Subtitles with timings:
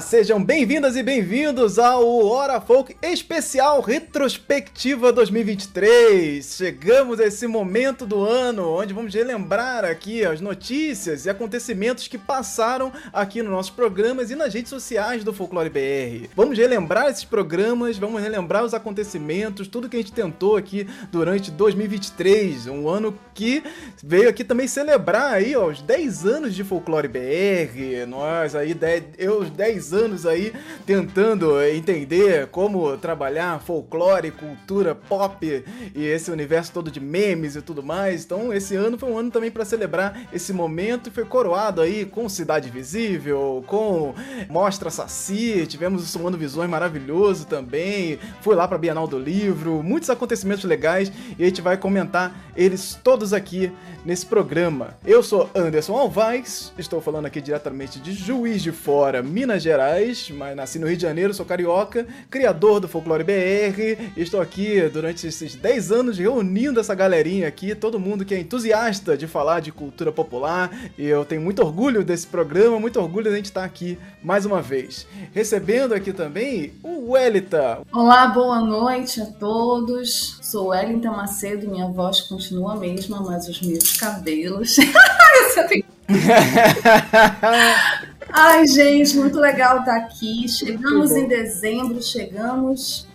[0.00, 6.44] Sejam bem-vindas e bem-vindos ao Hora Folk Especial Retrospectiva 2023.
[6.44, 12.18] Chegamos a esse momento do ano onde vamos relembrar aqui as notícias e acontecimentos que
[12.18, 16.28] passaram aqui nos nossos programas e nas redes sociais do Folclore BR.
[16.34, 21.50] Vamos relembrar esses programas, vamos relembrar os acontecimentos, tudo que a gente tentou aqui durante
[21.50, 23.62] 2023, um ano que
[24.02, 28.06] veio aqui também celebrar aí ó, os 10 anos de Folclore BR.
[28.08, 28.76] Nós aí,
[29.18, 30.52] eu 10 anos aí
[30.86, 37.82] tentando entender como trabalhar folclore, cultura pop e esse universo todo de memes e tudo
[37.82, 38.24] mais.
[38.24, 42.04] Então, esse ano foi um ano também para celebrar esse momento e foi coroado aí
[42.04, 44.14] com Cidade Visível, com
[44.48, 48.18] Mostra Saci, tivemos um ano visões maravilhoso também.
[48.40, 52.98] Fui lá para Bienal do Livro, muitos acontecimentos legais e a gente vai comentar eles
[53.02, 53.72] todos aqui
[54.04, 54.98] nesse programa.
[55.04, 60.54] Eu sou Anderson Alvaz, estou falando aqui diretamente de Juiz de Fora, Minas Gerais, mas
[60.54, 65.54] nasci no Rio de Janeiro, sou carioca, criador do Folclore BR, estou aqui durante esses
[65.54, 70.12] 10 anos reunindo essa galerinha aqui, todo mundo que é entusiasta de falar de cultura
[70.12, 73.98] popular, e eu tenho muito orgulho desse programa, muito orgulho de a gente estar aqui
[74.22, 75.06] mais uma vez.
[75.32, 77.80] Recebendo aqui também o Welita.
[77.92, 80.38] Olá, boa noite a todos.
[80.44, 84.76] Sou Wellington Macedo, minha voz continua a mesma, mas os meus cabelos.
[85.68, 85.84] tenho
[88.28, 90.46] Ai, gente, muito legal estar aqui.
[90.46, 93.06] Chegamos em dezembro, chegamos.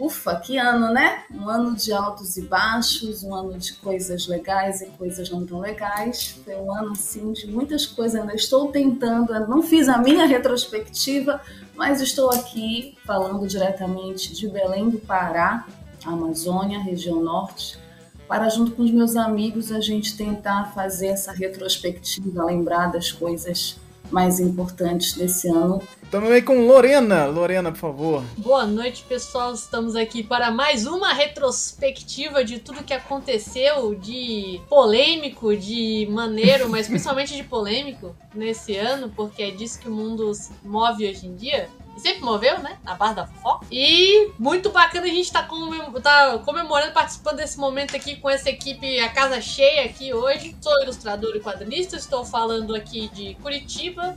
[0.00, 1.24] Ufa, que ano, né?
[1.30, 5.60] Um ano de altos e baixos, um ano de coisas legais e coisas não tão
[5.60, 6.40] legais.
[6.42, 8.18] Foi um ano, assim, de muitas coisas.
[8.18, 11.42] Ainda estou tentando, não fiz a minha retrospectiva,
[11.76, 15.66] mas estou aqui falando diretamente de Belém do Pará,
[16.04, 17.78] Amazônia, região norte,
[18.26, 23.76] para, junto com os meus amigos, a gente tentar fazer essa retrospectiva, lembrar das coisas
[24.10, 25.80] mais importantes desse ano.
[26.10, 27.26] Também com Lorena.
[27.26, 28.24] Lorena, por favor.
[28.36, 29.54] Boa noite, pessoal.
[29.54, 36.86] Estamos aqui para mais uma retrospectiva de tudo que aconteceu de polêmico, de maneiro, mas
[36.88, 40.30] principalmente de polêmico nesse ano, porque é disso que o mundo
[40.64, 42.78] move hoje em dia sempre moveu, né?
[42.84, 43.66] Na barra da fofoca.
[43.70, 48.28] E muito bacana a gente estar tá comemorando, tá comemorando, participando desse momento aqui com
[48.28, 50.56] essa equipe, a casa cheia aqui hoje.
[50.60, 54.16] Sou ilustrador e quadrinista, estou falando aqui de Curitiba,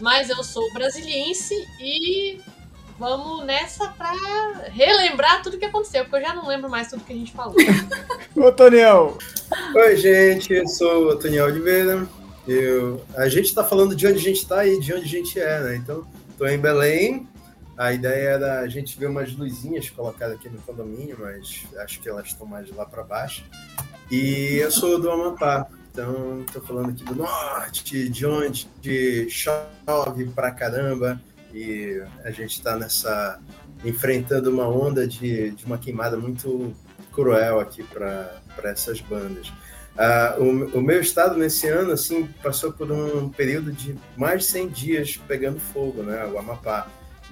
[0.00, 2.40] mas eu sou brasiliense e
[2.98, 4.12] vamos nessa pra
[4.72, 7.54] relembrar tudo que aconteceu, porque eu já não lembro mais tudo que a gente falou.
[8.36, 9.18] Ô, Toniel!
[9.74, 12.06] Oi, gente, eu sou o Toniel Oliveira.
[12.46, 15.40] Eu, a gente tá falando de onde a gente tá e de onde a gente
[15.40, 15.76] é, né?
[15.76, 17.28] Então, Estou em Belém.
[17.76, 22.08] A ideia era a gente ver umas luzinhas colocadas aqui no condomínio, mas acho que
[22.08, 23.44] elas estão mais lá para baixo.
[24.10, 30.50] E eu sou do Amapá, então estou falando aqui do norte, de onde chove pra
[30.50, 31.20] caramba
[31.52, 33.40] e a gente está nessa
[33.84, 36.74] enfrentando uma onda de, de uma queimada muito
[37.12, 39.52] cruel aqui para essas bandas.
[39.94, 44.48] Uh, o, o, meu estado nesse ano assim passou por um período de mais de
[44.48, 46.90] 100 dias pegando fogo, né, o Amapá.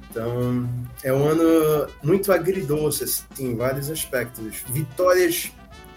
[0.09, 0.69] Então
[1.03, 4.62] é um ano muito agridoce assim, em vários aspectos.
[4.69, 5.51] Vitórias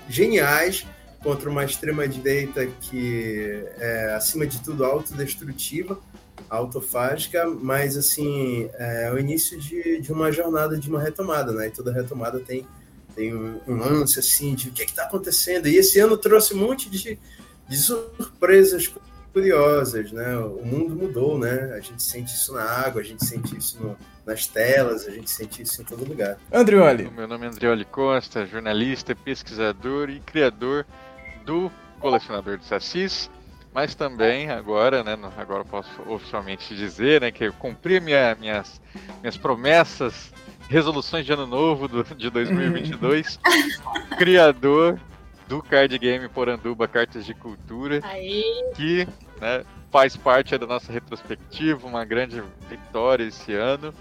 [0.09, 0.87] geniais
[1.21, 5.99] contra uma extrema direita que é acima de tudo autodestrutiva,
[6.49, 11.67] autofágica, mas assim é o início de, de uma jornada de uma retomada, né?
[11.67, 12.65] E toda retomada tem
[13.15, 15.67] tem um, lance assim de o que é está acontecendo.
[15.67, 17.17] E esse ano trouxe um monte de,
[17.67, 18.93] de surpresas
[19.31, 20.37] curiosas, né?
[20.37, 21.73] O mundo mudou, né?
[21.73, 25.29] A gente sente isso na água, a gente sente isso no, nas telas, a gente
[25.29, 26.37] sente isso em todo lugar.
[26.51, 27.09] Andrioli.
[27.09, 30.85] Meu nome é Andrioli Costa, jornalista, pesquisador e criador
[31.45, 33.29] do Colecionador de Sassis,
[33.73, 38.79] mas também agora, né, agora eu posso oficialmente dizer, né, que eu cumpri minha, minhas,
[39.21, 40.31] minhas promessas
[40.69, 43.39] resoluções de ano novo do, de 2022.
[44.17, 44.99] criador
[45.47, 47.99] do card game Poranduba Cartas de Cultura.
[48.03, 48.43] Aê.
[48.75, 49.07] Que
[49.39, 53.93] né, faz parte da nossa retrospectiva, uma grande vitória esse ano.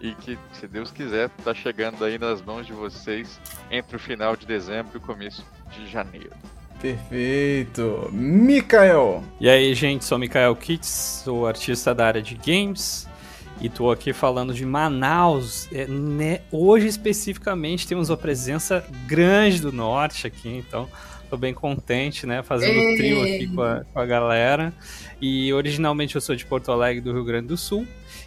[0.00, 4.34] E que, se Deus quiser, está chegando aí nas mãos de vocês entre o final
[4.34, 6.32] de dezembro e o começo de janeiro.
[6.80, 8.08] Perfeito.
[8.10, 9.22] Mikael.
[9.40, 13.06] E aí, gente, sou Mikael Kitts, sou artista da área de games.
[13.62, 15.68] E tô aqui falando de Manaus.
[15.70, 16.40] É, né?
[16.50, 20.88] Hoje, especificamente, temos uma presença grande do norte aqui, então
[21.30, 22.42] tô bem contente, né?
[22.42, 22.96] Fazendo Ei.
[22.96, 24.74] trio aqui com a, com a galera.
[25.20, 27.86] E originalmente eu sou de Porto Alegre, do Rio Grande do Sul.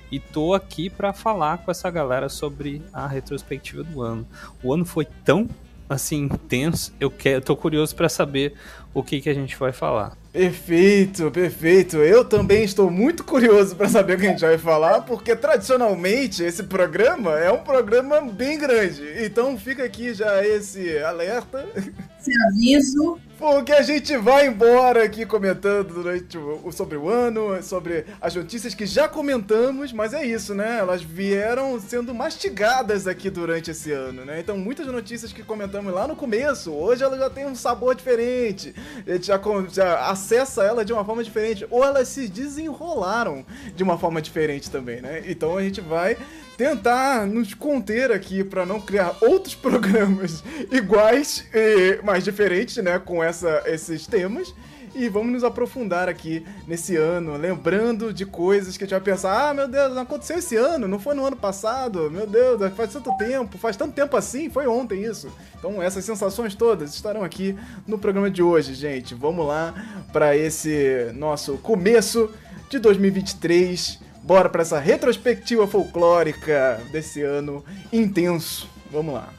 [0.09, 4.25] E tô aqui para falar com essa galera sobre a retrospectiva do ano.
[4.63, 5.49] O ano foi tão
[5.89, 6.93] assim intenso.
[6.97, 8.53] Eu quero, tô curioso para saber
[8.95, 10.17] o que, que a gente vai falar.
[10.31, 11.97] Perfeito, perfeito.
[11.97, 16.41] Eu também estou muito curioso para saber o que a gente vai falar, porque tradicionalmente
[16.41, 19.03] esse programa é um programa bem grande.
[19.17, 21.67] Então fica aqui já esse alerta.
[21.75, 23.19] Esse aviso.
[23.37, 28.73] Porque a gente vai embora aqui comentando durante o, sobre o ano, sobre as notícias
[28.73, 30.79] que já comentamos, mas é isso, né?
[30.79, 34.39] Elas vieram sendo mastigadas aqui durante esse ano, né?
[34.39, 38.73] Então muitas notícias que comentamos lá no começo, hoje elas já têm um sabor diferente.
[39.05, 39.39] A gente já,
[39.69, 43.45] já acessa ela de uma forma diferente, ou elas se desenrolaram
[43.75, 45.23] de uma forma diferente também, né?
[45.27, 46.17] Então a gente vai
[46.57, 53.23] tentar nos conter aqui para não criar outros programas iguais, e, mas diferentes, né, com
[53.23, 54.53] essa, esses temas.
[54.97, 59.49] E vamos nos aprofundar aqui nesse ano, lembrando de coisas que a gente vai pensar:
[59.49, 62.93] ah, meu Deus, não aconteceu esse ano, não foi no ano passado, meu Deus, faz
[62.93, 65.29] tanto tempo, faz tanto tempo assim, foi ontem isso.
[65.59, 69.13] Então, essas sensações todas estarão aqui no programa de hoje, gente.
[69.13, 69.73] Vamos lá
[70.13, 72.31] para esse nosso começo
[72.69, 77.63] de 2023 Bora para essa retrospectiva folclórica desse ano
[77.93, 78.67] intenso.
[78.91, 79.31] Vamos lá.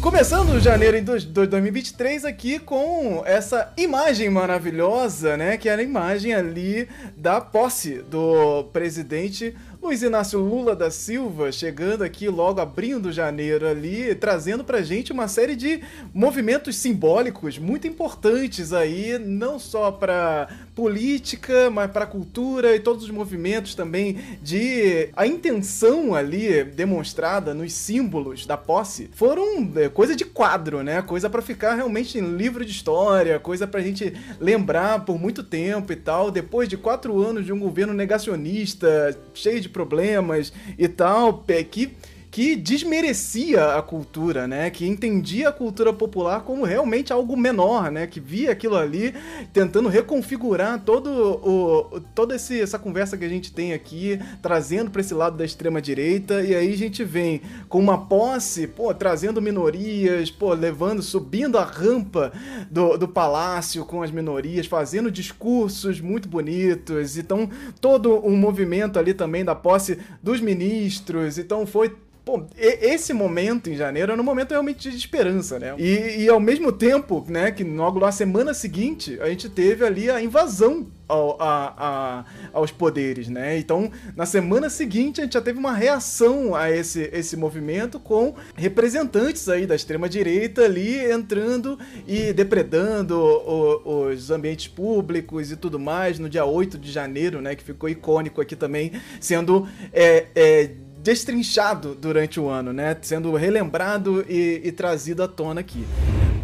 [0.00, 5.56] Começando janeiro de 2023 aqui com essa imagem maravilhosa, né?
[5.56, 12.04] Que era a imagem ali da posse do presidente Luiz Inácio Lula da Silva chegando
[12.04, 15.82] aqui logo abrindo janeiro ali, trazendo pra gente uma série de
[16.14, 23.10] movimentos simbólicos muito importantes aí, não só pra política, mas pra cultura e todos os
[23.10, 30.24] movimentos também de a intenção ali demonstrada nos símbolos da posse foram é, coisa de
[30.24, 31.02] quadro, né?
[31.02, 35.92] Coisa para ficar realmente em livro de história, coisa pra gente lembrar por muito tempo
[35.92, 36.30] e tal.
[36.30, 41.90] Depois de quatro anos de um governo negacionista, cheio de problemas e tal, que
[42.32, 44.70] que desmerecia a cultura, né?
[44.70, 48.06] Que entendia a cultura popular como realmente algo menor, né?
[48.06, 49.14] Que via aquilo ali
[49.52, 55.02] tentando reconfigurar todo o toda esse, essa conversa que a gente tem aqui, trazendo para
[55.02, 59.42] esse lado da extrema direita e aí a gente vem com uma posse, pô, trazendo
[59.42, 62.32] minorias, pô, levando, subindo a rampa
[62.70, 69.12] do, do palácio com as minorias, fazendo discursos muito bonitos, então todo um movimento ali
[69.12, 74.52] também da posse dos ministros, então foi Pô, esse momento em janeiro era um momento
[74.52, 75.74] realmente de esperança, né?
[75.76, 80.08] E, e ao mesmo tempo, né, que logo na semana seguinte, a gente teve ali
[80.08, 83.58] a invasão ao, a, a, aos poderes, né?
[83.58, 88.34] Então, na semana seguinte, a gente já teve uma reação a esse, esse movimento com
[88.54, 96.18] representantes aí da extrema-direita ali entrando e depredando o, os ambientes públicos e tudo mais
[96.18, 97.54] no dia 8 de janeiro, né?
[97.54, 100.70] Que ficou icônico aqui também, sendo é, é,
[101.02, 102.96] destrinchado durante o ano, né?
[103.02, 105.84] Sendo relembrado e, e trazido à tona aqui.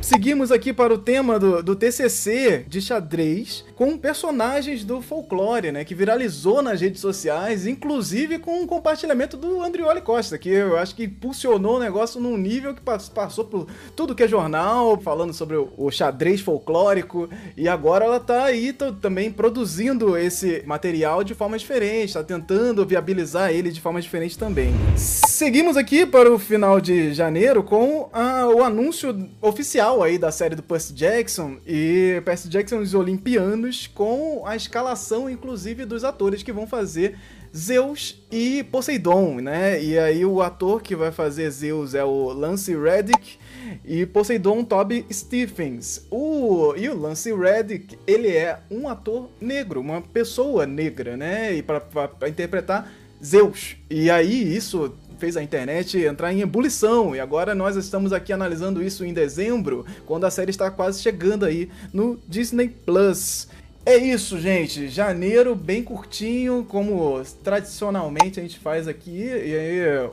[0.00, 5.84] Seguimos aqui para o tema do, do TCC de xadrez com personagens do folclore, né?
[5.84, 10.94] Que viralizou nas redes sociais, inclusive com o compartilhamento do Andrioli Costa, que eu acho
[10.94, 13.66] que impulsionou o negócio num nível que passou por
[13.96, 18.72] tudo que é jornal, falando sobre o, o xadrez folclórico, e agora ela tá aí
[18.72, 24.72] também produzindo esse material de forma diferente, tá tentando viabilizar ele de forma diferente também.
[24.96, 30.30] Seguimos aqui para o final de janeiro com a, o anúncio oficial final aí da
[30.30, 36.42] série do Percy Jackson e Percy Jackson os Olimpianos com a escalação inclusive dos atores
[36.42, 37.16] que vão fazer
[37.56, 39.82] Zeus e Poseidon, né?
[39.82, 43.38] E aí o ator que vai fazer Zeus é o Lance Reddick
[43.82, 46.06] e Poseidon Toby Stephens.
[46.10, 51.54] O e o Lance Reddick, ele é um ator negro, uma pessoa negra, né?
[51.54, 52.92] E para interpretar
[53.24, 53.76] Zeus.
[53.88, 58.82] E aí isso fez a internet entrar em ebulição e agora nós estamos aqui analisando
[58.82, 63.48] isso em dezembro, quando a série está quase chegando aí no Disney Plus.
[63.84, 64.88] É isso, gente.
[64.88, 69.22] Janeiro bem curtinho, como tradicionalmente a gente faz aqui.
[69.22, 70.10] E aí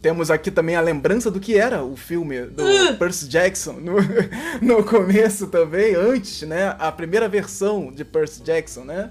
[0.00, 2.96] temos aqui também a lembrança do que era o filme do uh!
[2.96, 3.96] Percy Jackson no,
[4.62, 6.76] no começo também, antes, né?
[6.78, 9.10] A primeira versão de Percy Jackson, né?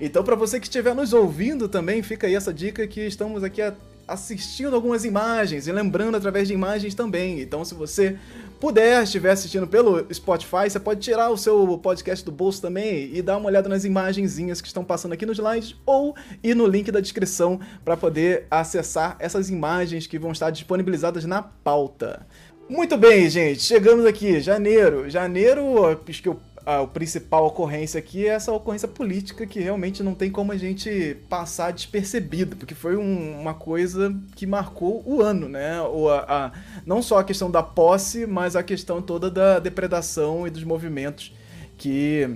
[0.00, 3.62] Então, para você que estiver nos ouvindo também, fica aí essa dica que estamos aqui
[4.08, 7.40] assistindo algumas imagens e lembrando através de imagens também.
[7.40, 8.18] Então, se você
[8.58, 13.22] puder, estiver assistindo pelo Spotify, você pode tirar o seu podcast do bolso também e
[13.22, 16.90] dar uma olhada nas imagenzinhas que estão passando aqui nos slides ou ir no link
[16.90, 22.26] da descrição para poder acessar essas imagens que vão estar disponibilizadas na pauta.
[22.68, 25.08] Muito bem, gente, chegamos aqui, janeiro.
[25.08, 26.28] Janeiro, acho que
[26.68, 31.16] a, principal ocorrência aqui é essa ocorrência política que realmente não tem como a gente
[31.28, 35.80] passar despercebido, porque foi um, uma coisa que marcou o ano, né?
[35.80, 36.52] O, a, a,
[36.84, 41.32] não só a questão da posse, mas a questão toda da depredação e dos movimentos
[41.78, 42.28] que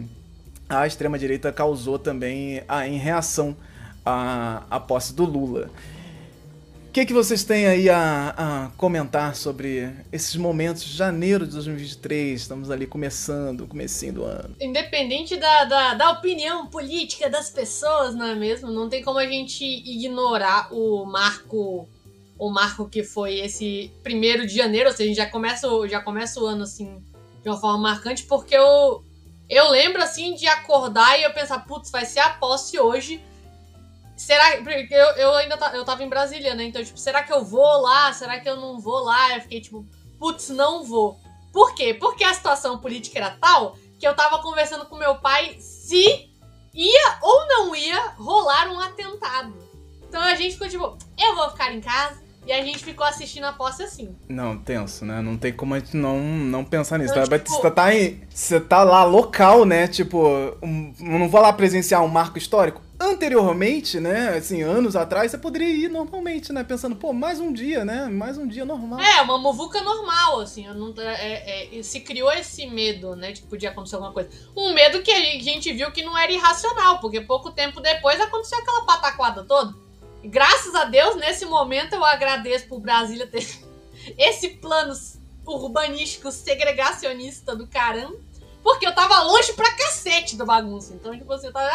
[0.67, 3.55] a extrema-direita causou também a, em reação
[4.05, 5.71] à posse do Lula.
[6.93, 11.55] O que, que vocês têm aí a, a, comentar sobre esses momentos de janeiro de
[11.55, 12.39] 2023?
[12.39, 14.55] Estamos ali começando, comecinho do ano.
[14.61, 18.71] Independente da, da, da, opinião política das pessoas, não é mesmo?
[18.71, 21.89] Não tem como a gente ignorar o marco
[22.39, 26.01] o marco que foi esse primeiro de janeiro, ou seja, a gente já começa, já
[26.03, 27.03] começa o ano assim
[27.43, 29.03] de uma forma marcante, porque eu,
[29.49, 33.19] eu lembro assim de acordar e eu pensar, putz, vai ser a posse hoje
[34.23, 34.95] Será que.
[34.95, 36.65] Eu, eu ainda tá, eu tava em Brasília, né?
[36.65, 38.13] Então, tipo, será que eu vou lá?
[38.13, 39.35] Será que eu não vou lá?
[39.35, 39.85] Eu fiquei tipo,
[40.17, 41.19] putz, não vou.
[41.53, 41.93] Por quê?
[41.93, 46.31] Porque a situação política era tal que eu tava conversando com meu pai se
[46.73, 49.55] ia ou não ia rolar um atentado.
[50.09, 53.45] Então a gente ficou tipo, eu vou ficar em casa, e a gente ficou assistindo
[53.45, 54.17] a posse assim.
[54.29, 55.21] Não, tenso, né?
[55.23, 57.13] Não tem como a gente não, não pensar nisso.
[57.13, 59.87] Então, tá, tipo- você, tá em, você tá lá local, né?
[59.87, 60.27] Tipo,
[60.61, 62.83] um, não vou lá presenciar um marco histórico.
[63.05, 64.37] Anteriormente, né?
[64.37, 66.63] Assim, anos atrás, você poderia ir normalmente, né?
[66.63, 68.07] Pensando, pô, mais um dia, né?
[68.07, 69.01] Mais um dia normal.
[69.01, 70.67] É, uma muvuca normal, assim.
[70.69, 73.33] não- é- é- se criou esse medo, né?
[73.33, 74.31] De que podia acontecer alguma coisa.
[74.57, 78.59] Um medo que a gente viu que não era irracional, porque pouco tempo depois aconteceu
[78.59, 79.75] aquela pataquada toda.
[80.23, 83.45] E graças a Deus, nesse momento, eu agradeço por Brasília ter
[84.17, 84.95] esse plano
[85.45, 88.17] urbanístico segregacionista do caramba.
[88.63, 90.95] Porque eu tava longe pra cacete da bagunça.
[90.95, 91.69] Então, tipo, você tá.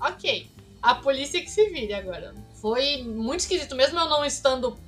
[0.00, 0.50] Ah, ok.
[0.86, 2.32] A polícia que se vire agora.
[2.60, 4.78] Foi muito esquisito, mesmo eu não estando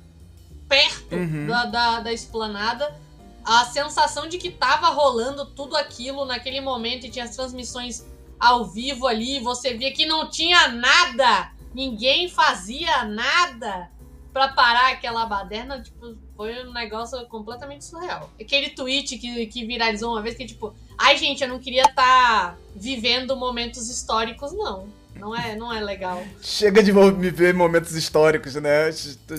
[0.67, 1.47] perto Uhum.
[1.47, 2.95] da, da, da esplanada,
[3.43, 8.05] a sensação de que tava rolando tudo aquilo naquele momento e tinha as transmissões
[8.39, 13.89] ao vivo ali, você via que não tinha nada, ninguém fazia nada
[14.31, 18.29] pra parar aquela baderna, tipo, foi um negócio completamente surreal.
[18.39, 22.55] Aquele tweet que, que viralizou uma vez que, tipo, ai gente, eu não queria estar
[22.75, 24.87] vivendo momentos históricos, não.
[25.19, 26.23] Não é, não é legal.
[26.41, 28.89] Chega de me ver momentos históricos, né?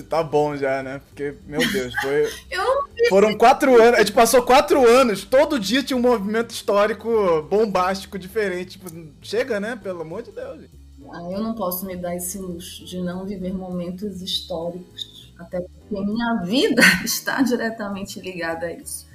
[0.09, 1.01] Tá bom já, né?
[1.07, 2.29] Porque, meu Deus, foi.
[2.49, 3.95] Eu Foram quatro anos.
[3.95, 5.23] A gente passou quatro anos.
[5.23, 8.79] Todo dia tinha um movimento histórico bombástico diferente.
[8.79, 8.89] Tipo,
[9.21, 9.79] chega, né?
[9.81, 10.61] Pelo amor de Deus.
[10.61, 10.81] gente.
[11.13, 16.05] Ah, eu não posso me dar esse luxo de não viver momentos históricos, até porque
[16.05, 19.09] minha vida está diretamente ligada a isso.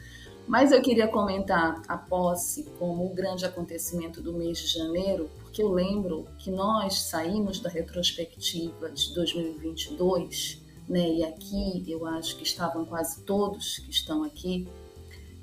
[0.47, 5.63] Mas eu queria comentar a posse como o grande acontecimento do mês de janeiro, porque
[5.63, 11.15] eu lembro que nós saímos da retrospectiva de 2022, né?
[11.15, 14.69] E aqui eu acho que estavam quase todos que estão aqui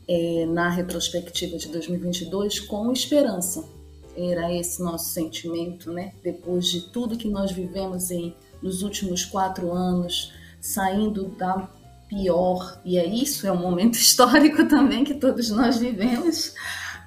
[0.07, 3.67] eh, na retrospectiva de 2022 com esperança,
[4.15, 6.13] era esse nosso sentimento, né?
[6.23, 11.67] Depois de tudo que nós vivemos em nos últimos quatro anos, saindo da
[12.07, 16.53] pior, e é isso, é um momento histórico também que todos nós vivemos,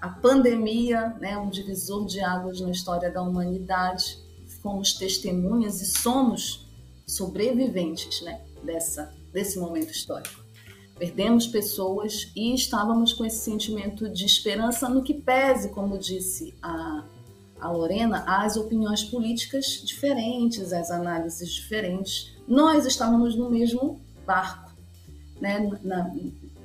[0.06, 1.36] a pandemia, né?
[1.36, 4.18] Um divisor de águas na história da humanidade.
[4.62, 6.68] Fomos testemunhas e somos
[7.06, 8.40] sobreviventes, né?
[8.62, 10.42] Dessa desse momento histórico.
[10.98, 17.04] Perdemos pessoas e estávamos com esse sentimento de esperança no que pese, como disse a,
[17.60, 22.34] a Lorena, as opiniões políticas diferentes, as análises diferentes.
[22.48, 24.74] Nós estávamos no mesmo barco.
[25.38, 25.68] Né?
[25.82, 26.10] Na,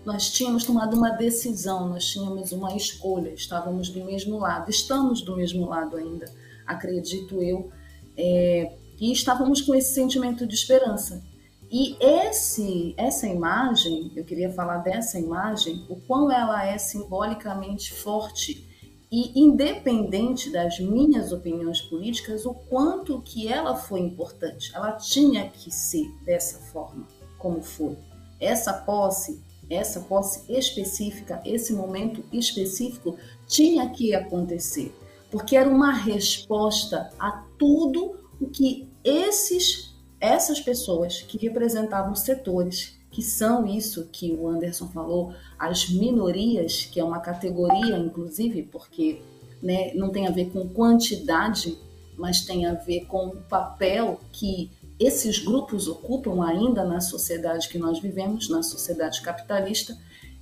[0.06, 5.36] nós tínhamos tomado uma decisão, nós tínhamos uma escolha, estávamos do mesmo lado, estamos do
[5.36, 6.32] mesmo lado ainda,
[6.66, 7.72] acredito eu,
[8.18, 11.24] é, e estávamos com esse sentimento de esperança.
[11.70, 18.68] E esse, essa imagem, eu queria falar dessa imagem, o quão ela é simbolicamente forte
[19.12, 24.72] e independente das minhas opiniões políticas, o quanto que ela foi importante.
[24.76, 27.98] Ela tinha que ser dessa forma, como foi.
[28.40, 29.42] Essa posse,
[29.74, 34.94] essa posse específica, esse momento específico tinha que acontecer,
[35.30, 43.22] porque era uma resposta a tudo o que esses essas pessoas que representavam setores que
[43.22, 49.22] são isso que o Anderson falou, as minorias, que é uma categoria, inclusive, porque
[49.62, 51.78] né, não tem a ver com quantidade,
[52.18, 54.72] mas tem a ver com o papel que
[55.02, 59.98] esses grupos ocupam ainda na sociedade que nós vivemos, na sociedade capitalista.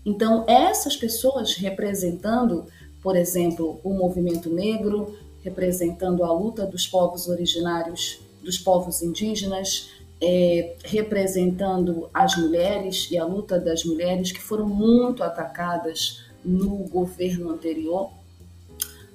[0.05, 2.65] Então, essas pessoas representando,
[3.01, 9.89] por exemplo, o movimento negro, representando a luta dos povos originários dos povos indígenas,
[10.21, 17.51] é, representando as mulheres e a luta das mulheres que foram muito atacadas no governo
[17.51, 18.11] anterior.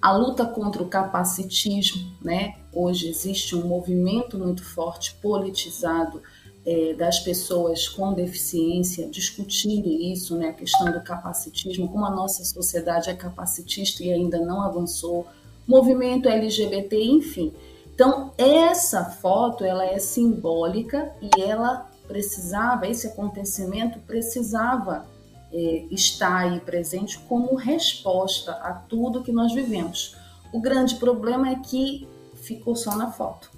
[0.05, 2.57] A luta contra o capacitismo, né?
[2.71, 6.23] Hoje existe um movimento muito forte politizado
[6.67, 10.49] é, das pessoas com deficiência discutindo isso, né?
[10.49, 15.27] A questão do capacitismo, como a nossa sociedade é capacitista e ainda não avançou,
[15.67, 17.51] movimento LGBT, enfim.
[17.95, 25.07] Então essa foto ela é simbólica e ela precisava, esse acontecimento precisava
[25.55, 30.17] é, está aí presente como resposta a tudo que nós vivemos.
[30.53, 33.51] O grande problema é que ficou só na foto.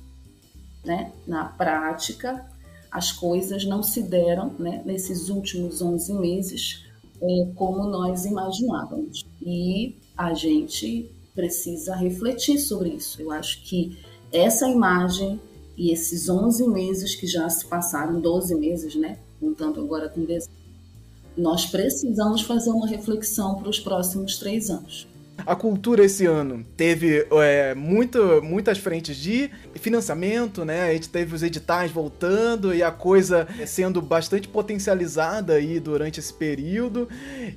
[0.85, 1.11] Né?
[1.27, 2.47] Na prática,
[2.91, 6.85] as coisas não se deram né, nesses últimos 11 meses
[7.21, 9.25] é, como nós imaginávamos.
[9.41, 13.21] E a gente precisa refletir sobre isso.
[13.23, 13.99] Eu acho que
[14.31, 15.41] essa imagem
[15.77, 19.19] e esses 11 meses que já se passaram, 12 meses, né?
[19.39, 20.66] Contando agora com dezembro,
[21.37, 25.07] nós precisamos fazer uma reflexão para os próximos três anos.
[25.45, 30.89] A cultura esse ano teve é, muito, muitas frentes de financiamento, né?
[30.89, 36.33] A gente teve os editais voltando e a coisa sendo bastante potencializada aí durante esse
[36.33, 37.09] período.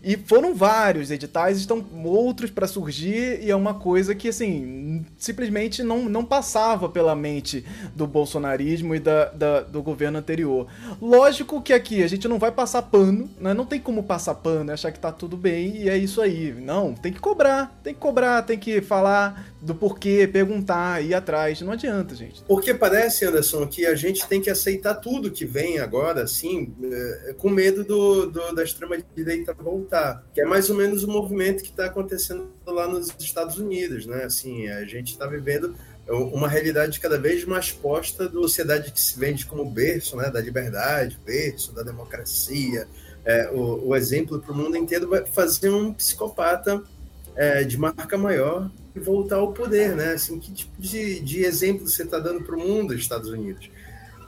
[0.04, 5.82] E foram vários editais, estão outros para surgir e é uma coisa que, assim, simplesmente
[5.82, 10.68] não, não passava pela mente do bolsonarismo e da, da, do governo anterior.
[11.02, 13.54] Lógico que aqui a gente não vai passar pano, né?
[13.54, 16.54] Não tem como passar pano, achar que tá tudo bem e é isso aí.
[16.54, 21.62] Não, tem que cobrar, tem que cobrar, tem que falar do porquê, perguntar, ir atrás.
[21.62, 22.44] Não adianta, gente.
[22.44, 26.74] Porque parece, Anderson, que a gente tem que aceitar tudo que vem agora, assim,
[27.38, 30.24] com medo do, do da extrema-direita voltar.
[30.34, 34.24] Que é mais ou menos o movimento que está acontecendo lá nos Estados Unidos, né?
[34.24, 35.76] Assim, a gente está vivendo
[36.08, 40.30] uma realidade cada vez mais posta da sociedade que se vende como berço, né?
[40.30, 42.88] Da liberdade, berço da democracia.
[43.26, 46.82] É, o, o exemplo para o mundo inteiro vai fazer um psicopata
[47.40, 50.12] é, de marca maior e voltar ao poder, né?
[50.12, 53.72] Assim, que tipo de, de exemplo você está dando para o mundo, Estados Unidos?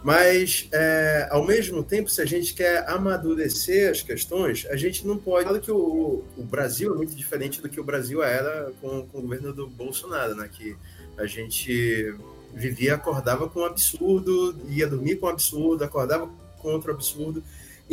[0.02, 5.17] Mas, é, ao mesmo tempo, se a gente quer amadurecer as questões, a gente não
[5.17, 5.43] pode.
[5.43, 9.19] Claro que o, o Brasil é muito diferente do que o Brasil era com, com
[9.19, 10.50] o governo do Bolsonaro, né?
[10.50, 10.78] Que
[11.17, 12.15] a gente
[12.54, 17.43] vivia, acordava com um absurdo, ia dormir com um absurdo, acordava com outro absurdo.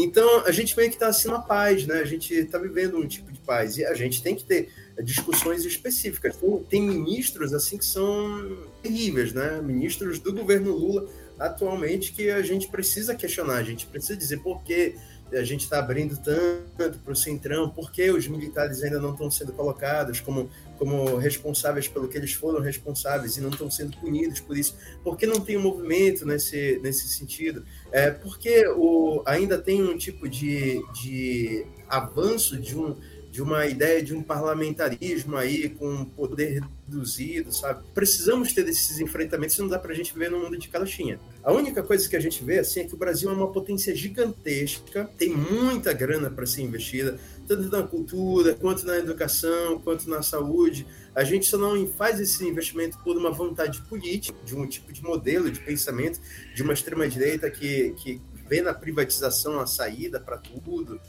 [0.00, 1.96] Então, a gente meio que está assim na paz, né?
[1.96, 3.76] A gente está vivendo um tipo de paz.
[3.76, 4.70] E a gente tem que ter
[5.02, 6.36] discussões específicas.
[6.36, 9.60] Tem, tem ministros assim que são terríveis, né?
[9.60, 11.08] Ministros do governo Lula
[11.38, 14.96] atualmente que a gente precisa questionar, a gente precisa dizer por que
[15.32, 19.30] a gente está abrindo tanto para o Centrão, por que os militares ainda não estão
[19.30, 24.40] sendo colocados como, como responsáveis pelo que eles foram responsáveis e não estão sendo punidos
[24.40, 29.58] por isso, por que não tem um movimento nesse, nesse sentido, é, porque o, ainda
[29.58, 32.96] tem um tipo de, de avanço de um
[33.30, 37.84] de uma ideia de um parlamentarismo aí com poder reduzido, sabe?
[37.94, 41.20] Precisamos ter esses enfrentamentos, não dá para a gente viver num mundo de calochinha.
[41.42, 43.94] A única coisa que a gente vê assim é que o Brasil é uma potência
[43.94, 50.22] gigantesca, tem muita grana para ser investida, tanto na cultura, quanto na educação, quanto na
[50.22, 50.86] saúde.
[51.14, 55.02] A gente só não faz esse investimento por uma vontade política, de um tipo de
[55.02, 56.20] modelo de pensamento
[56.54, 61.00] de uma extrema-direita que, que vê na privatização a saída para tudo.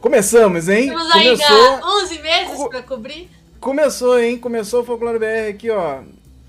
[0.00, 0.88] Começamos, hein?
[0.88, 2.02] Temos ainda Começou...
[2.02, 2.68] 11 meses Co...
[2.68, 3.30] para cobrir.
[3.58, 4.38] Começou, hein?
[4.38, 6.02] Começou o Folclore BR aqui, ó.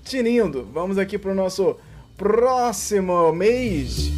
[0.04, 0.68] Tinindo.
[0.72, 1.76] Vamos aqui pro nosso
[2.16, 4.10] próximo mês.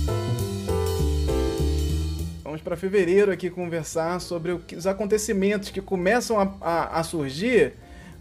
[2.50, 7.74] Vamos para fevereiro aqui conversar sobre os acontecimentos que começam a, a, a surgir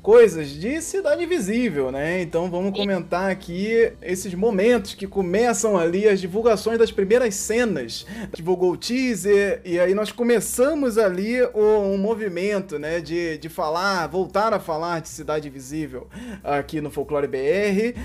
[0.04, 2.22] coisas de Cidade Invisível, né?
[2.22, 8.06] Então vamos comentar aqui esses momentos que começam ali as divulgações das primeiras cenas.
[8.32, 13.02] Divulgou o teaser e aí nós começamos ali um movimento, né?
[13.02, 16.08] De, de falar, voltar a falar de Cidade Invisível
[16.44, 17.98] aqui no Folclore BR.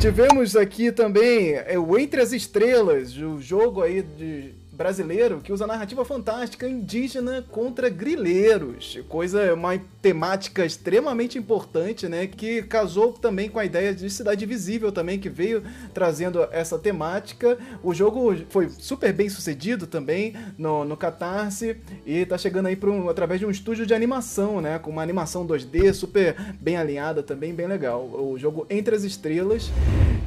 [0.00, 5.66] Tivemos aqui também é, o Entre as Estrelas, o jogo aí de brasileiro que usa
[5.66, 8.96] narrativa fantástica indígena contra grileiros.
[9.08, 12.26] Coisa, uma temática extremamente importante, né?
[12.26, 17.58] Que casou também com a ideia de Cidade Visível também, que veio trazendo essa temática.
[17.82, 23.08] O jogo foi super bem sucedido também no, no Catarse e tá chegando aí um,
[23.08, 24.78] através de um estúdio de animação, né?
[24.78, 28.04] Com uma animação 2D super bem alinhada também, bem legal.
[28.04, 29.70] O jogo Entre as Estrelas.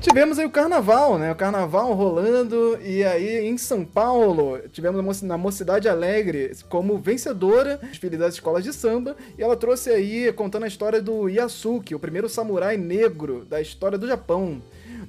[0.01, 1.31] Tivemos aí o carnaval, né?
[1.31, 8.17] O carnaval rolando e aí em São Paulo tivemos na Mocidade Alegre como vencedora desfile
[8.17, 12.27] das escolas de samba, e ela trouxe aí contando a história do Yasuki, o primeiro
[12.27, 14.59] samurai negro da história do Japão.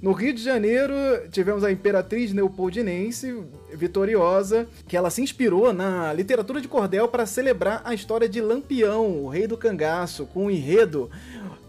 [0.02, 0.92] No Rio de Janeiro,
[1.30, 7.80] tivemos a Imperatriz Neopoldinense, vitoriosa, que ela se inspirou na literatura de cordel para celebrar
[7.82, 11.10] a história de Lampião, o rei do cangaço, com o enredo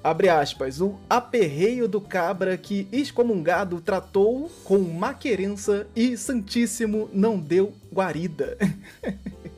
[0.03, 7.73] abre aspas, o aperreio do cabra que excomungado tratou com maquerença e santíssimo não deu
[7.93, 8.57] guarida.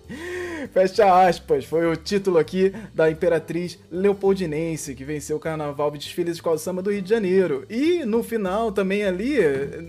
[0.72, 6.26] Fecha aspas, foi o título aqui da Imperatriz Leopoldinense, que venceu o Carnaval de Desfile
[6.26, 7.66] de Escola Samba do Rio de Janeiro.
[7.70, 9.38] E no final também ali,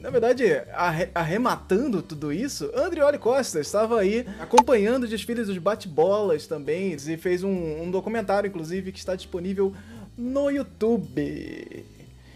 [0.03, 0.45] na verdade,
[1.15, 7.43] arrematando tudo isso, Andrioli Costa estava aí acompanhando o desfile dos bate-bolas também e fez
[7.43, 9.73] um, um documentário, inclusive, que está disponível
[10.17, 11.85] no YouTube.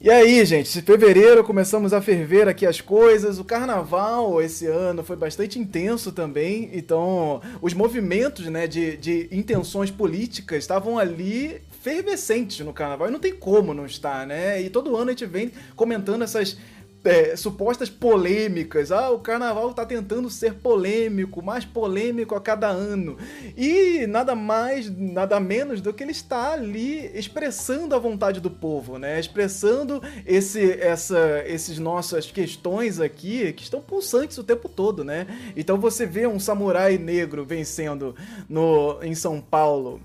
[0.02, 3.38] E aí, gente, em fevereiro começamos a ferver aqui as coisas.
[3.38, 6.70] O carnaval esse ano foi bastante intenso também.
[6.72, 13.08] Então, os movimentos né, de, de intenções políticas estavam ali fervescentes no carnaval.
[13.08, 14.62] E não tem como não estar, né?
[14.62, 16.56] E todo ano a gente vem comentando essas
[17.04, 18.92] é, supostas polêmicas.
[18.92, 23.16] Ah, o carnaval tá tentando ser polêmico, mais polêmico a cada ano.
[23.56, 28.98] E nada mais, nada menos do que ele está ali expressando a vontade do povo,
[28.98, 29.18] né?
[29.18, 35.26] Expressando esse, essa, esses nossas questões aqui que estão pulsantes o tempo todo, né?
[35.56, 38.14] Então você vê um samurai negro vencendo
[38.48, 40.00] no, em São Paulo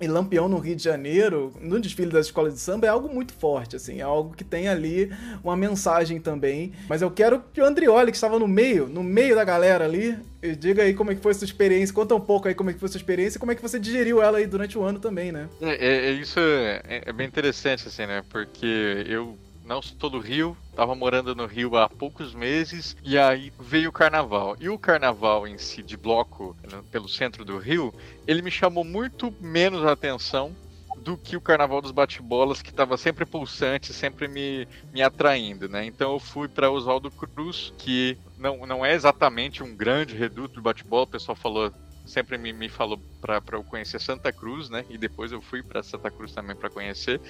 [0.00, 3.32] e Lampião no Rio de Janeiro, no desfile das escolas de samba, é algo muito
[3.32, 5.10] forte, assim, é algo que tem ali
[5.42, 6.72] uma mensagem também.
[6.88, 10.18] Mas eu quero que o Andrioli, que estava no meio, no meio da galera ali,
[10.58, 12.80] diga aí como é que foi sua experiência, conta um pouco aí como é que
[12.80, 15.30] foi sua experiência e como é que você digeriu ela aí durante o ano também,
[15.30, 15.48] né?
[15.60, 18.22] É, é, é isso é, é bem interessante, assim, né?
[18.28, 23.52] Porque eu não sou do Rio, tava morando no Rio há poucos meses e aí
[23.58, 24.56] veio o carnaval.
[24.60, 26.56] E o carnaval em si, de bloco
[26.90, 27.92] pelo centro do Rio,
[28.26, 30.54] ele me chamou muito menos atenção
[30.98, 35.84] do que o carnaval dos bate-bolas, que estava sempre pulsante, sempre me, me atraindo, né?
[35.84, 40.60] Então eu fui para Oswaldo Cruz, que não, não é exatamente um grande reduto de
[40.60, 41.72] bate-bola, o pessoal falou
[42.04, 44.84] sempre me, me falou para eu conhecer Santa Cruz, né?
[44.90, 47.20] E depois eu fui para Santa Cruz também para conhecer.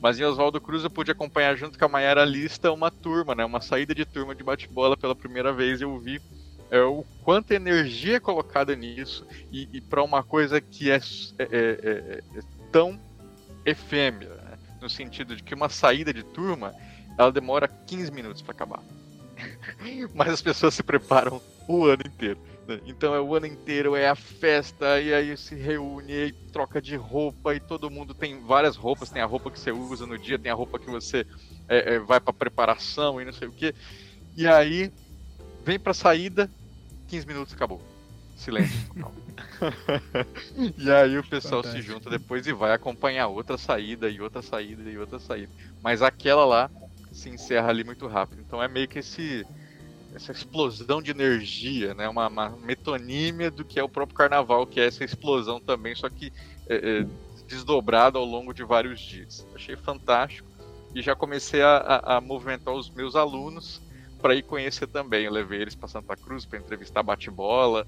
[0.00, 3.44] Mas em Oswaldo Cruz eu pude acompanhar junto com a Maiara Lista uma turma, né?
[3.44, 5.80] Uma saída de turma de bate-bola pela primeira vez.
[5.80, 6.20] Eu vi
[6.70, 11.00] é, o quanta energia é colocada nisso e, e para uma coisa que é,
[11.38, 12.98] é, é, é tão
[13.66, 14.58] efêmera, né?
[14.80, 16.72] no sentido de que uma saída de turma
[17.18, 18.82] ela demora 15 minutos para acabar.
[20.14, 22.38] Mas as pessoas se preparam o ano inteiro.
[22.84, 26.96] Então é o ano inteiro, é a festa, e aí se reúne, e troca de
[26.96, 30.38] roupa, e todo mundo tem várias roupas, tem a roupa que você usa no dia,
[30.38, 31.24] tem a roupa que você
[31.68, 33.74] é, é, vai pra preparação e não sei o que.
[34.36, 34.92] E aí
[35.64, 36.50] vem pra saída,
[37.08, 37.80] 15 minutos acabou.
[38.36, 38.90] Silêncio.
[40.78, 41.86] e aí o pessoal Fantástico.
[41.86, 45.52] se junta depois e vai acompanhar outra saída e outra saída e outra saída.
[45.82, 46.70] Mas aquela lá
[47.12, 48.40] se encerra ali muito rápido.
[48.40, 49.44] Então é meio que esse
[50.14, 52.08] essa explosão de energia, né?
[52.08, 56.08] Uma, uma, metonímia do que é o próprio carnaval, que é essa explosão também, só
[56.08, 56.32] que
[56.68, 57.06] é, é,
[57.46, 59.46] desdobrada ao longo de vários dias.
[59.54, 60.48] Achei fantástico
[60.94, 63.80] e já comecei a, a, a movimentar os meus alunos
[64.20, 65.24] para ir conhecer também.
[65.24, 67.86] Eu levei eles para Santa Cruz para entrevistar bate-bola.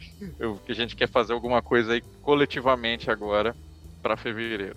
[0.64, 3.54] que a gente quer fazer alguma coisa aí coletivamente agora
[4.02, 4.76] para fevereiro.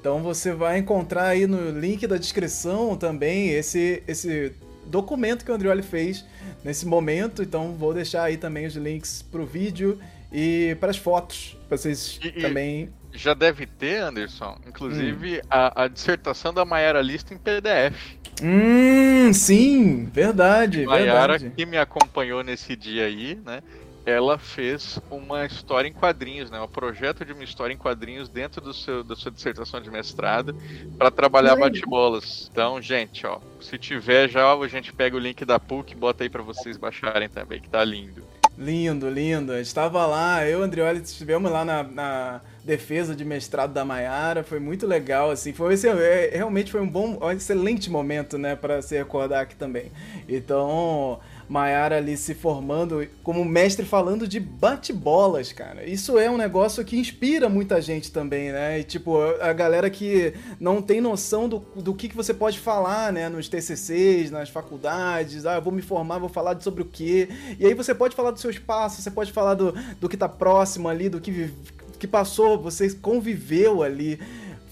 [0.00, 4.52] Então você vai encontrar aí no link da descrição também esse esse
[4.92, 6.24] documento que o Andrioli fez
[6.62, 7.42] nesse momento.
[7.42, 9.98] Então vou deixar aí também os links pro vídeo
[10.30, 12.90] e para as fotos, para vocês e, também.
[13.12, 15.40] Já deve ter, Anderson, inclusive hum.
[15.50, 18.16] a, a, dissertação da Maiara Lista em PDF.
[18.42, 20.84] Hum, sim, verdade.
[20.84, 21.54] Maiara verdade.
[21.54, 23.62] que me acompanhou nesse dia aí, né?
[24.04, 26.60] Ela fez uma história em quadrinhos, né?
[26.60, 30.56] Um projeto de uma história em quadrinhos dentro do seu, da sua dissertação de mestrado
[30.98, 32.48] para trabalhar bate-bolas.
[32.50, 36.24] Então, gente, ó, se tiver já, a gente pega o link da PUC e bota
[36.24, 38.22] aí para vocês baixarem também, que tá lindo.
[38.58, 39.56] Lindo, lindo.
[39.56, 44.44] Estava lá, eu e o Andrioli estivemos lá na, na, defesa de mestrado da Maiara,
[44.44, 48.54] foi muito legal, assim, foi esse, é, realmente foi um bom, um excelente momento, né,
[48.54, 49.90] para se recordar aqui também.
[50.28, 55.84] Então, Maiara ali se formando como mestre falando de bate-bolas, cara.
[55.84, 58.80] Isso é um negócio que inspira muita gente também, né?
[58.80, 63.12] E, tipo, a galera que não tem noção do, do que, que você pode falar,
[63.12, 63.28] né?
[63.28, 65.46] Nos TCCs, nas faculdades.
[65.46, 67.28] Ah, eu vou me formar, vou falar sobre o quê.
[67.58, 70.28] E aí você pode falar do seu espaço, você pode falar do, do que tá
[70.28, 71.50] próximo ali, do que,
[71.98, 74.18] que passou, você conviveu ali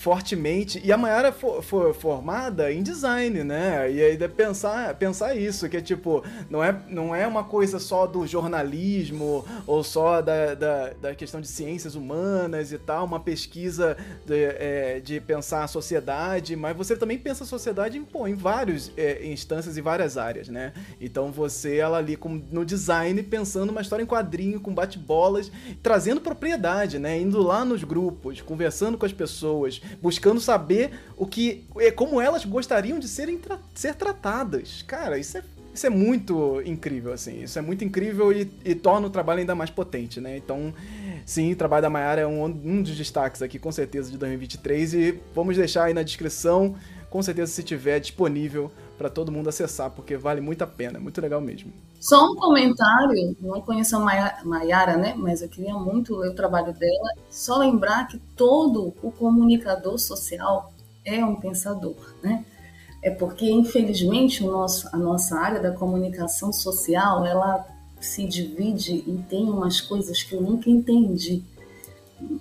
[0.01, 0.81] fortemente.
[0.83, 3.93] E a Mayara foi formada em design, né?
[3.93, 7.79] E aí de pensar, pensar isso, que é tipo, não é, não é uma coisa
[7.79, 13.21] só do jornalismo ou só da, da, da questão de ciências humanas e tal, uma
[13.21, 18.27] pesquisa de, é, de pensar a sociedade, mas você também pensa a sociedade em, pô,
[18.27, 20.73] em várias é, instâncias e várias áreas, né?
[20.99, 26.23] Então você, ela ali com, no design, pensando uma história em quadrinho, com bate-bolas, trazendo
[26.23, 27.21] propriedade, né?
[27.21, 31.65] Indo lá nos grupos, conversando com as pessoas, buscando saber o que.
[31.77, 33.41] É, como elas gostariam de serem
[33.75, 34.83] ser tratadas.
[34.83, 37.43] Cara, isso é isso é muito incrível, assim.
[37.43, 40.37] Isso é muito incrível e, e, torna o trabalho ainda mais potente, né?
[40.37, 40.75] Então,
[41.25, 44.95] sim, o trabalho da Mayara é um, um dos destaques aqui, com certeza, de 2023.
[44.95, 46.75] E vamos deixar aí na descrição,
[47.09, 50.99] com certeza, se tiver disponível para todo mundo acessar, porque vale muito a pena.
[50.99, 51.73] Muito legal mesmo.
[52.01, 55.15] Só um comentário, não conheço a Mayara, né?
[55.15, 57.11] Mas eu queria muito ler o trabalho dela.
[57.29, 60.73] Só lembrar que todo o comunicador social
[61.05, 62.43] é um pensador, né?
[63.03, 67.67] É porque, infelizmente, o nosso, a nossa área da comunicação social, ela
[68.01, 71.43] se divide e tem umas coisas que eu nunca entendi.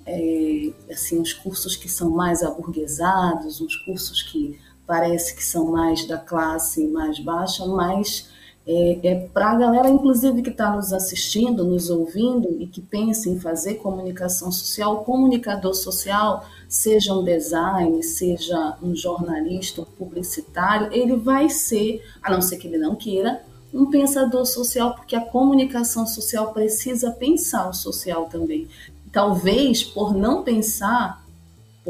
[0.06, 6.08] É, assim, os cursos que são mais aburguesados, uns cursos que parece que são mais
[6.08, 8.29] da classe mais baixa, mas
[8.71, 13.27] é, é para a galera, inclusive, que está nos assistindo, nos ouvindo e que pensa
[13.27, 20.93] em fazer comunicação social, o comunicador social, seja um design, seja um jornalista, um publicitário,
[20.93, 23.41] ele vai ser, a não ser que ele não queira,
[23.73, 28.67] um pensador social, porque a comunicação social precisa pensar o social também.
[29.12, 31.25] Talvez, por não pensar,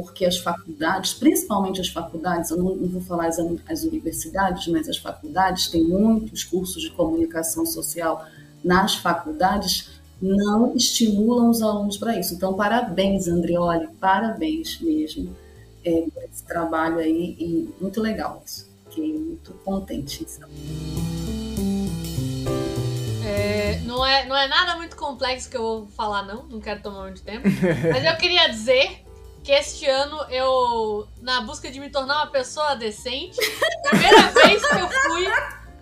[0.01, 4.87] porque as faculdades, principalmente as faculdades, eu não, não vou falar as, as, universidades, mas
[4.87, 8.25] as faculdades têm muitos cursos de comunicação social
[8.63, 9.89] nas faculdades,
[10.21, 12.33] não estimulam os alunos para isso.
[12.33, 15.35] Então, parabéns, Andrioli, parabéns mesmo
[15.83, 18.69] é, por esse trabalho aí, e muito legal isso.
[18.85, 20.25] Fiquei muito contente.
[23.25, 26.81] É, não, é, não é nada muito complexo que eu vou falar, não, não quero
[26.81, 27.45] tomar muito tempo.
[27.91, 29.08] Mas eu queria dizer
[29.43, 33.37] que este ano eu, na busca de me tornar uma pessoa decente,
[33.89, 35.27] primeira vez que eu fui,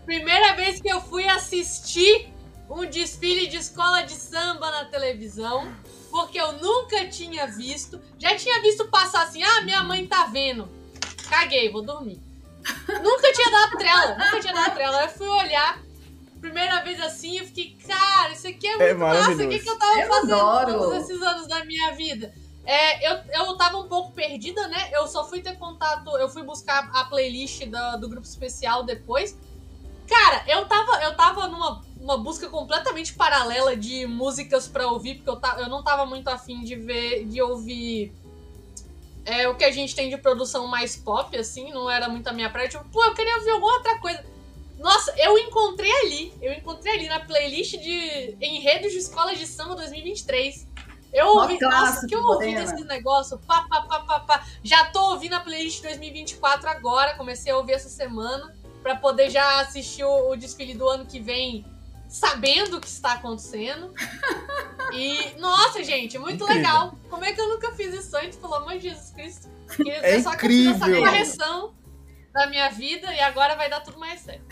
[0.06, 2.30] primeira vez que eu fui assistir
[2.70, 5.74] um desfile de escola de samba na televisão,
[6.10, 10.70] porque eu nunca tinha visto, já tinha visto passar assim, ah, minha mãe tá vendo,
[11.30, 12.22] caguei, vou dormir.
[13.02, 15.04] nunca tinha dado trela, nunca tinha dado trela.
[15.04, 15.80] Eu fui olhar,
[16.42, 19.60] primeira vez assim, eu fiquei, cara, isso aqui é, é muito é massa, o que,
[19.60, 20.80] que eu tava eu fazendo adoro.
[20.80, 22.34] todos esses anos da minha vida?
[22.68, 24.90] É, eu, eu tava um pouco perdida, né?
[24.92, 29.38] Eu só fui ter contato, eu fui buscar a playlist do, do grupo especial depois.
[30.06, 35.30] Cara, eu tava, eu tava numa uma busca completamente paralela de músicas para ouvir, porque
[35.30, 38.14] eu, ta, eu não tava muito afim de ver, de ouvir
[39.26, 42.34] é, o que a gente tem de produção mais pop, assim, não era muito a
[42.34, 42.70] minha praia.
[42.70, 44.24] Tipo, pô, eu queria ouvir alguma outra coisa.
[44.78, 49.76] Nossa, eu encontrei ali, eu encontrei ali na playlist de Enredos de Escola de Samba
[49.76, 50.68] 2023.
[51.14, 54.46] Eu ouvi, nossa, que eu ouvi desse negócio, pá, pá, pá, pá, pá.
[54.64, 59.62] Já tô ouvindo a playlist 2024 agora, comecei a ouvir essa semana, para poder já
[59.62, 61.66] assistir o, o, desfile do ano que vem,
[62.08, 63.94] sabendo o que está acontecendo.
[64.94, 66.56] E, nossa, gente, muito incrível.
[66.56, 66.98] legal.
[67.10, 69.50] Como é que eu nunca fiz isso antes, pelo amor de Jesus Cristo?
[69.90, 70.76] É só incrível.
[70.76, 71.77] que eu fiz essa correção
[72.38, 74.46] da minha vida e agora vai dar tudo mais certo.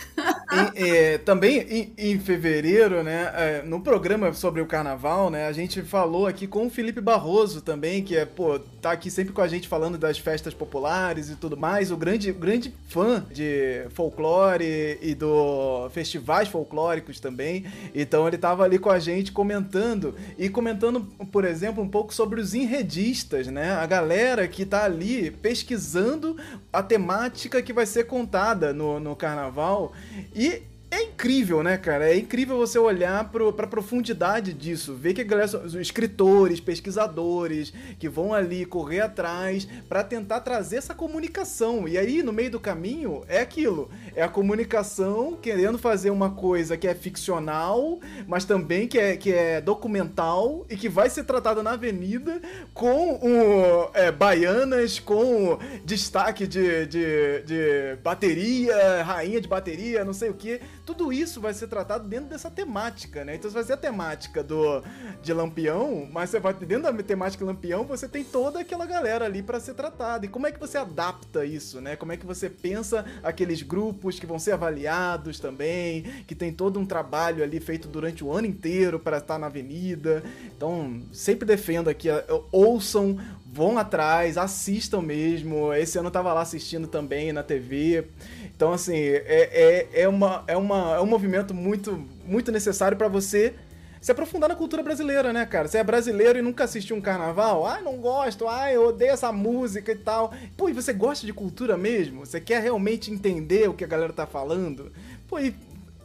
[0.76, 5.52] E, é, também em, em, fevereiro, né, é, no programa sobre o carnaval, né, a
[5.52, 9.42] gente falou aqui com o Felipe Barroso também, que é, pô, tá aqui sempre com
[9.42, 14.98] a gente falando das festas populares e tudo mais, o grande, grande fã de folclore
[15.02, 17.66] e do festivais folclóricos também.
[17.94, 22.42] Então ele tava ali com a gente comentando e comentando, por exemplo, um pouco sobre
[22.42, 23.74] os enredistas, né?
[23.74, 26.38] A galera que tá ali pesquisando
[26.72, 29.94] a temática que vai ser contada no, no carnaval.
[30.34, 30.64] E
[30.96, 32.10] é incrível, né, cara?
[32.10, 38.08] É incrível você olhar pro, pra profundidade disso, ver que a galera, escritores, pesquisadores, que
[38.08, 41.88] vão ali correr atrás para tentar trazer essa comunicação.
[41.88, 46.78] E aí, no meio do caminho, é aquilo: é a comunicação querendo fazer uma coisa
[46.78, 51.62] que é ficcional, mas também que é, que é documental e que vai ser tratada
[51.62, 52.42] na avenida
[52.74, 60.30] com um, é, baianas, com destaque de, de, de bateria, rainha de bateria, não sei
[60.30, 63.36] o que tudo isso vai ser tratado dentro dessa temática, né?
[63.36, 64.84] Então você vai ser a temática do
[65.22, 69.42] de Lampião, mas você vai dentro da temática Lampião, você tem toda aquela galera ali
[69.42, 70.26] para ser tratada.
[70.26, 71.96] E como é que você adapta isso, né?
[71.96, 76.80] Como é que você pensa aqueles grupos que vão ser avaliados também, que tem todo
[76.80, 80.24] um trabalho ali feito durante o ano inteiro para estar na avenida.
[80.56, 82.10] Então, sempre defendo aqui,
[82.52, 83.18] ouçam
[83.56, 85.74] vão atrás, assistam mesmo.
[85.74, 88.10] Esse ano eu tava lá assistindo também na TV.
[88.56, 93.10] Então, assim, é, é, é, uma, é, uma, é um movimento muito, muito necessário para
[93.10, 93.54] você
[94.00, 95.68] se aprofundar na cultura brasileira, né, cara?
[95.68, 97.66] Você é brasileiro e nunca assistiu um carnaval?
[97.66, 100.32] Ai, não gosto, ai, eu odeio essa música e tal.
[100.56, 102.26] Pô, e você gosta de cultura mesmo?
[102.26, 104.92] Você quer realmente entender o que a galera tá falando?
[105.28, 105.56] Pô, e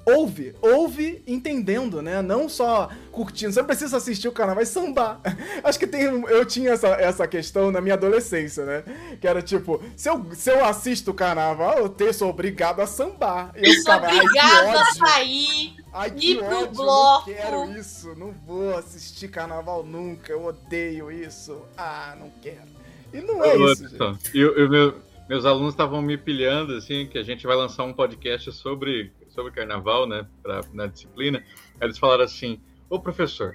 [0.06, 2.22] ouve, ouve entendendo, né?
[2.22, 3.52] Não só curtindo.
[3.52, 5.20] Você não precisa assistir o canal, vai sambar.
[5.62, 8.84] Acho que tem, eu tinha essa, essa questão na minha adolescência, né?
[9.20, 12.86] Que era tipo, se eu, se eu assisto o carnaval, eu te, sou obrigado a
[12.86, 13.52] sambar.
[13.54, 15.76] Eu sou obrigado a sair.
[15.92, 17.30] Ai, que ir pro ódio, bloco.
[17.30, 21.62] Não quero isso, não vou assistir carnaval nunca, eu odeio isso.
[21.76, 22.70] Ah, não quero.
[23.12, 23.88] E não é Ô, isso.
[23.88, 24.38] Gente.
[24.38, 24.94] Eu, eu, meu,
[25.28, 29.52] meus alunos estavam me pilhando, assim, que a gente vai lançar um podcast sobre sobre
[29.52, 31.42] carnaval, né, pra, na disciplina,
[31.80, 33.52] eles falaram assim: Ô professor,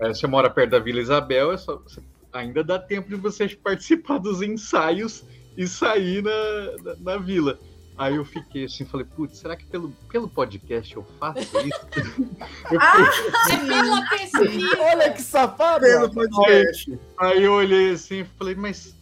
[0.00, 1.80] é, você mora perto da Vila Isabel, é só,
[2.32, 5.24] ainda dá tempo de vocês participar dos ensaios
[5.56, 6.30] e sair na,
[6.82, 7.58] na, na vila.
[7.98, 11.86] Aí eu fiquei assim, falei, putz, será que pelo, pelo podcast eu faço isso?
[12.70, 13.10] eu ah,
[13.50, 14.82] é pela pesquisa!
[14.82, 15.80] Olha que safado!
[15.80, 16.98] Pelo podcast.
[17.18, 18.94] Aí eu olhei assim e falei, mas,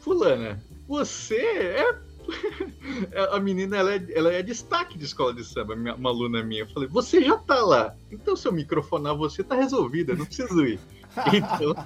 [0.00, 1.98] fulana, você é
[3.32, 6.62] a menina ela é, ela é destaque de escola de samba, uma aluna minha.
[6.62, 7.94] Eu falei, você já tá lá.
[8.10, 10.78] Então, se eu microfonar você, tá resolvida, não preciso ir.
[11.32, 11.76] Então,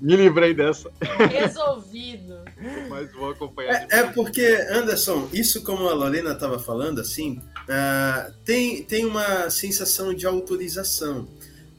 [0.00, 0.90] me livrei dessa.
[1.30, 2.42] Resolvido.
[2.88, 3.86] Mas vou acompanhar.
[3.90, 9.50] É, é, porque, Anderson, isso como a Lorena estava falando, assim, uh, tem, tem uma
[9.50, 11.28] sensação de autorização.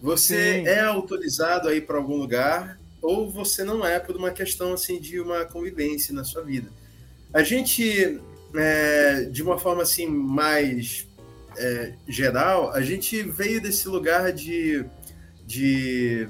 [0.02, 0.68] Você Sim.
[0.68, 5.00] é autorizado a ir para algum lugar ou você não é por uma questão assim
[5.00, 6.70] de uma convivência na sua vida.
[7.34, 8.22] A gente,
[8.56, 11.08] é, de uma forma assim mais
[11.58, 14.86] é, geral, a gente veio desse lugar de,
[15.46, 16.28] de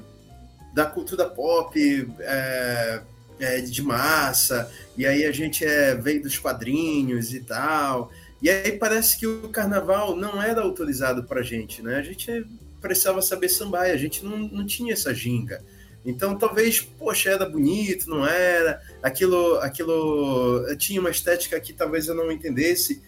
[0.72, 1.78] da cultura pop,
[2.20, 3.02] é,
[3.38, 8.10] é, de massa, e aí a gente é, veio dos quadrinhos e tal.
[8.40, 11.96] E aí parece que o carnaval não era autorizado pra gente, né?
[11.96, 12.46] A gente
[12.80, 15.62] precisava saber sambar, a gente não, não tinha essa ginga.
[16.04, 22.14] Então, talvez, poxa, era bonito, não era, aquilo, aquilo tinha uma estética que talvez eu
[22.14, 23.02] não entendesse.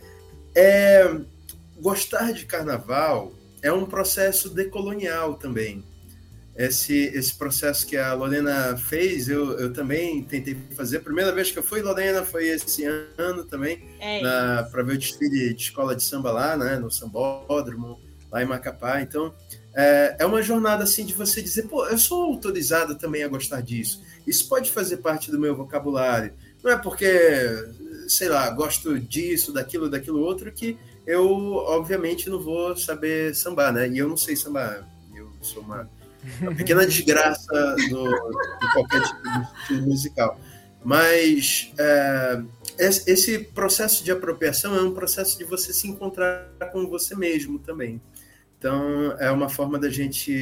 [0.55, 1.15] É,
[1.79, 3.33] gostar de carnaval
[3.63, 5.85] é um processo decolonial também.
[6.57, 10.97] Esse, esse processo que a Lorena fez, eu, eu também tentei fazer.
[10.97, 12.83] A primeira vez que eu fui, Lorena, foi esse
[13.19, 14.21] ano também, é
[14.71, 18.01] para ver o desfile de escola de samba lá, né, no Sambódromo,
[18.33, 19.03] lá em Macapá.
[19.03, 19.35] Então,
[19.77, 23.61] é, é uma jornada assim de você dizer, pô, eu sou autorizado também a gostar
[23.61, 24.03] disso.
[24.27, 26.33] Isso pode fazer parte do meu vocabulário.
[26.65, 27.07] Não é porque,
[28.09, 33.87] sei lá, gosto disso, daquilo, daquilo outro, que eu, obviamente, não vou saber sambar, né?
[33.87, 34.89] E eu não sei sambar.
[35.15, 35.89] Eu sou uma,
[36.41, 40.41] uma pequena desgraça no, em qualquer tipo de musical.
[40.83, 42.43] Mas é,
[42.79, 48.01] esse processo de apropriação é um processo de você se encontrar com você mesmo também.
[48.67, 50.33] Então, é uma forma da gente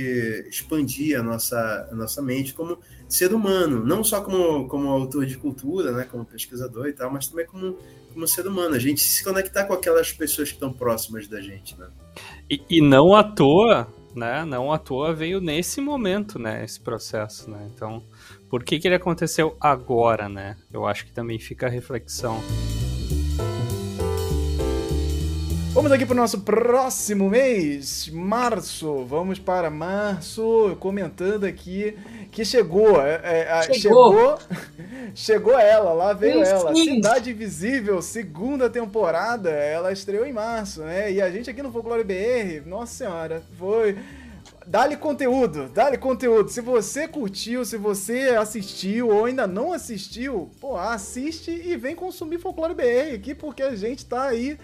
[0.49, 5.37] expandir a nossa, a nossa mente como ser humano, não só como, como autor de
[5.37, 7.77] cultura, né, como pesquisador e tal, mas também como,
[8.15, 8.75] como ser humano.
[8.75, 11.87] A gente se conectar com aquelas pessoas que estão próximas da gente, né?
[12.49, 14.43] E, e não à toa, né?
[14.47, 16.65] Não à toa veio nesse momento, né?
[16.65, 17.69] Esse processo, né?
[17.75, 18.03] Então,
[18.49, 20.57] por que, que ele aconteceu agora, né?
[20.73, 22.41] Eu acho que também fica a reflexão.
[25.85, 29.05] Vamos aqui para o nosso próximo mês, março.
[29.05, 31.95] Vamos para março, comentando aqui
[32.33, 33.03] que chegou.
[33.03, 34.11] É, é, chegou.
[34.11, 34.39] chegou.
[35.15, 36.75] chegou ela, lá veio ela.
[36.75, 39.51] Cidade Invisível, segunda temporada.
[39.51, 41.13] Ela estreou em março, né?
[41.13, 43.95] E a gente aqui no Folclore BR, nossa senhora, foi
[44.67, 46.49] Dá-lhe conteúdo, dá-lhe conteúdo.
[46.49, 52.39] Se você curtiu, se você assistiu ou ainda não assistiu, pô, assiste e vem consumir
[52.39, 54.59] Folclore BR aqui, porque a gente tá aí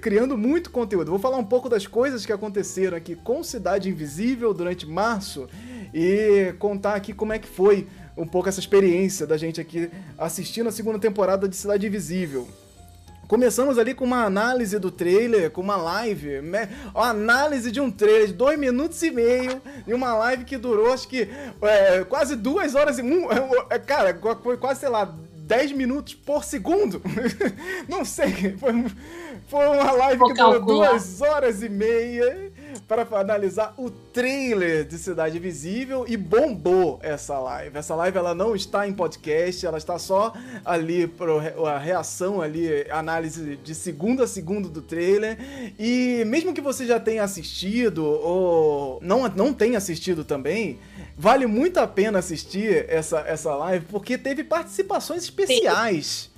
[0.00, 1.10] criando muito conteúdo.
[1.10, 5.48] Vou falar um pouco das coisas que aconteceram aqui com Cidade Invisível durante março
[5.92, 10.68] e contar aqui como é que foi um pouco essa experiência da gente aqui assistindo
[10.68, 12.46] a segunda temporada de Cidade Invisível.
[13.28, 16.68] Começamos ali com uma análise do trailer, com uma live, né?
[16.94, 20.92] Uma análise de um trailer de dois minutos e meio, e uma live que durou,
[20.92, 21.28] acho que,
[21.62, 23.02] é, quase duas horas e...
[23.02, 23.28] Um,
[23.70, 25.12] é, cara, foi quase, sei lá,
[25.52, 27.02] 10 minutos por segundo.
[27.88, 28.72] Não sei, foi,
[29.48, 32.51] foi uma live Vou que durou duas horas e meia
[33.06, 37.78] para analisar o trailer de Cidade Visível e bombou essa live.
[37.78, 40.34] Essa live ela não está em podcast, ela está só
[40.64, 41.32] ali para
[41.74, 45.38] a reação ali, análise de segundo a segundo do trailer.
[45.78, 50.78] E mesmo que você já tenha assistido ou não não tenha assistido também,
[51.16, 56.30] vale muito a pena assistir essa, essa live porque teve participações especiais.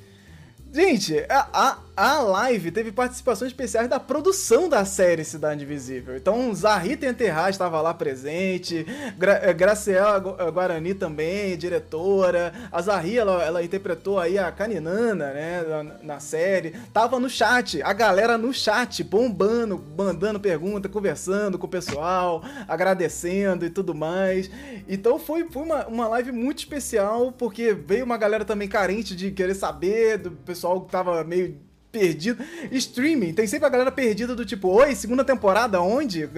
[0.72, 6.16] Gente, a, a, a live teve participações especiais da produção da série Cidade Invisível.
[6.16, 8.84] Então, Zahita Enterrar estava lá presente,
[9.16, 12.52] Gra eh, Graciela eh, Guarani também, diretora.
[12.72, 16.72] A Zahri, ela, ela interpretou aí a Caninana, né, na, na, série.
[16.92, 23.64] Tava no chat, a galera no chat, bombando, mandando pergunta, conversando com o pessoal, agradecendo
[23.64, 24.50] e tudo mais.
[24.88, 29.30] Então, foi, foi uma, uma live muito especial, porque veio uma galera também carente de
[29.30, 31.56] querer saber, do pessoal que tava meio
[31.94, 32.42] perdido.
[32.72, 36.28] Streaming, tem sempre a galera perdida do tipo, oi, segunda temporada, onde?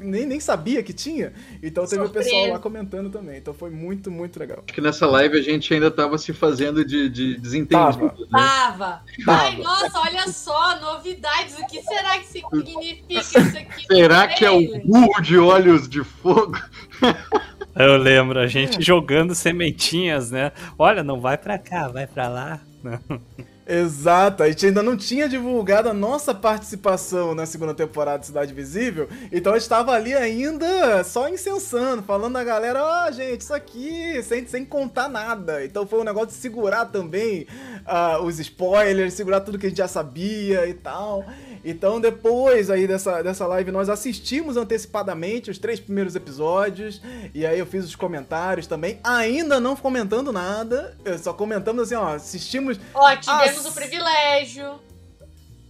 [0.00, 1.32] Nem, nem sabia que tinha.
[1.62, 3.38] Então teve o pessoal lá comentando também.
[3.38, 4.64] Então foi muito, muito legal.
[4.66, 7.68] Acho que nessa live a gente ainda tava se fazendo de, de desentendido.
[7.76, 8.06] Tava.
[8.18, 8.26] Né?
[8.32, 9.02] Tava.
[9.28, 11.56] Ai, nossa, olha só, novidades.
[11.56, 13.86] O que será que significa isso aqui?
[13.86, 16.58] Será que é o burro de olhos de fogo?
[17.78, 20.50] Eu lembro, a gente jogando sementinhas, né?
[20.78, 22.60] Olha, não vai pra cá, vai pra lá.
[22.82, 23.20] Não.
[23.68, 28.54] Exato, a gente ainda não tinha divulgado a nossa participação na segunda temporada de Cidade
[28.54, 33.40] Visível, então a gente estava ali ainda só incensando, falando a galera, ó, oh, gente,
[33.40, 35.64] isso aqui, sem, sem contar nada.
[35.64, 37.48] Então foi um negócio de segurar também
[37.84, 41.24] uh, os spoilers, segurar tudo que a gente já sabia e tal.
[41.68, 47.02] Então, depois aí dessa, dessa live, nós assistimos antecipadamente os três primeiros episódios.
[47.34, 49.00] E aí eu fiz os comentários também.
[49.02, 50.96] Ainda não comentando nada.
[51.20, 52.78] Só comentamos assim, ó, assistimos.
[52.94, 53.66] Ó, tivemos ass...
[53.66, 54.78] o privilégio.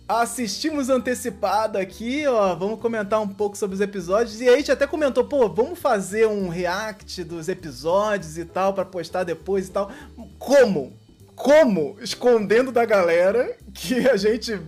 [0.07, 2.55] Assistimos antecipado aqui, ó.
[2.55, 4.39] Vamos comentar um pouco sobre os episódios.
[4.43, 8.75] E aí a gente até comentou, pô, vamos fazer um react dos episódios e tal,
[8.75, 9.91] para postar depois e tal.
[10.39, 10.93] Como?
[11.37, 14.59] Como escondendo da galera que a gente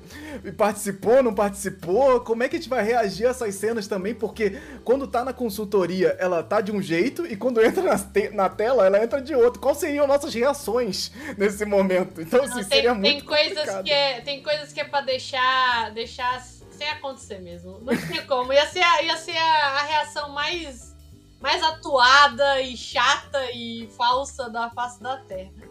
[0.56, 4.60] participou, não participou, como é que a gente vai reagir a essas cenas também, porque
[4.84, 8.50] quando tá na consultoria ela tá de um jeito e quando entra na, te na
[8.50, 9.60] tela ela entra de outro.
[9.60, 12.20] Quais seriam nossas reações nesse momento?
[12.20, 15.00] Então, assim, não, seria tem, muito tem coisas que é, Tem coisas que é pra
[15.00, 17.80] deixar, deixar sem acontecer mesmo.
[17.80, 18.52] Não tinha como.
[18.52, 20.94] Ia ser, a, ia ser a, a reação mais,
[21.40, 25.67] mais atuada e chata e falsa da face da Terra.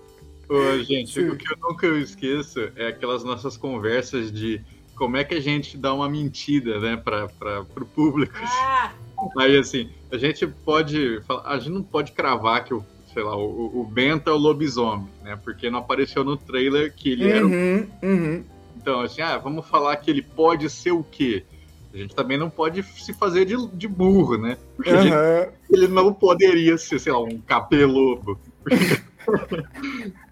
[0.50, 1.30] Ô, gente, Sim.
[1.30, 4.62] o que eu nunca esqueço é aquelas nossas conversas de
[4.96, 8.34] como é que a gente dá uma mentira, né, para o público.
[8.42, 8.92] Ah.
[9.38, 11.22] Aí, assim, a gente pode.
[11.46, 12.84] A gente não pode cravar que o,
[13.14, 15.40] sei lá, o, o Bento é o lobisomem, né?
[15.44, 17.46] Porque não apareceu no trailer que ele era.
[17.46, 18.44] Uhum, uhum.
[18.76, 21.44] Então, assim, ah, vamos falar que ele pode ser o quê?
[21.94, 24.58] A gente também não pode se fazer de, de burro, né?
[24.76, 25.02] Porque uhum.
[25.02, 25.16] gente,
[25.72, 28.40] ele não poderia ser, sei lá, um capelobo.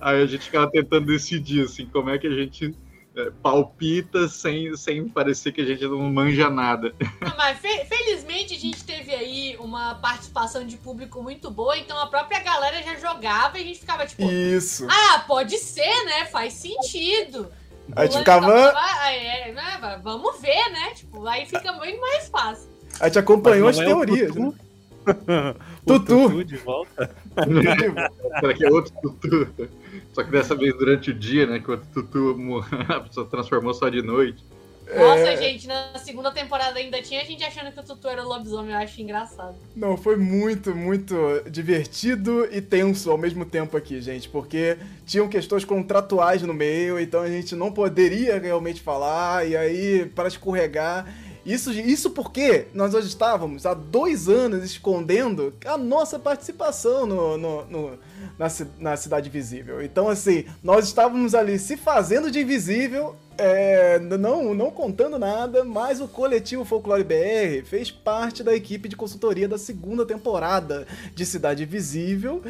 [0.00, 2.74] Aí a gente ficava tentando decidir, assim, como é que a gente
[3.18, 6.94] é, palpita sem, sem parecer que a gente não manja nada.
[7.20, 11.98] Não, mas fe felizmente a gente teve aí uma participação de público muito boa, então
[11.98, 14.22] a própria galera já jogava e a gente ficava tipo.
[14.30, 14.86] Isso.
[14.88, 16.26] Ah, pode ser, né?
[16.26, 17.50] Faz sentido.
[17.96, 18.72] A gente ficava.
[19.10, 20.00] É, né?
[20.02, 20.92] Vamos ver, né?
[20.94, 22.68] Tipo, aí fica muito mais fácil.
[23.00, 24.52] A gente acompanhou as é teorias, né?
[25.86, 26.28] tutu.
[26.30, 27.10] tutu de volta.
[28.40, 29.48] Será que é outro Tutu?
[30.12, 31.60] Só que dessa vez durante o dia, né?
[31.60, 32.36] Que o Tutu
[32.88, 34.44] a pessoa transformou só de noite.
[34.96, 35.36] Nossa, é...
[35.36, 38.78] gente, na segunda temporada ainda tinha gente achando que o Tutu era o lobisomem, eu
[38.78, 39.54] acho engraçado.
[39.76, 41.14] Não, foi muito, muito
[41.50, 47.20] divertido e tenso ao mesmo tempo aqui, gente, porque tinham questões contratuais no meio, então
[47.20, 51.06] a gente não poderia realmente falar, e aí, para escorregar,
[51.44, 57.64] isso, isso porque nós hoje estávamos há dois anos escondendo a nossa participação no, no,
[57.66, 57.98] no
[58.38, 58.46] na,
[58.78, 59.82] na Cidade Visível.
[59.82, 66.00] Então, assim, nós estávamos ali se fazendo de invisível, é, não, não contando nada, mas
[66.00, 71.64] o coletivo Folclore BR fez parte da equipe de consultoria da segunda temporada de Cidade
[71.64, 72.42] Visível.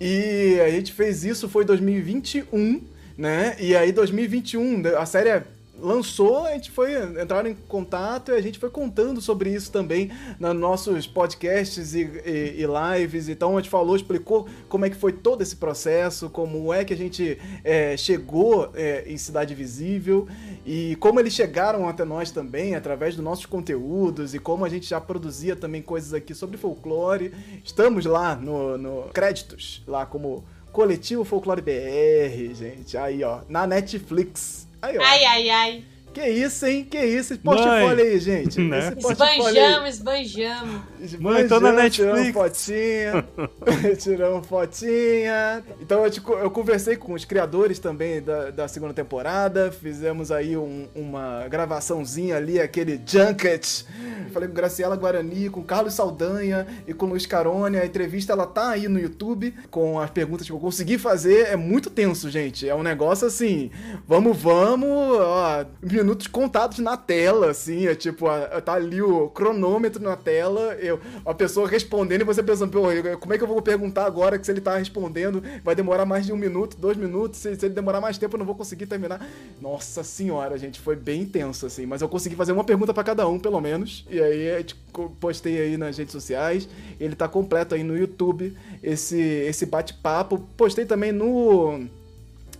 [0.00, 2.82] E a gente fez isso, foi 2021,
[3.16, 3.56] né?
[3.58, 5.44] E aí, 2021, a série é
[5.80, 10.10] lançou, a gente foi entrar em contato e a gente foi contando sobre isso também
[10.38, 13.28] nos nossos podcasts e, e, e, lives.
[13.28, 16.94] Então a gente falou, explicou como é que foi todo esse processo, como é que
[16.94, 20.26] a gente é, chegou é, em Cidade Visível
[20.64, 24.86] e como eles chegaram até nós também através dos nossos conteúdos e como a gente
[24.86, 27.32] já produzia também coisas aqui sobre folclore.
[27.64, 32.98] Estamos lá no, no créditos, lá como Coletivo Folclore BR, gente.
[32.98, 34.65] Aí, ó, na Netflix.
[34.82, 34.96] Aí.
[34.98, 35.84] Ai, ai, ai.
[36.16, 36.82] Que isso, hein?
[36.82, 37.34] Que isso?
[37.34, 38.58] Esse portfólio aí, gente.
[38.58, 38.94] Né?
[38.96, 40.80] Esse esbanjamos, esbanjamos.
[41.20, 41.94] Mãe, tô na Netflix.
[41.94, 43.28] Tiramos fotinha.
[44.00, 45.62] tiramos fotinha.
[45.78, 49.70] Então eu, te, eu, conversei com os criadores também da, da segunda temporada.
[49.70, 53.84] Fizemos aí um, uma gravaçãozinha ali, aquele junket.
[54.32, 57.76] Falei com Graciela Guarani, com Carlos Saldanha e com Luiz Carone.
[57.76, 61.48] A entrevista ela tá aí no YouTube com as perguntas que eu consegui fazer.
[61.48, 62.66] É muito tenso, gente.
[62.66, 63.70] É um negócio assim.
[64.08, 64.88] Vamos, vamos.
[64.88, 65.66] Ó,
[66.06, 67.88] minutos contados na tela, assim.
[67.88, 68.26] É tipo,
[68.64, 70.74] tá ali o cronômetro na tela.
[70.74, 72.82] Eu, a pessoa respondendo e você pensando, pô,
[73.18, 76.24] como é que eu vou perguntar agora que se ele tá respondendo vai demorar mais
[76.24, 77.40] de um minuto, dois minutos.
[77.40, 79.26] Se, se ele demorar mais tempo, eu não vou conseguir terminar.
[79.60, 81.86] Nossa senhora, gente, foi bem tenso, assim.
[81.86, 84.06] Mas eu consegui fazer uma pergunta para cada um, pelo menos.
[84.08, 84.64] E aí,
[84.96, 86.68] eu postei aí nas redes sociais.
[87.00, 90.38] Ele tá completo aí no YouTube, esse, esse bate-papo.
[90.56, 91.88] Postei também no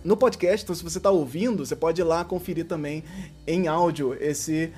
[0.07, 3.03] no podcast, então se você está ouvindo, você pode ir lá conferir também
[3.45, 4.71] em áudio esse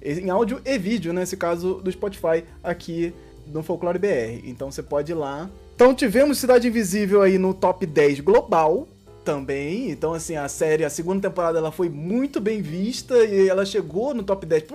[0.00, 3.12] em áudio e vídeo, nesse né, caso do Spotify aqui
[3.48, 4.44] no Folclore BR.
[4.44, 5.50] Então você pode ir lá.
[5.74, 8.86] Então tivemos Cidade Invisível aí no top 10 global
[9.24, 9.90] também.
[9.90, 14.14] Então assim, a série, a segunda temporada ela foi muito bem vista e ela chegou
[14.14, 14.66] no top 10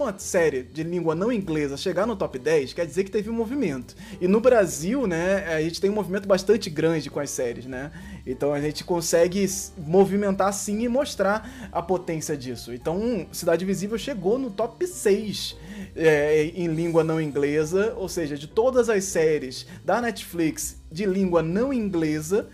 [0.00, 3.34] uma série de língua não inglesa chegar no top 10, quer dizer que teve um
[3.34, 3.94] movimento.
[4.20, 7.92] E no Brasil, né, a gente tem um movimento bastante grande com as séries, né?
[8.26, 9.46] Então a gente consegue
[9.78, 12.72] movimentar sim e mostrar a potência disso.
[12.72, 15.56] Então, Cidade Visível chegou no top 6
[15.96, 21.42] é, em língua não inglesa, ou seja, de todas as séries da Netflix de língua
[21.42, 22.48] não inglesa,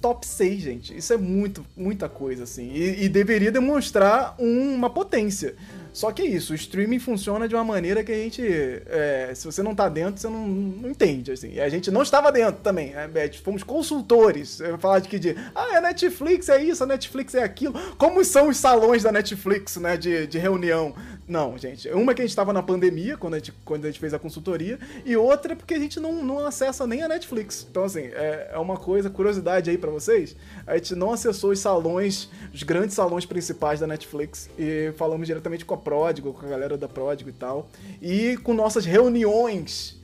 [0.00, 0.96] top 6, gente.
[0.96, 2.70] Isso é muito, muita coisa, assim.
[2.72, 5.56] E, e deveria demonstrar um, uma potência.
[5.92, 8.42] Só que é isso, o streaming funciona de uma maneira que a gente.
[8.42, 11.32] É, se você não tá dentro, você não, não entende.
[11.32, 11.52] Assim.
[11.52, 12.90] E a gente não estava dentro também.
[12.90, 13.08] Né?
[13.42, 14.60] Fomos consultores.
[14.78, 15.36] Falar de que de.
[15.54, 17.74] Ah, é Netflix, é isso, a Netflix é aquilo.
[17.96, 19.96] Como são os salões da Netflix, né?
[19.96, 20.94] De, de reunião.
[21.28, 21.86] Não, gente.
[21.90, 24.18] Uma que a gente estava na pandemia, quando a, gente, quando a gente fez a
[24.18, 27.66] consultoria, e outra porque a gente não, não acessa nem a Netflix.
[27.70, 30.34] Então, assim, é, é uma coisa, curiosidade aí para vocês.
[30.66, 35.66] A gente não acessou os salões, os grandes salões principais da Netflix, e falamos diretamente
[35.66, 37.68] com a Pródigo, com a galera da Pródigo e tal.
[38.00, 40.00] E com nossas reuniões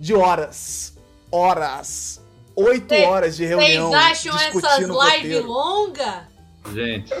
[0.00, 0.94] de horas.
[1.30, 2.22] Horas.
[2.54, 3.90] Oito horas de reunião.
[3.90, 6.35] Vocês acham essas lives longas?
[6.72, 7.12] Gente,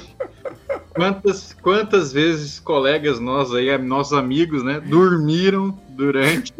[0.94, 6.54] quantas, quantas vezes colegas nós aí, nossos amigos, né, dormiram durante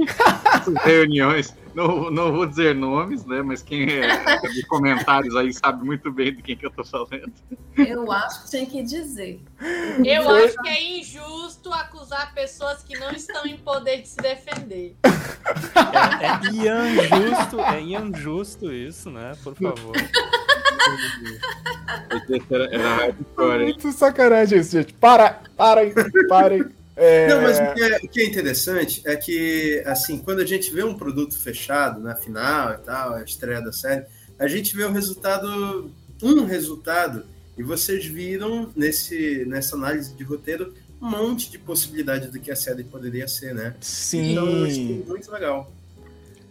[0.53, 1.55] as reuniões?
[1.77, 3.43] Não, não vou dizer nomes, né?
[3.43, 7.31] Mas quem é de comentários aí sabe muito bem de quem que eu tô falando.
[7.77, 9.43] Eu acho que tem que dizer.
[10.03, 14.97] Eu acho que é injusto acusar pessoas que não estão em poder de se defender.
[15.05, 19.33] É, é injusto, é injusto isso, né?
[19.45, 19.95] Por favor.
[22.51, 24.93] Era, era hardcore, Muito sacanagem isso, gente.
[24.95, 25.93] Para, parem,
[26.29, 26.65] parem.
[26.99, 27.29] É...
[27.29, 30.73] Não, mas o que, é, o que, é, interessante é que, assim, quando a gente
[30.73, 34.07] vê um produto fechado na final e tal, a estreia da série,
[34.39, 35.91] a gente vê o resultado,
[36.23, 37.27] um resultado,
[37.59, 42.57] e vocês viram nesse, nessa análise de roteiro um monte de possibilidade do que a
[42.57, 43.75] série poderia ser, né?
[43.81, 44.33] Sim.
[44.33, 45.71] Então, eu achei muito legal.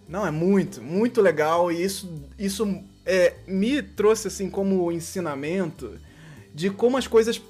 [0.08, 2.08] Não, é muito, muito legal, e isso,
[2.38, 5.92] isso é, me trouxe, assim, como ensinamento
[6.54, 7.42] de como as coisas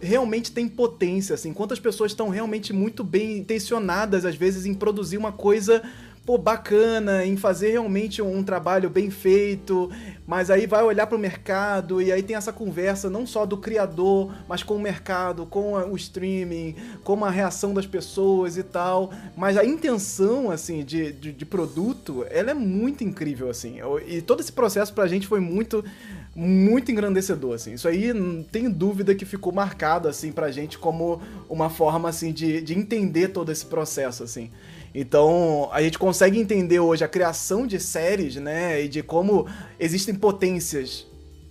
[0.00, 5.16] realmente tem potência, assim, quantas pessoas estão realmente muito bem intencionadas, às vezes, em produzir
[5.16, 5.82] uma coisa
[6.24, 9.90] pô, bacana, em fazer realmente um trabalho bem feito,
[10.26, 13.56] mas aí vai olhar para o mercado e aí tem essa conversa não só do
[13.56, 19.12] criador, mas com o mercado, com o streaming, com a reação das pessoas e tal.
[19.36, 23.78] Mas a intenção, assim, de, de, de produto, ela é muito incrível, assim.
[24.06, 25.84] E todo esse processo pra gente foi muito
[26.34, 27.74] muito engrandecedor, assim.
[27.74, 32.32] Isso aí, não tenho dúvida que ficou marcado, assim, pra gente como uma forma, assim,
[32.32, 34.50] de, de entender todo esse processo, assim.
[34.94, 39.46] Então, a gente consegue entender hoje a criação de séries, né, e de como
[39.80, 41.06] existem potências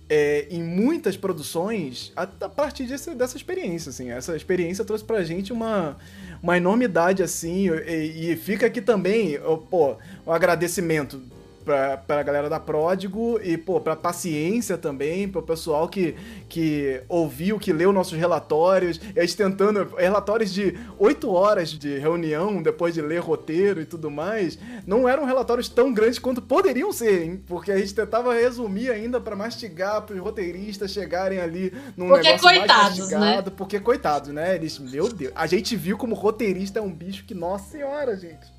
[0.08, 4.10] é, em muitas produções a, a partir desse, dessa experiência, assim.
[4.10, 5.96] Essa experiência trouxe pra gente uma,
[6.42, 9.38] uma enormidade, assim, e, e fica aqui também,
[9.70, 11.20] pô, um agradecimento
[11.64, 16.14] pra, pra galera da Pródigo e, pô, pra paciência também, pro pessoal que,
[16.48, 21.98] que ouviu, que leu nossos relatórios, e a gente tentando, relatórios de oito horas de
[21.98, 26.92] reunião, depois de ler roteiro e tudo mais, não eram relatórios tão grandes quanto poderiam
[26.92, 27.42] ser, hein?
[27.46, 32.48] Porque a gente tentava resumir ainda para mastigar, pros roteiristas chegarem ali num porque negócio
[32.48, 33.18] coitados, mais né?
[33.18, 33.56] mastigado, né?
[33.56, 34.54] porque coitados, né?
[34.54, 38.52] Eles, meu Deus, a gente viu como roteirista é um bicho que, nossa senhora, gente.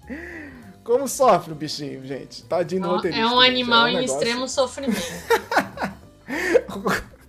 [0.84, 2.44] Como sofre o bichinho, gente?
[2.44, 3.24] Tadinho do roteirista.
[3.24, 5.02] É um animal é um em extremo sofrimento.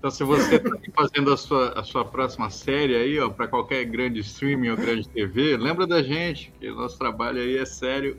[0.04, 3.86] Então, se você está fazendo a sua, a sua próxima série aí, ó, para qualquer
[3.86, 8.14] grande streaming ou grande TV, lembra da gente, que o nosso trabalho aí é sério.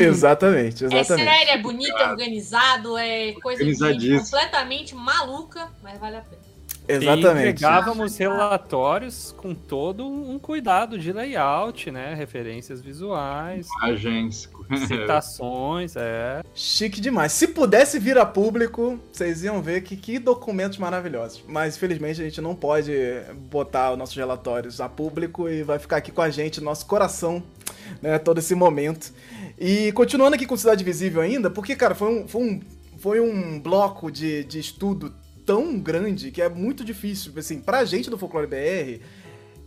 [0.00, 1.28] Exatamente, exatamente.
[1.28, 6.45] É sério, é bonito, é organizado, é coisa de completamente maluca, mas vale a pena.
[6.88, 7.46] Exatamente.
[7.46, 12.14] E entregávamos relatórios com todo um cuidado de layout, né?
[12.14, 13.68] Referências visuais.
[13.82, 14.48] Imagens.
[14.86, 16.42] Citações, é.
[16.54, 17.32] Chique demais.
[17.32, 21.42] Se pudesse vir a público, vocês iam ver que, que documentos maravilhosos.
[21.46, 22.92] Mas infelizmente a gente não pode
[23.50, 27.42] botar os nossos relatórios a público e vai ficar aqui com a gente, nosso coração,
[28.02, 28.18] né?
[28.18, 29.12] Todo esse momento.
[29.58, 32.60] E continuando aqui com Cidade Visível ainda, porque, cara, foi um, foi um,
[32.98, 35.14] foi um bloco de, de estudo
[35.46, 37.32] tão grande que é muito difícil.
[37.36, 39.00] Assim, pra gente do Folclore BR,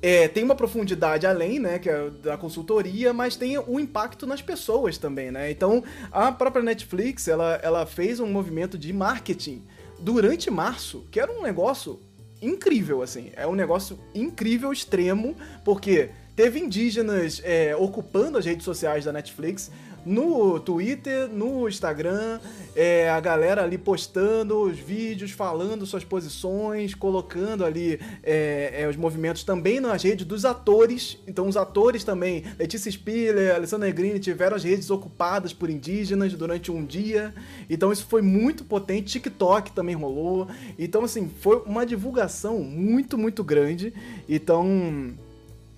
[0.02, 4.42] é, tem uma profundidade além, né, que é da consultoria, mas tem o impacto nas
[4.42, 5.50] pessoas também, né?
[5.52, 9.64] Então, a própria Netflix, ela, ela fez um movimento de marketing
[10.00, 12.00] durante março, que era um negócio
[12.42, 13.32] incrível, assim.
[13.36, 19.70] É um negócio incrível, extremo, porque teve indígenas é, ocupando as redes sociais da Netflix,
[20.06, 22.40] no Twitter, no Instagram,
[22.76, 28.96] é, a galera ali postando os vídeos, falando suas posições, colocando ali é, é, os
[28.96, 31.18] movimentos também nas redes dos atores.
[31.28, 36.72] Então, os atores também, Letícia Spiller, Alessandra Negrini, tiveram as redes ocupadas por indígenas durante
[36.72, 37.34] um dia.
[37.70, 39.20] Então, isso foi muito potente.
[39.20, 40.48] TikTok também rolou.
[40.78, 43.94] Então, assim, foi uma divulgação muito, muito grande.
[44.28, 45.14] Então.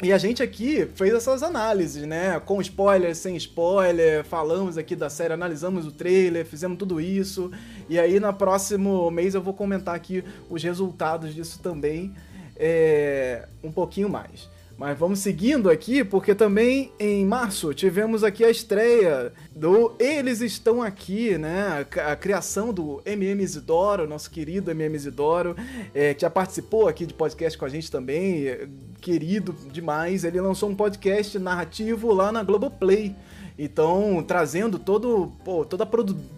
[0.04, 2.40] E a gente aqui fez essas análises, né?
[2.40, 7.52] Com spoiler, sem spoiler, falamos aqui da série, analisamos o trailer, fizemos tudo isso.
[7.88, 12.16] E aí, no próximo mês, eu vou comentar aqui os resultados disso também,
[12.56, 14.50] é, um pouquinho mais.
[14.82, 20.82] Mas vamos seguindo aqui, porque também em março tivemos aqui a estreia do Eles Estão
[20.82, 21.86] Aqui, né?
[22.04, 25.56] A, criação do MM Isidoro, nosso querido MM Isidoro,
[25.94, 28.46] é, que já participou aqui de podcast com a gente também,
[29.00, 30.24] querido demais.
[30.24, 33.16] Ele lançou um podcast narrativo lá na Globoplay.
[33.58, 35.88] Então, trazendo todo, pô, toda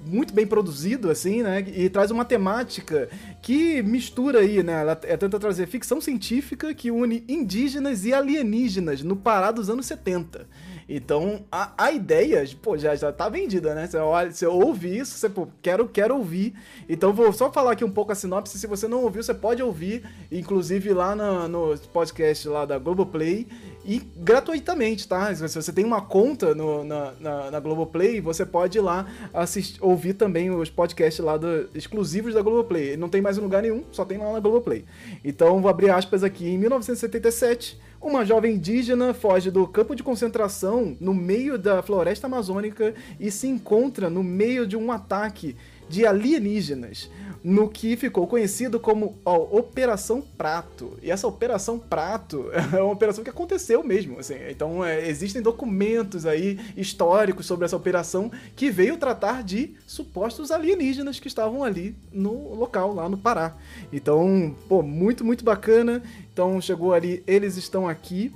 [0.06, 1.64] muito bem produzido, assim, né?
[1.74, 3.10] E traz uma temática
[3.42, 4.82] que mistura aí, né?
[4.82, 9.86] Ela é, tenta trazer ficção científica que une indígenas e alienígenas no Pará dos anos
[9.86, 10.48] 70.
[10.88, 13.88] Então, a, a ideia, pô, já, já tá vendida, né?
[13.88, 16.54] Você, olha, você ouve isso, você, pô, quero, quero ouvir.
[16.88, 18.58] Então, vou só falar aqui um pouco a sinopse.
[18.58, 23.48] Se você não ouviu, você pode ouvir, inclusive lá no, no podcast lá da Globoplay
[23.86, 25.34] e gratuitamente, tá?
[25.36, 29.84] Se você tem uma conta no, na, na, na, Globoplay, você pode ir lá assistir,
[29.84, 32.96] ouvir também os podcasts lá do, exclusivos da Globoplay.
[32.96, 34.86] Não tem mais em lugar nenhum, só tem lá na Globoplay.
[35.24, 36.48] Então, vou abrir aspas aqui.
[36.48, 42.94] Em 1977, uma jovem indígena foge do campo de concentração no meio da floresta amazônica
[43.20, 45.56] e se encontra no meio de um ataque
[45.90, 47.10] de alienígenas
[47.44, 50.98] no que ficou conhecido como ó, Operação Prato.
[51.04, 54.20] E essa Operação Prato é uma operação que aconteceu mesmo.
[54.20, 54.36] Assim.
[54.50, 61.20] Então, é, existem documentos aí históricos sobre essa operação que veio tratar de supostos alienígenas
[61.20, 63.56] que estavam ali no local, lá no Pará.
[63.92, 66.02] Então, pô, muito, muito bacana.
[66.34, 68.34] Então, chegou ali, eles estão aqui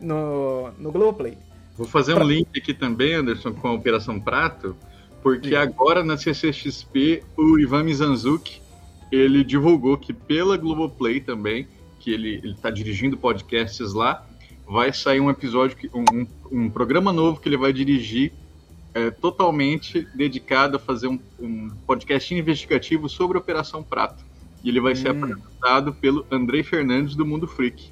[0.00, 1.36] no, no Globoplay.
[1.76, 2.24] Vou fazer pra...
[2.24, 4.74] um link aqui também, Anderson, com a Operação Prato
[5.22, 5.54] porque Sim.
[5.54, 8.60] agora na CCXP o Ivan Mizanzuki
[9.10, 11.68] ele divulgou que pela Globoplay também,
[12.00, 14.26] que ele está dirigindo podcasts lá,
[14.66, 18.32] vai sair um episódio, um, um programa novo que ele vai dirigir
[18.94, 24.24] é, totalmente dedicado a fazer um, um, podcast investigativo sobre a Operação Prato.
[24.62, 24.96] E ele vai hum.
[24.96, 27.90] ser apresentado pelo Andrei Fernandes do Mundo Freak.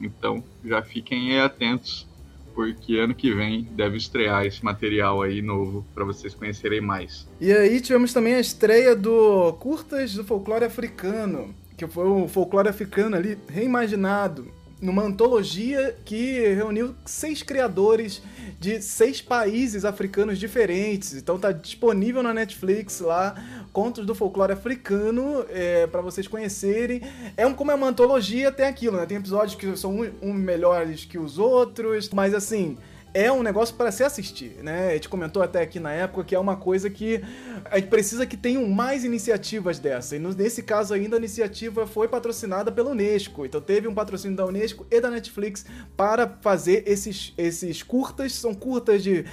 [0.00, 2.08] Então, já fiquem atentos
[2.54, 7.26] porque ano que vem deve estrear esse material aí novo para vocês conhecerem mais.
[7.40, 12.68] E aí tivemos também a estreia do Curtas do Folclore Africano, que foi o folclore
[12.68, 18.22] africano ali reimaginado numa antologia que reuniu seis criadores
[18.58, 21.14] de seis países africanos diferentes.
[21.14, 23.34] Então tá disponível na Netflix lá,
[23.72, 27.02] contos do folclore africano, é, para vocês conhecerem.
[27.36, 29.06] É um, como é uma antologia, tem aquilo, né?
[29.06, 32.76] Tem episódios que são um, um melhores que os outros, mas assim
[33.12, 34.90] é um negócio para se assistir, né?
[34.90, 37.22] A gente comentou até aqui na época que é uma coisa que
[37.64, 40.16] a gente precisa que tenham mais iniciativas dessa.
[40.16, 43.44] E nesse caso ainda a iniciativa foi patrocinada pela Unesco.
[43.44, 48.32] Então teve um patrocínio da Unesco e da Netflix para fazer esses, esses curtas.
[48.34, 49.24] São curtas de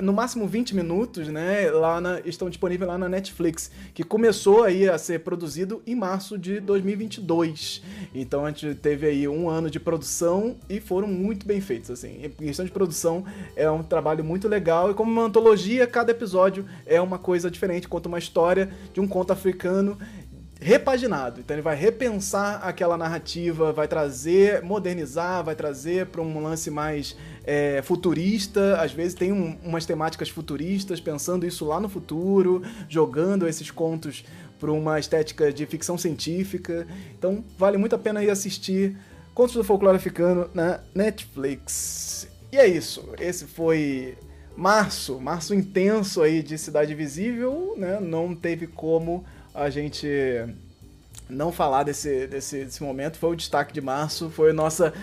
[0.00, 1.70] no máximo 20 minutos, né?
[1.70, 6.38] Lá na, estão disponíveis lá na Netflix, que começou aí a ser produzido em março
[6.38, 7.82] de 2022.
[8.14, 12.20] Então a gente teve aí um ano de produção e foram muito bem feitos, assim.
[12.24, 13.23] Em questão de produção
[13.56, 17.88] é um trabalho muito legal e como uma antologia, cada episódio é uma coisa diferente,
[17.88, 19.98] conta uma história de um conto africano
[20.60, 21.40] repaginado.
[21.40, 27.16] Então ele vai repensar aquela narrativa, vai trazer, modernizar, vai trazer para um lance mais
[27.44, 28.80] é, futurista.
[28.80, 34.24] Às vezes tem um, umas temáticas futuristas, pensando isso lá no futuro, jogando esses contos
[34.58, 36.86] para uma estética de ficção científica.
[37.18, 38.96] Então vale muito a pena ir assistir
[39.34, 42.28] Contos do Folclore Africano na Netflix.
[42.54, 43.08] E é isso.
[43.18, 44.16] Esse foi
[44.56, 47.98] março, março intenso aí de Cidade Visível, né?
[48.00, 50.06] Não teve como a gente
[51.28, 53.18] não falar desse, desse, desse momento.
[53.18, 54.94] Foi o destaque de março, foi nossa.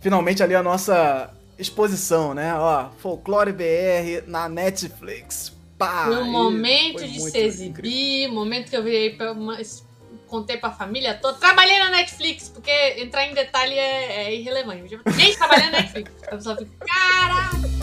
[0.00, 2.54] Finalmente ali a nossa exposição, né?
[2.54, 5.52] Ó, Folclore BR na Netflix.
[5.76, 8.34] Pá, no momento de se exibir, incrível.
[8.34, 9.58] momento que eu virei pra uma,
[10.26, 11.38] contei pra família toda.
[11.38, 14.98] Trabalhei na Netflix, porque entrar em detalhe é, é irrelevante.
[15.06, 16.10] Gente, trabalhando na Netflix.
[16.26, 17.73] A pessoa fica, caraca!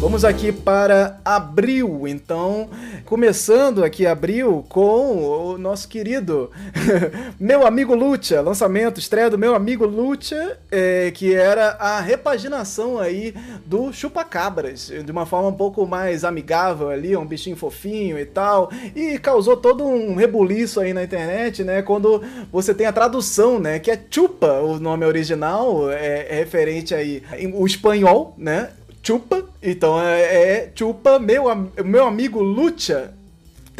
[0.00, 2.70] Vamos aqui para abril, então,
[3.04, 6.50] começando aqui abril com o nosso querido
[7.38, 13.34] Meu Amigo Lucha, lançamento, estreia do Meu Amigo Lucha, é, que era a repaginação aí
[13.66, 18.70] do Chupacabras, de uma forma um pouco mais amigável ali, um bichinho fofinho e tal,
[18.96, 23.78] e causou todo um rebuliço aí na internet, né, quando você tem a tradução, né,
[23.78, 27.22] que é Chupa, o nome original, é, é referente aí,
[27.52, 28.70] o espanhol, né,
[29.02, 31.44] Chupa, então é, é Chupa, meu,
[31.84, 33.14] meu amigo Lucha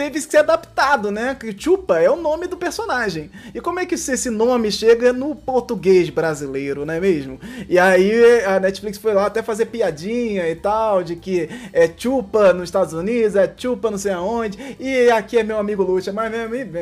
[0.00, 1.36] teve que ser adaptado, né?
[1.58, 3.30] Chupa é o nome do personagem.
[3.54, 7.38] E como é que esse nome chega no português brasileiro, não é mesmo?
[7.68, 12.54] E aí a Netflix foi lá até fazer piadinha e tal, de que é Chupa
[12.54, 16.14] nos Estados Unidos, é Chupa não sei aonde, e aqui é meu amigo Lucha.
[16.14, 16.72] Mas, meu amigo,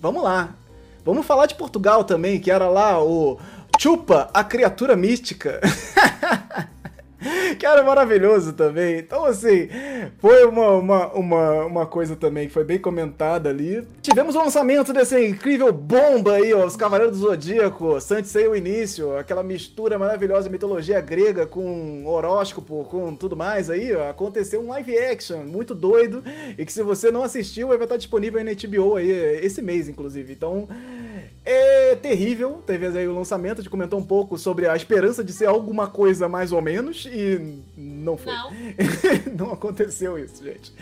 [0.00, 0.54] vamos lá.
[1.04, 3.40] Vamos falar de Portugal também, que era lá o
[3.76, 5.60] Chupa, a criatura mística.
[7.58, 8.98] que era maravilhoso também.
[8.98, 9.68] Então, assim,
[10.18, 13.86] foi uma, uma, uma, uma coisa também que foi bem comentada ali.
[14.00, 19.16] Tivemos o lançamento desse incrível bomba aí, ó, os Cavaleiros do Zodíaco, Sansei o início,
[19.16, 24.68] aquela mistura maravilhosa de mitologia grega com horóscopo, com tudo mais aí, ó, aconteceu um
[24.68, 26.22] live action muito doido
[26.58, 29.10] e que se você não assistiu, vai estar disponível aí na HBO aí,
[29.42, 30.32] esse mês, inclusive.
[30.32, 30.68] Então,
[31.44, 32.62] é terrível.
[32.66, 35.88] Teve aí o lançamento, a gente comentou um pouco sobre a esperança de ser alguma
[35.88, 38.32] coisa mais ou menos e não foi.
[38.32, 38.52] Não,
[39.46, 40.72] não aconteceu isso, gente.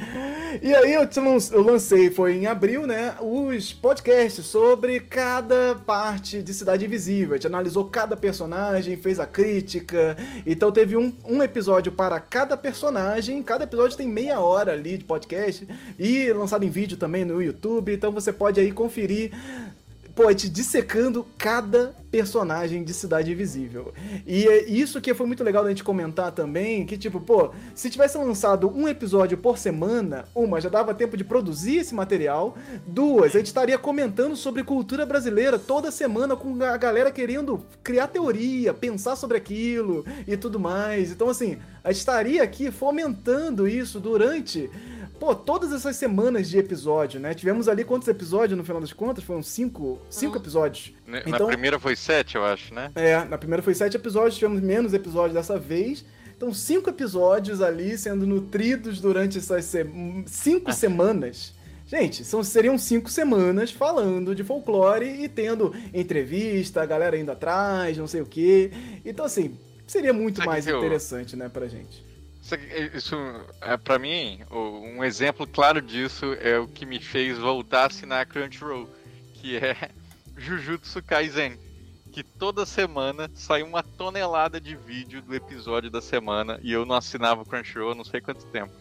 [0.62, 1.08] E aí eu,
[1.52, 7.34] eu lancei, foi em abril, né, os podcasts sobre cada parte de Cidade Invisível.
[7.34, 10.16] A gente analisou cada personagem, fez a crítica.
[10.46, 13.42] Então teve um, um episódio para cada personagem.
[13.42, 15.66] Cada episódio tem meia hora ali de podcast
[15.98, 17.94] e lançado em vídeo também no YouTube.
[17.94, 19.32] Então você pode aí conferir
[20.30, 23.92] gente dissecando cada personagem de Cidade Invisível.
[24.26, 27.88] E é isso que foi muito legal da gente comentar também, que tipo, pô, se
[27.88, 32.56] tivesse lançado um episódio por semana, uma, já dava tempo de produzir esse material,
[32.86, 38.08] duas, a gente estaria comentando sobre cultura brasileira toda semana com a galera querendo criar
[38.08, 41.12] teoria, pensar sobre aquilo e tudo mais.
[41.12, 44.68] Então, assim, a gente estaria aqui fomentando isso durante
[45.20, 47.34] pô, todas essas semanas de episódio, né?
[47.34, 49.22] Tivemos ali quantos episódios no final das contas?
[49.22, 50.40] Foram cinco, cinco uhum.
[50.40, 50.94] episódios.
[51.06, 52.90] Na então, primeira foi sete, eu acho, né?
[52.94, 56.04] É, na primeira foi sete episódios, tivemos menos episódios dessa vez.
[56.34, 59.86] Então, cinco episódios ali sendo nutridos durante essas se
[60.26, 60.72] cinco ah.
[60.72, 61.54] semanas.
[61.86, 67.98] Gente, são, seriam cinco semanas falando de folclore e tendo entrevista, a galera indo atrás,
[67.98, 68.70] não sei o quê.
[69.04, 72.09] Então, assim, seria muito mais interessante, né, pra gente.
[72.94, 73.16] Isso,
[73.60, 78.26] é, para mim, um exemplo claro disso é o que me fez voltar a assinar
[78.26, 78.88] Crunchyroll,
[79.34, 79.90] que é
[80.36, 81.58] Jujutsu Kaisen,
[82.10, 86.96] que toda semana sai uma tonelada de vídeo do episódio da semana e eu não
[86.96, 88.72] assinava Crunchyroll não sei quanto tempo.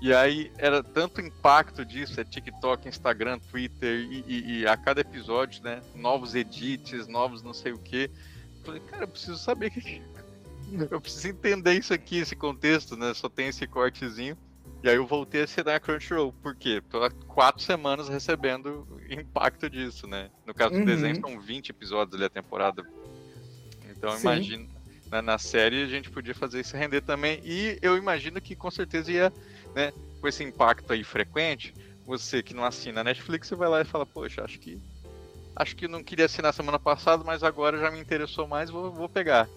[0.00, 5.02] E aí era tanto impacto disso, é TikTok, Instagram, Twitter, e, e, e a cada
[5.02, 8.10] episódio, né, novos edits, novos não sei o que.
[8.64, 10.02] Falei, cara, eu preciso saber o que,
[10.90, 13.12] eu preciso entender isso aqui, esse contexto, né?
[13.14, 14.36] Só tem esse cortezinho.
[14.82, 16.32] E aí eu voltei a assinar a Crunchyroll.
[16.32, 16.82] Por quê?
[16.88, 20.30] Tô há quatro semanas recebendo impacto disso, né?
[20.46, 20.84] No caso do uhum.
[20.84, 22.82] desenho, são 20 episódios ali a temporada.
[23.90, 24.68] Então imagino.
[25.10, 27.40] Né, na série a gente podia fazer isso render também.
[27.44, 29.32] E eu imagino que com certeza ia,
[29.74, 29.92] né?
[30.20, 31.74] Com esse impacto aí frequente,
[32.06, 34.80] você que não assina a Netflix, você vai lá e fala, poxa, acho que.
[35.56, 39.08] Acho que não queria assinar semana passada, mas agora já me interessou mais, vou, vou
[39.08, 39.48] pegar.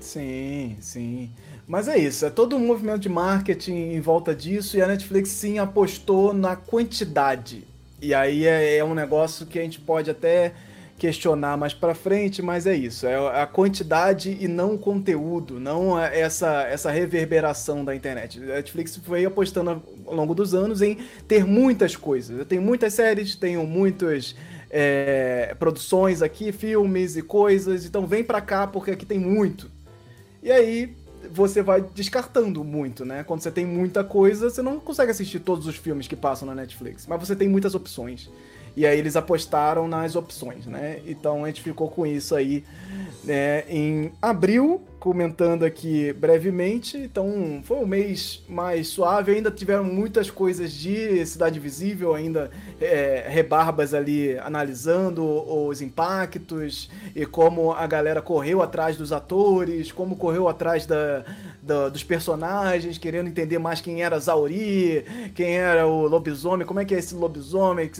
[0.00, 1.30] Sim, sim.
[1.66, 5.30] Mas é isso, é todo um movimento de marketing em volta disso e a Netflix
[5.30, 7.64] sim apostou na quantidade.
[8.00, 10.52] E aí é, é um negócio que a gente pode até
[10.98, 15.98] questionar mais para frente, mas é isso, é a quantidade e não o conteúdo, não
[15.98, 18.38] essa, essa reverberação da internet.
[18.40, 22.38] A Netflix foi apostando ao longo dos anos em ter muitas coisas.
[22.38, 24.36] Eu tenho muitas séries, tenho muitas
[24.72, 29.70] é, produções aqui, filmes e coisas, então vem para cá porque aqui tem muito.
[30.42, 30.96] E aí
[31.30, 33.22] você vai descartando muito, né?
[33.22, 36.54] Quando você tem muita coisa, você não consegue assistir todos os filmes que passam na
[36.54, 38.30] Netflix, mas você tem muitas opções.
[38.74, 41.00] E aí eles apostaram nas opções, né?
[41.06, 42.64] Então a gente ficou com isso aí
[43.22, 46.96] né, em abril, comentando aqui brevemente.
[46.96, 49.32] Então foi um mês mais suave.
[49.32, 57.26] Ainda tiveram muitas coisas de Cidade Visível, ainda é, rebarbas ali analisando os impactos e
[57.26, 61.24] como a galera correu atrás dos atores, como correu atrás da,
[61.60, 66.84] da, dos personagens, querendo entender mais quem era Zauri, quem era o lobisomem, como é
[66.84, 67.90] que é esse lobisomem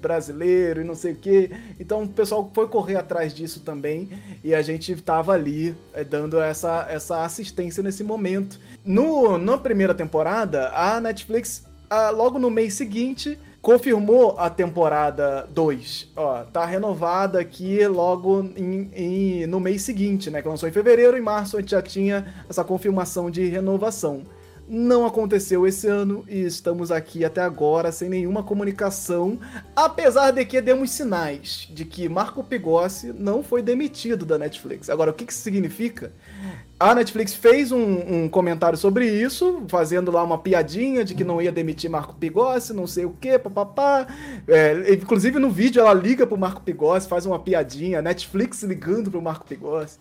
[0.00, 1.50] brasileiro e não sei o que.
[1.78, 4.08] Então o pessoal foi correr atrás disso também
[4.42, 8.60] e a gente tava ali é, dando essa, essa assistência nesse momento.
[8.84, 16.12] No, na primeira temporada, a Netflix, a, logo no mês seguinte, confirmou a temporada 2.
[16.16, 20.40] Ó, tá renovada aqui logo em, em, no mês seguinte, né?
[20.42, 24.22] Que lançou em fevereiro, em março a gente já tinha essa confirmação de renovação.
[24.72, 29.36] Não aconteceu esse ano e estamos aqui até agora sem nenhuma comunicação,
[29.74, 34.88] apesar de que demos sinais de que Marco Pigossi não foi demitido da Netflix.
[34.88, 36.12] Agora, o que, que isso significa?
[36.78, 37.82] A Netflix fez um,
[38.24, 42.72] um, comentário sobre isso, fazendo lá uma piadinha de que não ia demitir Marco Pigossi,
[42.72, 44.06] não sei o que, papapá.
[44.46, 49.20] É, inclusive no vídeo ela liga pro Marco Pigossi, faz uma piadinha, Netflix ligando pro
[49.20, 49.98] Marco Pigossi.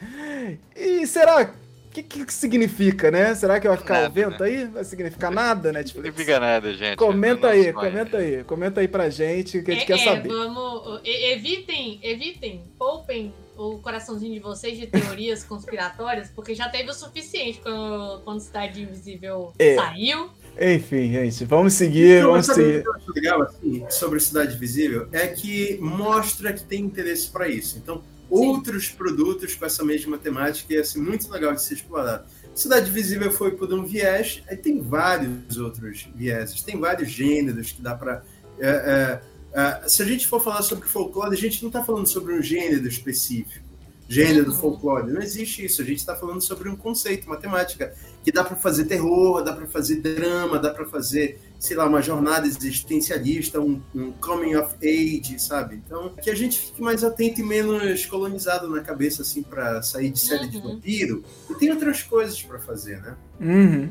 [0.76, 1.50] E será
[1.90, 3.34] o que, que significa, né?
[3.34, 4.50] Será que vai ficar nada, o vento né?
[4.50, 4.66] aí?
[4.66, 5.96] Vai significar nada, Netflix?
[5.96, 6.96] Não significa nada, gente.
[6.96, 8.44] Comenta aí, comenta aí.
[8.44, 10.30] Comenta aí pra gente que a gente é, quer é, saber.
[10.30, 16.94] Vamos, evitem, evitem, poupem o coraçãozinho de vocês de teorias conspiratórias, porque já teve o
[16.94, 19.76] suficiente quando, quando Cidade Invisível é.
[19.76, 20.30] saiu.
[20.62, 22.20] Enfim, gente, vamos seguir.
[22.20, 22.80] Então, vamos seguir.
[22.80, 27.30] O que eu acho legal assim, sobre Cidade Visível é que mostra que tem interesse
[27.30, 27.80] para isso.
[27.80, 32.26] Então, outros produtos com essa mesma temática e ia ser muito legal de ser explorado.
[32.54, 37.82] Cidade Visível foi por um viés, aí tem vários outros vieses, tem vários gêneros que
[37.82, 38.24] dá para.
[38.60, 39.22] É, é,
[39.54, 42.42] é, se a gente for falar sobre folclore, a gente não está falando sobre um
[42.42, 43.70] gênero específico
[44.10, 44.58] gênero do uhum.
[44.58, 45.12] folclore.
[45.12, 45.82] Não existe isso.
[45.84, 49.68] A gente está falando sobre um conceito, matemática, que dá para fazer terror, dá para
[49.68, 55.38] fazer drama, dá para fazer, sei lá, uma jornada existencialista, um, um, coming of age,
[55.38, 55.76] sabe?
[55.76, 60.10] Então, que a gente fique mais atento e menos colonizado na cabeça, assim, para sair
[60.10, 60.50] de série uhum.
[60.50, 61.24] de vampiro.
[61.50, 63.18] E tem outras coisas para fazer, né?
[63.42, 63.90] Uhum.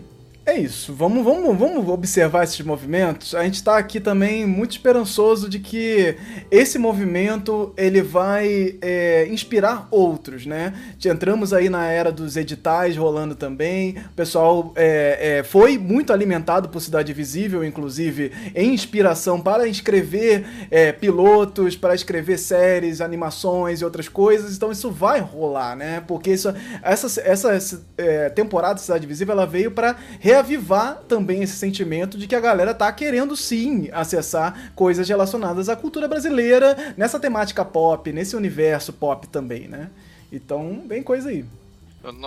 [0.49, 3.35] É isso, vamos, vamos, vamos observar esses movimentos.
[3.35, 6.17] A gente está aqui também muito esperançoso de que
[6.51, 10.73] esse movimento ele vai é, inspirar outros, né?
[11.05, 13.99] Entramos aí na era dos editais rolando também.
[14.11, 20.47] O pessoal é, é, foi muito alimentado por Cidade Visível, inclusive, em inspiração para escrever
[20.71, 24.57] é, pilotos, para escrever séries, animações e outras coisas.
[24.57, 26.03] Então isso vai rolar, né?
[26.09, 29.95] Porque isso, essa, essa é, temporada de Cidade Visível ela veio para
[30.39, 35.77] reavivar também esse sentimento de que a galera tá querendo sim acessar coisas relacionadas à
[35.77, 39.91] cultura brasileira nessa temática pop, nesse universo pop também, né?
[40.33, 41.45] Então, bem coisa aí.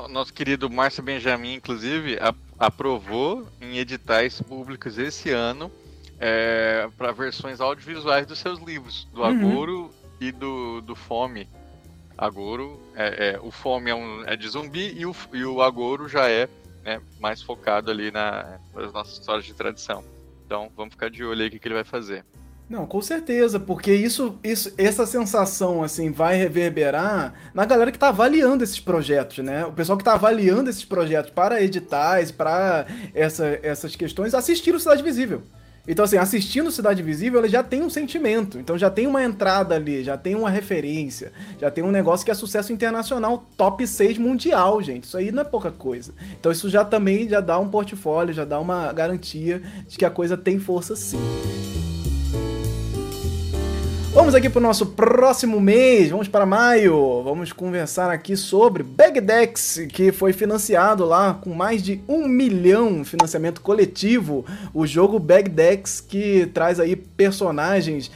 [0.09, 2.17] Nosso querido Márcio Benjamin, inclusive,
[2.59, 5.71] aprovou em editais públicos esse ano
[6.19, 9.27] é, para versões audiovisuais dos seus livros, do uhum.
[9.27, 11.47] Agouro e do, do Fome.
[12.17, 16.07] Agouro, é, é, o Fome é, um, é de zumbi e o, e o Agouro
[16.07, 16.47] já é
[16.83, 20.03] né, mais focado ali na, nas nossas histórias de tradição.
[20.45, 22.25] Então vamos ficar de olho aí o que, que ele vai fazer.
[22.71, 28.07] Não, com certeza, porque isso, isso, essa sensação assim vai reverberar na galera que está
[28.07, 29.65] avaliando esses projetos, né?
[29.65, 34.79] O pessoal que está avaliando esses projetos para editais, para essa, essas questões, assistir o
[34.79, 35.43] Cidade Visível.
[35.87, 38.59] Então, assim, assistindo Cidade Visível, ele já tem um sentimento.
[38.59, 42.31] Então já tem uma entrada ali, já tem uma referência, já tem um negócio que
[42.31, 45.05] é sucesso internacional, top 6 mundial, gente.
[45.05, 46.13] Isso aí não é pouca coisa.
[46.39, 50.09] Então isso já também já dá um portfólio, já dá uma garantia de que a
[50.09, 51.19] coisa tem força sim.
[54.13, 57.23] Vamos aqui para o nosso próximo mês, vamos para maio.
[57.23, 63.61] Vamos conversar aqui sobre Bagdex, que foi financiado lá com mais de um milhão financiamento
[63.61, 64.45] coletivo.
[64.73, 68.11] O jogo Bagdex que traz aí personagens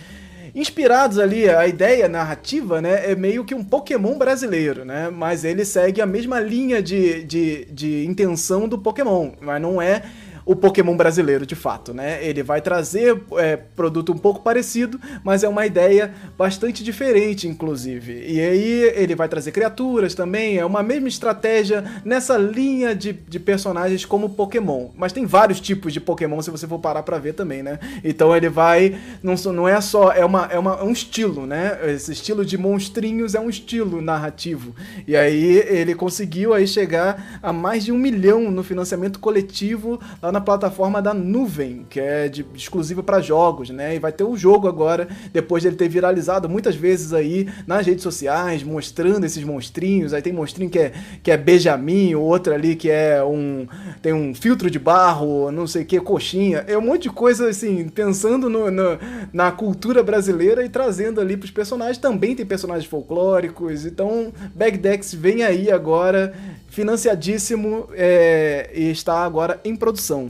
[0.54, 5.66] inspirados ali, a ideia narrativa, né, é meio que um Pokémon brasileiro, né, mas ele
[5.66, 10.04] segue a mesma linha de, de, de intenção do Pokémon, mas não é
[10.46, 12.24] o Pokémon brasileiro de fato, né?
[12.24, 18.24] Ele vai trazer é, produto um pouco parecido, mas é uma ideia bastante diferente, inclusive.
[18.28, 23.40] E aí ele vai trazer criaturas também, é uma mesma estratégia nessa linha de, de
[23.40, 24.90] personagens como Pokémon.
[24.96, 27.80] Mas tem vários tipos de Pokémon se você for parar pra ver também, né?
[28.04, 29.00] Então ele vai.
[29.24, 30.12] Não, não é só.
[30.12, 31.80] É, uma, é uma, um estilo, né?
[31.86, 34.76] Esse estilo de monstrinhos é um estilo narrativo.
[35.08, 40.35] E aí ele conseguiu aí chegar a mais de um milhão no financiamento coletivo lá
[40.36, 43.96] na plataforma da Nuvem, que é de, exclusiva para jogos, né?
[43.96, 47.86] E vai ter o um jogo agora, depois dele ter viralizado muitas vezes aí nas
[47.86, 50.14] redes sociais, mostrando esses monstrinhos.
[50.14, 50.92] Aí tem monstrinho que é,
[51.24, 53.66] que é Benjamin, outro ali que é um.
[54.02, 56.66] tem um filtro de barro, não sei o que, coxinha.
[56.68, 59.00] É um monte de coisa assim, pensando no, no,
[59.32, 61.98] na cultura brasileira e trazendo ali pros personagens.
[61.98, 63.86] Também tem personagens folclóricos.
[63.86, 66.34] Então, Bagdex vem aí agora
[66.76, 70.30] financiadíssimo é, e está agora em produção.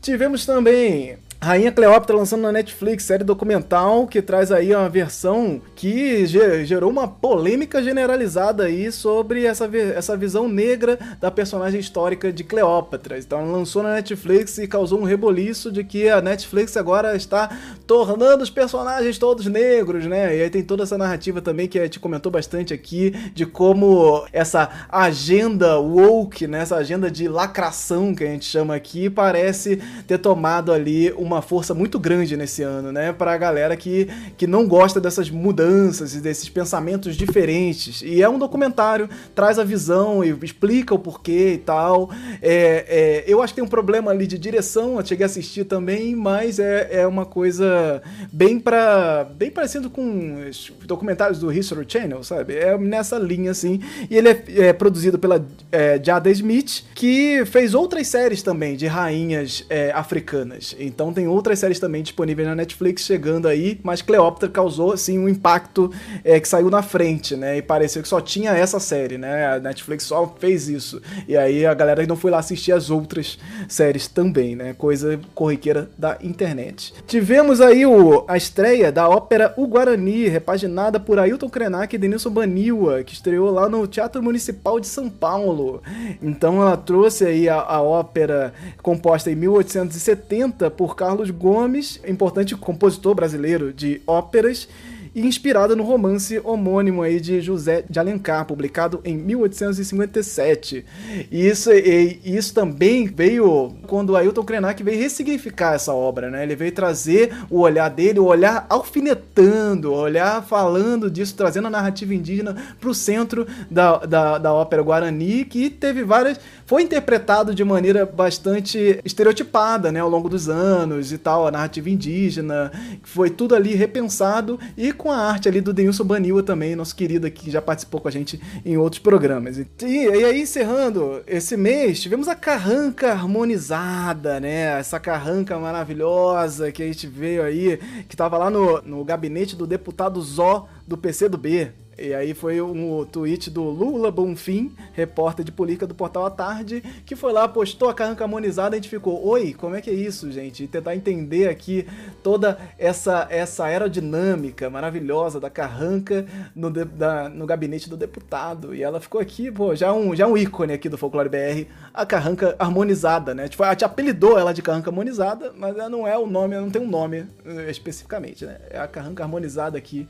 [0.00, 6.26] Tivemos também Rainha Cleópatra lançando na Netflix, série documental que traz aí uma versão que
[6.26, 13.16] gerou uma polêmica generalizada aí sobre essa, essa visão negra da personagem histórica de Cleópatra.
[13.16, 18.42] Então lançou na Netflix e causou um reboliço de que a Netflix agora está tornando
[18.42, 20.36] os personagens todos negros, né?
[20.36, 24.26] E aí tem toda essa narrativa também que a gente comentou bastante aqui de como
[24.32, 26.62] essa agenda woke, né?
[26.62, 31.42] essa agenda de lacração que a gente chama aqui, parece ter tomado ali um uma
[31.42, 33.12] força muito grande nesse ano, né?
[33.12, 38.02] Pra galera que, que não gosta dessas mudanças e desses pensamentos diferentes.
[38.02, 42.10] E é um documentário, traz a visão e explica o porquê e tal.
[42.42, 45.64] É, é, eu acho que tem um problema ali de direção, eu cheguei a assistir
[45.64, 48.02] também, mas é, é uma coisa
[48.32, 52.56] bem para bem parecido com os documentários do History Channel, sabe?
[52.56, 53.80] É nessa linha, assim.
[54.10, 58.86] E ele é, é produzido pela é, Jada Smith, que fez outras séries também de
[58.86, 60.74] rainhas é, africanas.
[60.78, 65.28] Então tem outras séries também disponíveis na Netflix chegando aí, mas Cleópatra causou, assim, um
[65.28, 65.92] impacto
[66.22, 67.56] é, que saiu na frente, né?
[67.56, 69.54] E pareceu que só tinha essa série, né?
[69.54, 71.02] A Netflix só fez isso.
[71.26, 73.36] E aí a galera não foi lá assistir as outras
[73.68, 74.74] séries também, né?
[74.78, 76.94] Coisa corriqueira da internet.
[77.04, 82.30] Tivemos aí o, a estreia da ópera O Guarani, repaginada por Ailton Krenak e Denilson
[82.30, 85.82] Baniwa, que estreou lá no Teatro Municipal de São Paulo.
[86.22, 93.14] Então ela trouxe aí a, a ópera composta em 1870 por Carlos Gomes, importante compositor
[93.14, 94.68] brasileiro de óperas,
[95.14, 100.84] e inspirada no romance homônimo aí de José de Alencar, publicado em 1857.
[101.30, 106.42] E isso, e, isso também veio quando Ailton Krenak veio ressignificar essa obra, né?
[106.42, 111.70] Ele veio trazer o olhar dele, o olhar alfinetando, o olhar falando disso, trazendo a
[111.70, 116.38] narrativa indígena para o centro da, da, da ópera Guarani, que teve várias
[116.68, 121.88] foi interpretado de maneira bastante estereotipada, né, ao longo dos anos e tal, a narrativa
[121.88, 122.70] indígena,
[123.02, 127.26] foi tudo ali repensado e com a arte ali do Denilson Baniwa também, nosso querido
[127.26, 129.56] aqui, que já participou com a gente em outros programas.
[129.56, 136.82] E, e aí, encerrando esse mês, tivemos a carranca harmonizada, né, essa carranca maravilhosa que
[136.82, 137.78] a gente veio aí,
[138.08, 142.32] que tava lá no, no gabinete do deputado Zó do PC do B, e aí
[142.32, 147.32] foi um tweet do Lula Bonfim, repórter de política do Portal à Tarde, que foi
[147.32, 150.30] lá, postou a carranca harmonizada e a gente ficou, oi, como é que é isso,
[150.30, 150.62] gente?
[150.62, 151.86] E tentar entender aqui
[152.22, 156.24] toda essa, essa aerodinâmica maravilhosa da carranca
[156.54, 158.74] no, de, da, no gabinete do deputado.
[158.74, 162.06] E ela ficou aqui, pô, já um, já um ícone aqui do Folclore BR, a
[162.06, 163.48] carranca harmonizada, né?
[163.48, 166.64] Tipo, a gente apelidou ela de carranca harmonizada, mas ela não é o nome, ela
[166.64, 168.58] não tem um nome eh, especificamente, né?
[168.70, 170.08] É a carranca harmonizada aqui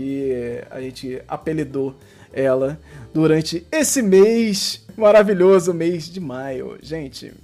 [0.00, 1.94] que a gente apelidou
[2.32, 2.80] ela
[3.12, 6.78] durante esse mês, maravilhoso mês de maio.
[6.80, 7.34] Gente,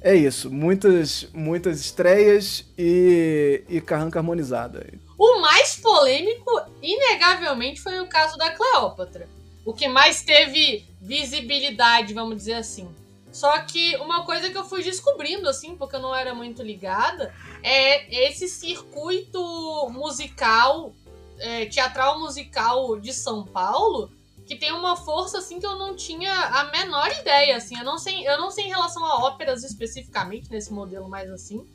[0.00, 0.50] é isso.
[0.50, 4.86] Muitas, muitas estreias e, e carranca harmonizada.
[5.18, 6.50] O mais polêmico,
[6.82, 9.28] inegavelmente, foi o caso da Cleópatra.
[9.62, 12.88] O que mais teve visibilidade, vamos dizer assim.
[13.30, 17.34] Só que uma coisa que eu fui descobrindo, assim, porque eu não era muito ligada,
[17.62, 20.94] é esse circuito musical
[21.38, 24.10] é, teatral musical de São Paulo
[24.46, 27.76] que tem uma força assim que eu não tinha a menor ideia, assim.
[27.76, 31.66] Eu não sei, eu não sei em relação a óperas especificamente nesse modelo mais assim.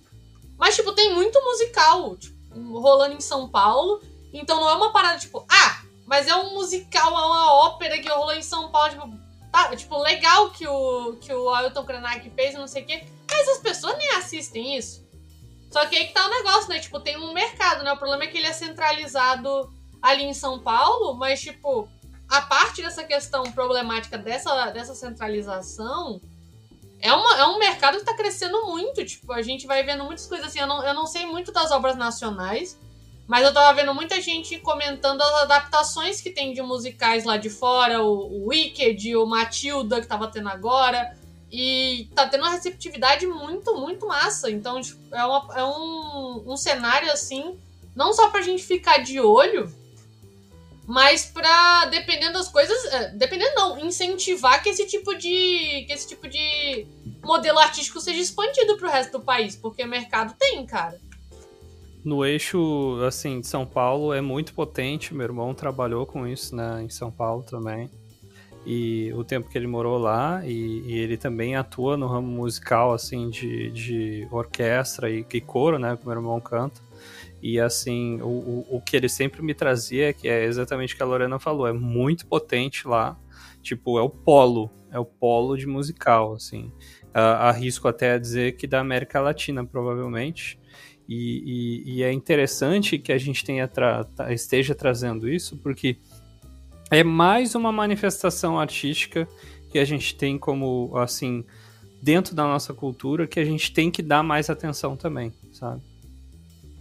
[0.58, 4.02] Mas tipo, tem muito musical tipo, rolando em São Paulo.
[4.32, 8.08] Então não é uma parada tipo, ah, mas é um musical, é uma ópera que
[8.08, 9.20] rolou em São Paulo, tipo,
[9.52, 13.06] tá, tipo, legal que o que o Ailton Krenak fez, não sei o quê.
[13.30, 15.06] Mas as pessoas nem assistem isso.
[15.72, 16.80] Só que aí que tá o negócio, né?
[16.80, 17.94] Tipo, tem um mercado, né?
[17.94, 21.88] O problema é que ele é centralizado ali em São Paulo, mas, tipo,
[22.28, 26.22] a parte dessa questão problemática dessa, dessa centralização
[27.00, 29.04] é, uma, é um mercado que tá crescendo muito.
[29.06, 30.60] Tipo, a gente vai vendo muitas coisas assim.
[30.60, 32.78] Eu não, eu não sei muito das obras nacionais,
[33.28, 37.50] mas eu tava vendo muita gente comentando as adaptações que tem de musicais lá de
[37.50, 41.18] fora, o, o Wicked, o Matilda que tava tendo agora.
[41.52, 44.50] E tá tendo uma receptividade muito, muito massa.
[44.50, 47.60] Então, tipo, é, uma, é um, um cenário assim,
[47.94, 49.70] não só pra gente ficar de olho,
[50.88, 56.08] mas para dependendo das coisas, é, dependendo não, incentivar que esse tipo de que esse
[56.08, 56.88] tipo de
[57.24, 61.00] modelo artístico seja expandido para o resto do país, porque mercado tem, cara.
[62.04, 65.14] No eixo assim de São Paulo é muito potente.
[65.14, 67.90] Meu irmão trabalhou com isso, né, em São Paulo também.
[68.66, 72.94] E o tempo que ele morou lá e, e ele também atua no ramo musical
[72.94, 76.82] assim de, de orquestra e, e coro, né, que meu irmão canta.
[77.42, 81.02] E assim, o, o, o, que ele sempre me trazia, que é exatamente o que
[81.02, 83.18] a Lorena falou, é muito potente lá.
[83.64, 86.72] Tipo, é o polo, é o polo de musical, assim.
[87.16, 90.60] Uh, arrisco até a dizer que da América Latina, provavelmente.
[91.10, 95.98] E, e, e é interessante que a gente tenha tra esteja trazendo isso, porque
[96.92, 99.28] é mais uma manifestação artística
[99.72, 101.46] que a gente tem como, assim,
[102.02, 105.82] dentro da nossa cultura, que a gente tem que dar mais atenção também, sabe?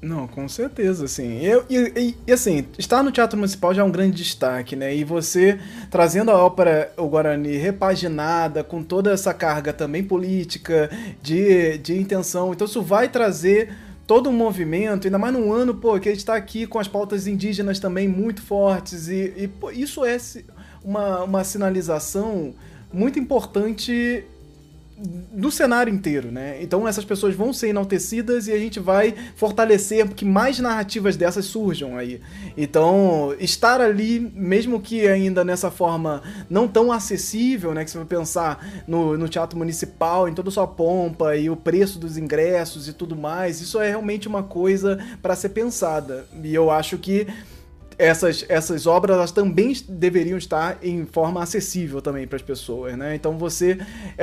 [0.02, 1.40] Não, com certeza, assim.
[1.40, 4.96] Eu, e, e, e, assim, estar no Teatro Municipal já é um grande destaque, né?
[4.96, 10.90] E você trazendo a ópera O Guarani repaginada, com toda essa carga também política,
[11.22, 12.52] de, de intenção.
[12.52, 13.72] Então isso vai trazer
[14.10, 16.88] todo um movimento, ainda mais num ano, pô, que a gente está aqui com as
[16.88, 19.06] pautas indígenas também muito fortes.
[19.06, 20.16] E, e pô, isso é
[20.84, 22.52] uma, uma sinalização
[22.92, 24.24] muito importante
[25.32, 26.62] do cenário inteiro, né?
[26.62, 31.46] Então essas pessoas vão ser enaltecidas e a gente vai fortalecer que mais narrativas dessas
[31.46, 32.20] surjam aí.
[32.56, 37.84] Então, estar ali, mesmo que ainda nessa forma não tão acessível, né?
[37.84, 41.98] Que você vai pensar no, no teatro municipal, em toda sua pompa e o preço
[41.98, 46.26] dos ingressos e tudo mais, isso é realmente uma coisa para ser pensada.
[46.42, 47.26] E eu acho que
[48.00, 53.14] essas, essas obras elas também deveriam estar em forma acessível também para as pessoas, né?
[53.14, 53.78] Então você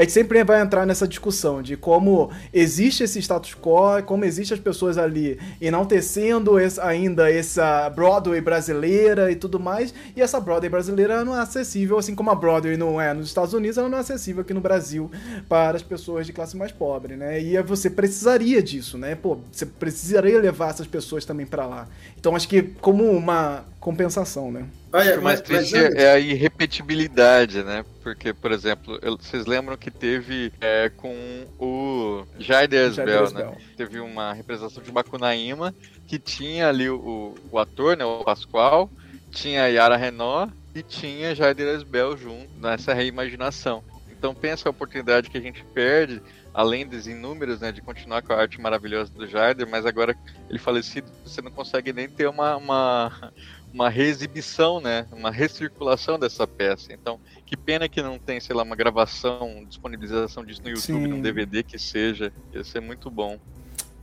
[0.08, 4.60] gente sempre vai entrar nessa discussão de como existe esse status quo, como existe as
[4.60, 11.24] pessoas ali enaltecendo esse, ainda essa Broadway brasileira e tudo mais, e essa Broadway brasileira
[11.24, 14.02] não é acessível, assim como a Broadway não é nos Estados Unidos, ela não é
[14.02, 15.12] acessível aqui no Brasil
[15.48, 17.42] para as pessoas de classe mais pobre, né?
[17.42, 19.14] E você precisaria disso, né?
[19.14, 21.88] Pô, você precisaria levar essas pessoas também para lá.
[22.18, 24.68] Então acho que como uma compensação, né?
[24.92, 25.96] Olha, o mais triste mas...
[25.96, 27.86] é a irrepetibilidade, né?
[28.02, 31.16] Porque, por exemplo, eu, vocês lembram que teve é, com
[31.60, 33.56] o Jair Asbel, né?
[33.76, 35.74] Teve uma representação de Macunaíma
[36.06, 38.06] que tinha ali o, o ator, né?
[38.06, 38.90] O Pascoal,
[39.32, 43.84] tinha a Yara Renault e tinha Jair Asbel junto nessa reimaginação.
[44.12, 46.22] Então pensa a oportunidade que a gente perde
[46.58, 50.18] além dos inúmeros, né, de continuar com a arte maravilhosa do Jarder, mas agora
[50.50, 53.32] ele falecido, você não consegue nem ter uma, uma,
[53.74, 56.94] uma reexibição, né, uma recirculação dessa peça.
[56.94, 61.08] Então, que pena que não tem, sei lá, uma gravação, disponibilização disso no YouTube, Sim.
[61.08, 63.40] num DVD que seja, ia ser muito bom.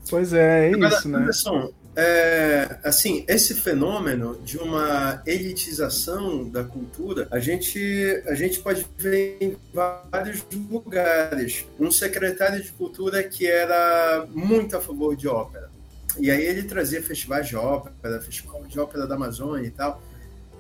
[0.09, 1.19] Pois é, é agora, isso, né?
[1.19, 8.85] Anderson, é, assim, esse fenômeno de uma elitização da cultura, a gente, a gente pode
[8.99, 11.67] ver em vários lugares.
[11.79, 15.71] Um secretário de cultura que era muito a favor de ópera.
[16.19, 20.03] E aí ele trazia festivais de ópera, festival de ópera da Amazônia e tal.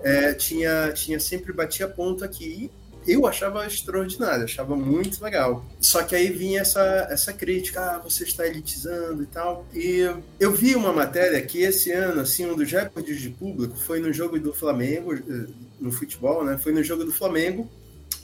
[0.02, 2.70] É, tinha, tinha sempre batia ponto aqui
[3.06, 5.64] eu achava extraordinário, achava muito legal.
[5.80, 9.66] Só que aí vinha essa, essa crítica, ah, você está elitizando e tal.
[9.74, 14.00] E eu vi uma matéria que esse ano, assim, um dos recordes de público foi
[14.00, 15.46] no jogo do Flamengo, eh,
[15.78, 16.56] no futebol, né?
[16.56, 17.70] Foi no jogo do Flamengo,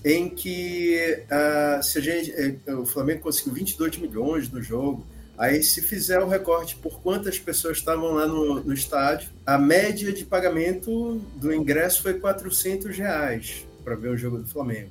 [0.02, 5.06] em que uh, se a gente, eh, o Flamengo conseguiu 22 milhões no jogo.
[5.40, 10.12] Aí, se fizer o recorte por quantas pessoas estavam lá no, no estádio, a média
[10.12, 14.90] de pagamento do ingresso foi 400 reais para ver o jogo do Flamengo.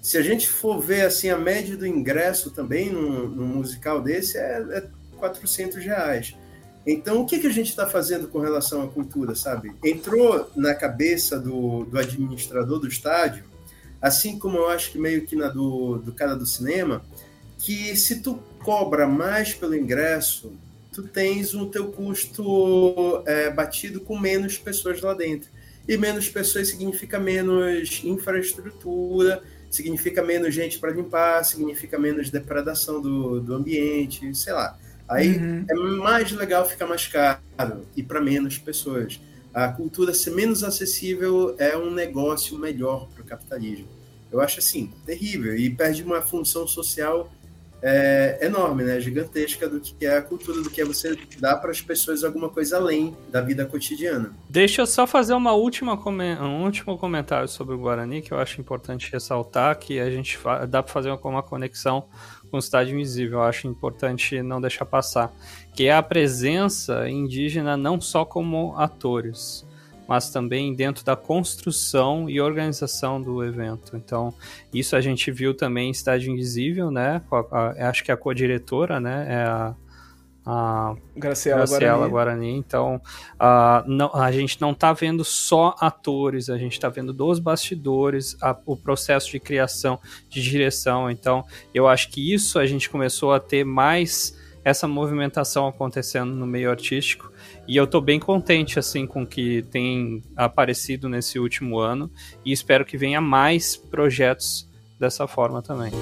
[0.00, 4.38] Se a gente for ver assim a média do ingresso também num, num musical desse
[4.38, 6.34] é, é 400 reais.
[6.86, 9.70] Então, o que, que a gente está fazendo com relação à cultura, sabe?
[9.84, 13.44] Entrou na cabeça do, do administrador do estádio,
[14.00, 17.04] assim como eu acho que meio que na do, do cara do cinema,
[17.64, 20.52] que se tu cobra mais pelo ingresso,
[20.92, 25.48] tu tens o teu custo é, batido com menos pessoas lá dentro
[25.88, 33.40] e menos pessoas significa menos infraestrutura, significa menos gente para limpar, significa menos depredação do,
[33.40, 34.78] do ambiente, sei lá.
[35.08, 35.64] Aí uhum.
[35.66, 37.40] é mais legal ficar mais caro
[37.96, 39.18] e para menos pessoas.
[39.54, 43.88] A cultura ser menos acessível é um negócio melhor para o capitalismo.
[44.30, 47.32] Eu acho assim, terrível e perde uma função social
[47.86, 48.98] é enorme, né?
[48.98, 52.48] Gigantesca do que é a cultura, do que é você dar para as pessoas alguma
[52.48, 54.32] coisa além da vida cotidiana.
[54.48, 58.58] Deixa eu só fazer uma última um último comentário sobre o Guarani que eu acho
[58.58, 62.06] importante ressaltar que a gente dá para fazer uma conexão
[62.50, 63.40] com o Cidade Invisível.
[63.40, 65.30] Eu acho importante não deixar passar,
[65.74, 69.66] que é a presença indígena não só como atores,
[70.08, 73.96] mas também dentro da construção e organização do evento.
[73.96, 74.34] Então,
[74.72, 77.22] isso a gente viu também em Cidade Invisível, né?
[77.30, 79.26] A, a, acho que a co-diretora, né?
[79.28, 79.74] É a,
[80.46, 82.10] a Graciela, Graciela Guarani.
[82.10, 82.56] Guarani.
[82.56, 83.00] Então,
[83.38, 88.36] a, não, a gente não está vendo só atores, a gente está vendo dos bastidores,
[88.42, 89.98] a, o processo de criação,
[90.28, 91.10] de direção.
[91.10, 96.46] Então, eu acho que isso a gente começou a ter mais essa movimentação acontecendo no
[96.46, 97.33] meio artístico
[97.66, 102.10] e eu tô bem contente assim com o que tem aparecido nesse último ano
[102.44, 104.68] e espero que venha mais projetos
[104.98, 105.92] dessa forma também.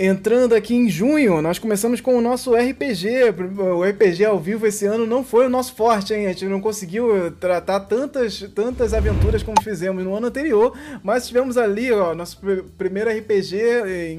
[0.00, 3.34] Entrando aqui em junho, nós começamos com o nosso RPG.
[3.58, 6.26] O RPG ao vivo esse ano não foi o nosso forte, hein?
[6.26, 10.72] A gente não conseguiu tratar tantas, tantas aventuras como fizemos no ano anterior,
[11.02, 12.40] mas tivemos ali, ó, nosso
[12.78, 13.56] primeiro RPG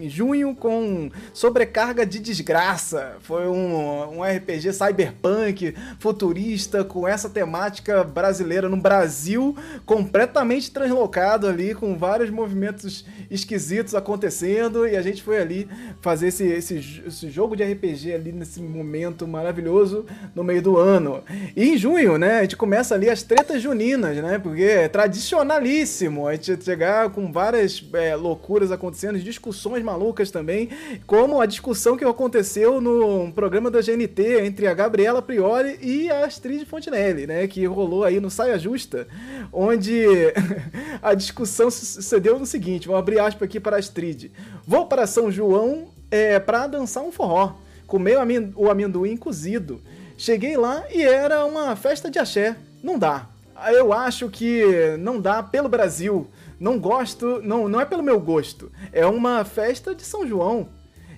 [0.02, 3.16] em junho com Sobrecarga de Desgraça.
[3.22, 11.74] Foi um, um RPG cyberpunk, futurista, com essa temática brasileira no Brasil, completamente translocado ali,
[11.74, 15.69] com vários movimentos esquisitos acontecendo, e a gente foi ali
[16.02, 20.06] fazer esse, esse, esse, jogo de RPG ali nesse momento maravilhoso
[20.36, 21.24] no meio do ano.
[21.56, 26.28] E em junho, né, a gente começa ali as tretas juninas, né, porque é tradicionalíssimo
[26.28, 30.70] a gente chegar com várias é, loucuras acontecendo, discussões malucas também,
[31.06, 36.26] como a discussão que aconteceu no programa da GNT entre a Gabriela Priori e a
[36.26, 39.08] Astrid Fontinelli, né, que rolou aí no Saia Justa,
[39.52, 40.06] onde
[41.02, 44.32] a discussão sucedeu no seguinte, vou abrir aspas aqui para a Astrid.
[44.70, 47.56] Vou para São João é, para dançar um forró.
[47.88, 48.20] Comer
[48.56, 49.82] o amendoim cozido.
[50.16, 52.56] Cheguei lá e era uma festa de axé.
[52.84, 53.28] Não dá.
[53.70, 56.28] Eu acho que não dá pelo Brasil.
[56.60, 58.72] Não gosto, não, não é pelo meu gosto.
[58.94, 60.70] É uma festa de São João.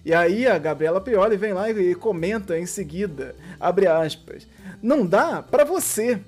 [0.05, 4.47] E aí a Gabriela Pioli vem lá e comenta em seguida, abre aspas,
[4.81, 6.21] não dá para você.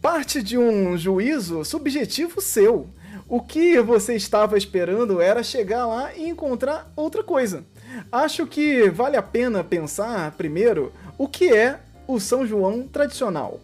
[0.00, 2.88] Parte de um juízo subjetivo seu.
[3.28, 7.62] O que você estava esperando era chegar lá e encontrar outra coisa.
[8.10, 13.60] Acho que vale a pena pensar primeiro o que é o São João tradicional.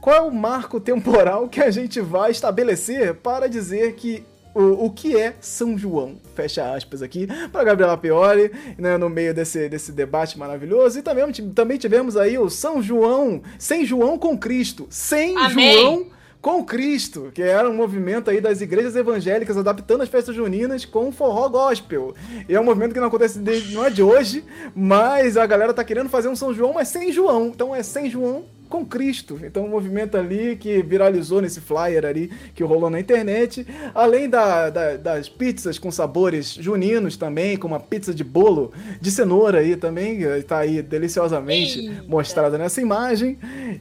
[0.00, 4.22] Qual é o marco temporal que a gente vai estabelecer para dizer que
[4.54, 6.20] o, o que é São João?
[6.36, 10.96] Fecha aspas aqui para Gabriela Pioli, né, no meio desse, desse debate maravilhoso.
[10.96, 15.72] E também, também tivemos aí o São João, sem João com Cristo, sem Amém.
[15.72, 20.84] João com Cristo, que era um movimento aí das igrejas evangélicas adaptando as festas juninas
[20.84, 22.14] com forró gospel.
[22.48, 24.44] E é um movimento que não acontece desde, não é de hoje,
[24.74, 27.48] mas a galera tá querendo fazer um São João, mas sem João.
[27.48, 29.40] Então é sem João com Cristo.
[29.42, 33.66] Então, um movimento ali que viralizou nesse flyer ali que rolou na internet.
[33.94, 39.10] Além da, da, das pizzas com sabores juninos também, como a pizza de bolo de
[39.10, 42.04] cenoura aí também, está aí deliciosamente Eita.
[42.06, 43.38] mostrada nessa imagem.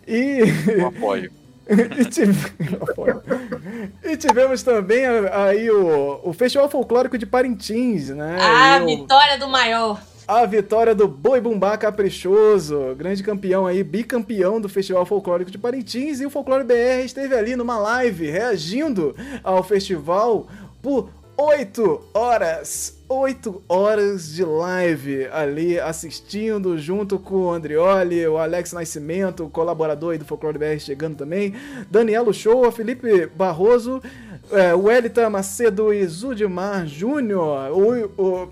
[0.08, 0.40] E.
[0.82, 1.32] Um apoio.
[2.00, 2.54] e, tive...
[4.04, 8.38] e, tivemos também aí o, o Festival Folclórico de Parintins, né?
[8.40, 10.02] A vitória do maior.
[10.28, 16.20] A vitória do Boi Bumbá Caprichoso, grande campeão aí, bicampeão do Festival Folclórico de Parintins.
[16.20, 20.48] E o Folclore BR esteve ali numa live reagindo ao festival
[20.82, 28.74] por 8 horas, 8 horas de live ali assistindo junto com o Andrioli, o Alex
[28.74, 31.54] Nascimento, o colaborador aí do Folclore BR chegando também,
[31.92, 34.02] Danielo Show, Felipe Barroso,
[34.52, 37.70] é, Macedo e Zudimar Júnior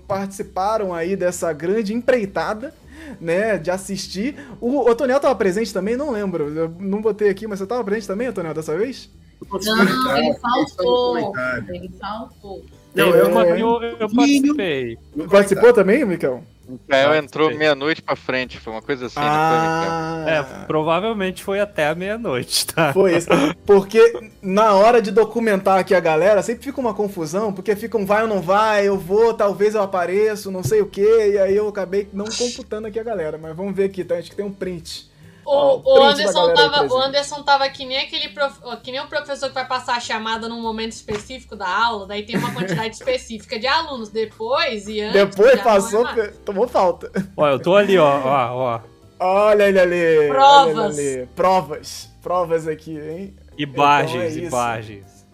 [0.06, 2.72] participaram aí dessa grande empreitada
[3.20, 4.36] né, de assistir.
[4.60, 5.96] O, Otoniel tava presente também?
[5.96, 6.54] Não lembro.
[6.54, 9.10] Eu não botei aqui, mas você tava presente também, Otoniel, dessa vez?
[9.50, 11.32] Não, ele faltou.
[11.68, 12.64] Ele faltou.
[12.94, 14.98] Não, eu, eu, eu participei.
[15.30, 16.42] Participou também, Mikael?
[16.66, 21.60] O Mikael entrou meia-noite pra frente, foi uma coisa assim, ah, foi, É, provavelmente foi
[21.60, 22.92] até a meia-noite, tá?
[22.92, 23.28] Foi isso.
[23.64, 24.00] Porque
[24.42, 28.22] na hora de documentar aqui a galera, sempre fica uma confusão, porque fica um vai
[28.22, 31.68] ou não vai, eu vou, talvez eu apareço, não sei o que, e aí eu
[31.68, 33.38] acabei não computando aqui a galera.
[33.40, 34.16] Mas vamos ver aqui, tá?
[34.16, 35.08] Acho que tem um print.
[35.46, 39.48] O, o, Anderson tava, o Anderson tava que nem aquele prof, que nem o professor
[39.48, 43.56] que vai passar a chamada num momento específico da aula, daí tem uma quantidade específica
[43.56, 44.08] de alunos.
[44.08, 45.12] Depois e antes.
[45.12, 47.12] Depois passou, é tomou falta.
[47.36, 48.80] Ó, eu tô ali, ó, ó, ó.
[49.18, 50.28] Olha ele ali.
[50.28, 50.98] Provas.
[50.98, 51.28] Ele ali.
[51.28, 52.10] Provas.
[52.20, 53.36] Provas aqui, hein?
[53.56, 55.26] Imagens, então é imagens.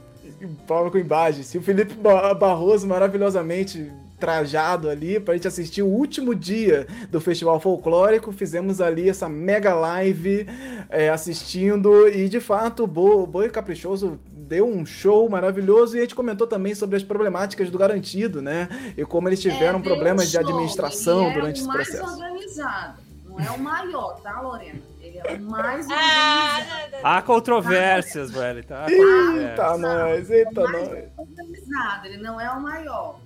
[0.67, 1.55] Prova com imagens.
[1.55, 3.91] E o Felipe Barroso maravilhosamente
[4.23, 8.31] trajado ali pra gente assistir o último dia do Festival Folclórico.
[8.31, 10.47] Fizemos ali essa mega live
[10.89, 16.15] é, assistindo e de fato o Boi Caprichoso deu um show maravilhoso e a gente
[16.15, 18.69] comentou também sobre as problemáticas do garantido, né?
[18.97, 22.05] E como eles tiveram é, problemas um de administração é durante esse processo.
[22.05, 24.79] mais organizado, não é o maior, tá, Lorena?
[25.01, 26.97] Ele é o mais ah, organizado.
[27.03, 28.63] Há controvérsias, velho.
[28.63, 28.87] Tá?
[28.89, 31.09] Eita, nós, eita, é nós.
[31.17, 33.19] organizado, ele não é o maior.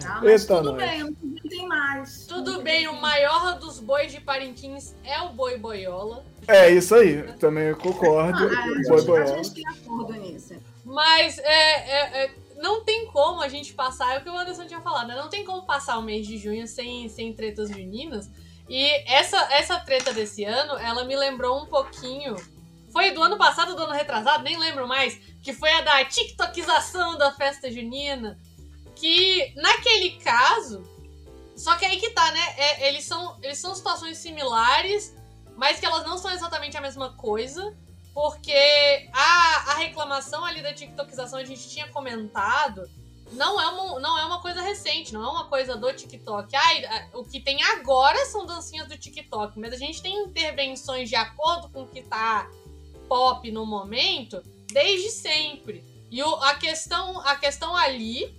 [0.00, 0.20] Tá?
[0.22, 0.82] Mas Eita tudo nós.
[0.82, 1.14] bem,
[1.48, 2.26] tem mais.
[2.26, 6.24] Tudo bem, o maior dos bois de Parintins é o boi boiola.
[6.48, 8.48] É isso aí, também concordo.
[8.48, 10.54] Ah, a, gente, a gente tem acordo nisso.
[10.84, 14.66] Mas é, é, é, não tem como a gente passar, é o que o Anderson
[14.66, 15.16] tinha falado, né?
[15.16, 18.30] não tem como passar o mês de junho sem, sem tretas juninas.
[18.68, 22.36] E essa, essa treta desse ano, ela me lembrou um pouquinho.
[22.92, 25.18] Foi do ano passado, do ano retrasado, nem lembro mais.
[25.42, 28.38] Que foi a da TikTokização da festa junina.
[29.00, 30.84] Que naquele caso.
[31.56, 32.54] Só que aí que tá, né?
[32.56, 35.14] É, eles, são, eles são situações similares,
[35.56, 37.76] mas que elas não são exatamente a mesma coisa,
[38.14, 42.88] porque a, a reclamação ali da TikTokização a gente tinha comentado,
[43.32, 46.54] não é, uma, não é uma coisa recente, não é uma coisa do TikTok.
[46.54, 51.16] Ai, o que tem agora são dancinhas do TikTok, mas a gente tem intervenções de
[51.16, 52.50] acordo com o que tá
[53.08, 55.84] pop no momento desde sempre.
[56.10, 58.34] E o, a, questão, a questão ali,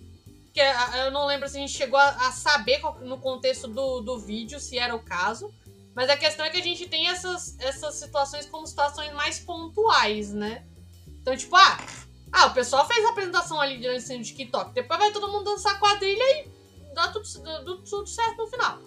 [0.54, 4.20] que eu não lembro se a gente chegou a, a saber no contexto do, do
[4.20, 5.54] vídeo se era o caso,
[5.96, 10.34] mas a questão é que a gente tem essas, essas situações como situações mais pontuais,
[10.34, 10.66] né?
[11.22, 11.78] Então, tipo, ah,
[12.32, 14.74] ah, o pessoal fez a apresentação ali dancinha de TikTok.
[14.74, 16.48] Depois vai todo mundo dançar quadrilha e
[16.94, 17.28] dá tudo,
[17.84, 18.80] tudo certo no final.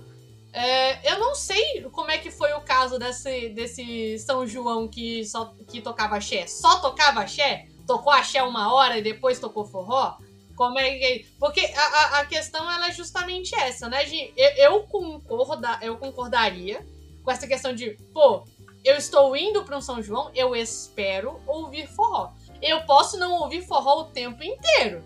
[0.52, 5.24] É, eu não sei como é que foi o caso desse, desse São João que,
[5.26, 6.46] só, que tocava axé.
[6.46, 7.68] Só tocava axé?
[7.86, 10.16] Tocou axé uma hora e depois tocou forró?
[10.56, 11.26] Como é que.
[11.38, 14.04] Porque a, a questão ela é justamente essa, né?
[14.04, 16.84] De, eu, eu, concorda, eu concordaria
[17.22, 18.44] com essa questão de, pô,
[18.84, 22.30] eu estou indo para um São João, eu espero ouvir forró.
[22.60, 25.02] Eu posso não ouvir forró o tempo inteiro.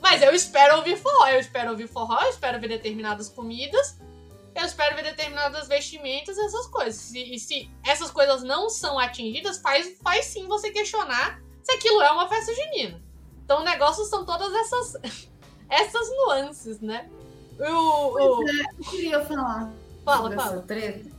[0.00, 1.26] Mas eu espero ouvir forró.
[1.28, 3.98] Eu espero ouvir forró, eu espero ver determinadas comidas,
[4.54, 7.12] eu espero ver determinadas vestimentas, essas coisas.
[7.14, 12.00] E, e se essas coisas não são atingidas, faz, faz sim você questionar se aquilo
[12.02, 13.02] é uma festa junina.
[13.46, 14.96] Então o negócio são todas essas,
[15.70, 17.08] essas nuances, né?
[17.58, 18.48] O, o...
[18.48, 19.72] É, eu queria falar
[20.04, 20.52] fala, sobre fala.
[20.56, 21.16] essa treta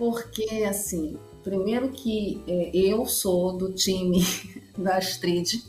[0.00, 4.24] porque, assim, primeiro que é, eu sou do time
[4.74, 5.62] da Astrid,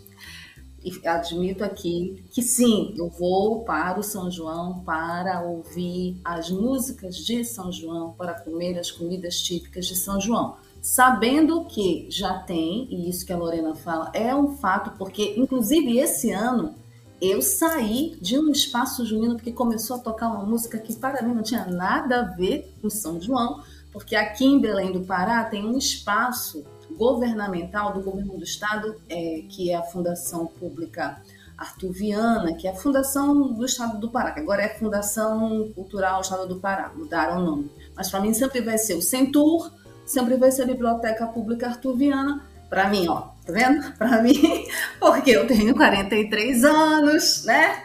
[0.81, 7.18] e admito aqui que sim, eu vou para o São João para ouvir as músicas
[7.18, 10.56] de São João, para comer as comidas típicas de São João.
[10.82, 15.99] Sabendo que já tem, e isso que a Lorena fala é um fato, porque inclusive
[15.99, 16.76] esse ano
[17.22, 21.36] eu saí de um espaço junino porque começou a tocar uma música que para mim
[21.36, 25.64] não tinha nada a ver com São João, porque aqui em Belém do Pará tem
[25.64, 26.64] um espaço
[26.98, 31.22] governamental do governo do estado, é, que é a Fundação Pública
[31.56, 36.48] Artuviana, que é a Fundação do Estado do Pará, que agora é Fundação Cultural Estado
[36.48, 37.72] do Pará, mudaram o nome.
[37.95, 39.72] Mas para mim sempre vai ser o Centur,
[40.12, 43.92] sempre vai ser a Biblioteca Pública Artuviana, para mim, ó, tá vendo?
[43.98, 44.66] Para mim,
[45.00, 47.84] porque eu tenho 43 anos, né?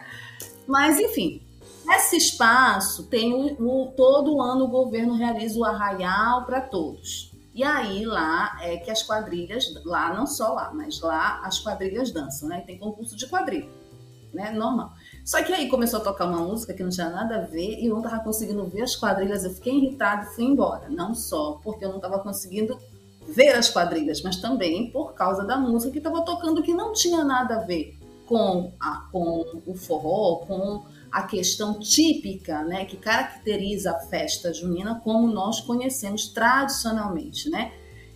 [0.65, 1.41] Mas enfim,
[1.89, 7.31] esse espaço tem o, o, todo ano o governo realiza o arraial para todos.
[7.53, 12.11] E aí lá é que as quadrilhas, lá não só lá, mas lá as quadrilhas
[12.11, 12.61] dançam, né?
[12.61, 13.69] Tem concurso de quadrilha,
[14.33, 14.51] né?
[14.51, 14.93] Normal.
[15.27, 17.87] Só que aí começou a tocar uma música que não tinha nada a ver e
[17.87, 19.43] eu não tava conseguindo ver as quadrilhas.
[19.43, 20.87] Eu fiquei irritada e fui embora.
[20.87, 22.79] Não só porque eu não tava conseguindo
[23.27, 27.25] ver as quadrilhas, mas também por causa da música que estava tocando que não tinha
[27.25, 33.91] nada a ver com, a, com o forró, com a questão típica, né, que caracteriza
[33.91, 37.73] a festa junina como nós conhecemos tradicionalmente, né?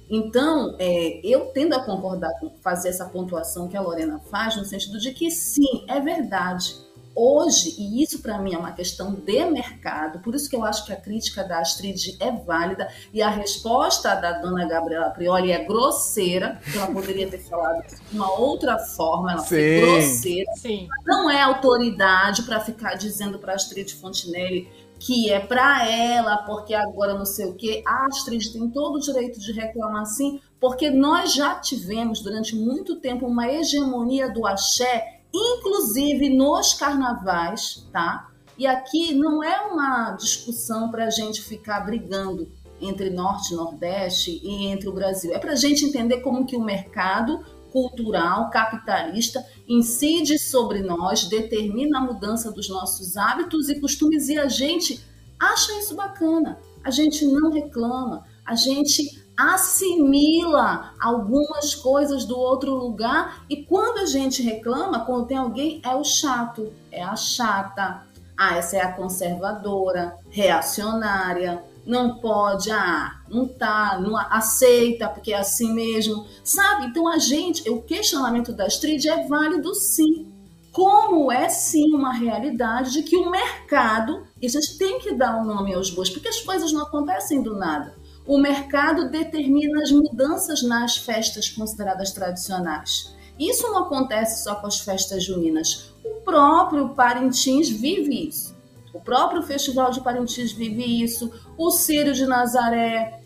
[0.09, 4.63] Então, é, eu tendo a concordar com fazer essa pontuação que a Lorena faz, no
[4.63, 6.80] sentido de que sim, é verdade
[7.15, 10.85] hoje, e isso para mim é uma questão de mercado, por isso que eu acho
[10.85, 15.63] que a crítica da Astrid é válida e a resposta da dona Gabriela Prioli é
[15.63, 19.47] grosseira, ela poderia ter falado de uma outra forma, ela Sim.
[19.47, 20.51] foi grosseira.
[20.55, 20.87] Sim.
[21.05, 24.69] Não é autoridade para ficar dizendo para Astrid Fontinelli
[25.01, 27.81] que é para ela, porque agora não sei o quê.
[27.87, 32.97] A Astrid tem todo o direito de reclamar sim, porque nós já tivemos durante muito
[32.97, 38.29] tempo uma hegemonia do axé inclusive nos carnavais, tá?
[38.57, 42.47] E aqui não é uma discussão para a gente ficar brigando
[42.79, 45.33] entre Norte Nordeste e entre o Brasil.
[45.33, 51.99] É para a gente entender como que o mercado cultural, capitalista, incide sobre nós, determina
[51.99, 55.01] a mudança dos nossos hábitos e costumes e a gente
[55.39, 56.59] acha isso bacana.
[56.83, 64.05] A gente não reclama, a gente assimila algumas coisas do outro lugar e quando a
[64.05, 68.03] gente reclama, quando tem alguém, é o chato, é a chata.
[68.37, 75.37] Ah, essa é a conservadora, reacionária, não pode, ah, não tá, não aceita porque é
[75.37, 76.87] assim mesmo, sabe?
[76.87, 80.27] Então a gente, o questionamento da Astrid é válido sim.
[80.71, 85.37] Como é sim uma realidade de que o mercado, e a gente tem que dar
[85.37, 87.93] um nome aos bois, porque as coisas não acontecem do nada.
[88.31, 93.13] O mercado determina as mudanças nas festas consideradas tradicionais.
[93.37, 95.93] Isso não acontece só com as festas juninas.
[96.01, 98.55] O próprio Parintins vive isso.
[98.93, 101.29] O próprio Festival de Parintins vive isso.
[101.57, 103.19] O Círio de Nazaré,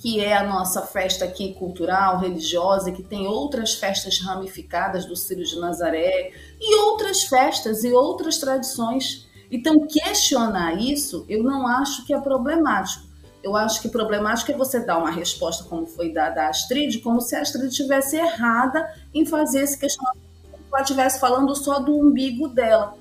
[0.00, 5.44] que é a nossa festa aqui cultural, religiosa, que tem outras festas ramificadas do Círio
[5.44, 9.24] de Nazaré e outras festas e outras tradições.
[9.52, 13.11] Então, questionar isso, eu não acho que é problemático.
[13.42, 17.20] Eu acho que problemático é você dar uma resposta como foi dada a Astrid, como
[17.20, 21.80] se a Astrid estivesse errada em fazer esse questionamento, como se ela estivesse falando só
[21.80, 22.94] do umbigo dela.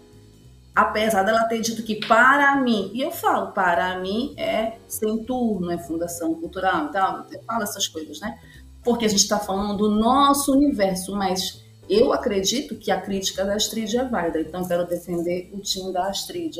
[0.74, 5.70] Apesar dela ter dito que para mim, e eu falo, para mim é sem turno,
[5.70, 8.40] é fundação cultural e tal, eu falo essas coisas, né?
[8.84, 13.56] Porque a gente está falando do nosso universo, mas eu acredito que a crítica da
[13.56, 16.58] Astrid é válida, então quero defender o time da Astrid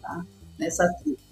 [0.00, 0.24] tá?
[0.58, 1.27] nessa crítica.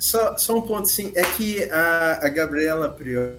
[0.00, 3.36] Só, só um ponto, assim, é que a, a Gabriela Prioli,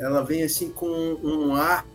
[0.00, 0.88] ela vem assim com
[1.22, 1.86] um ar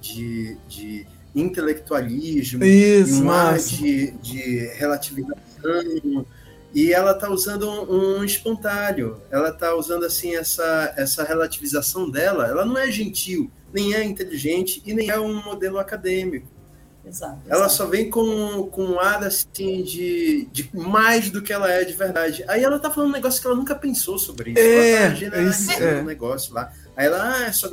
[0.00, 1.04] de, de
[1.34, 6.24] intelectualismo, Isso, um ar de, de relativização,
[6.72, 12.46] e ela está usando um, um, espantalho, ela está usando assim essa, essa relativização dela,
[12.46, 16.46] ela não é gentil, nem é inteligente e nem é um modelo acadêmico.
[17.06, 21.70] Exato, ela só vem com, com um ar assim de, de mais do que ela
[21.70, 22.44] é de verdade.
[22.48, 24.60] Aí ela tá falando um negócio que ela nunca pensou sobre isso.
[24.60, 26.00] É, ela tá generalizando é.
[26.00, 26.72] um negócio lá.
[26.96, 27.70] Aí ela, ah, é só.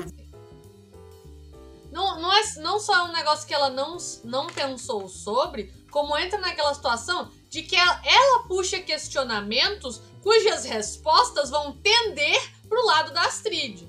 [1.92, 6.18] Não, não, é, não só é um negócio que ela não, não pensou sobre, como
[6.18, 13.14] entra naquela situação de que ela, ela puxa questionamentos cujas respostas vão tender pro lado
[13.14, 13.88] da Astrid.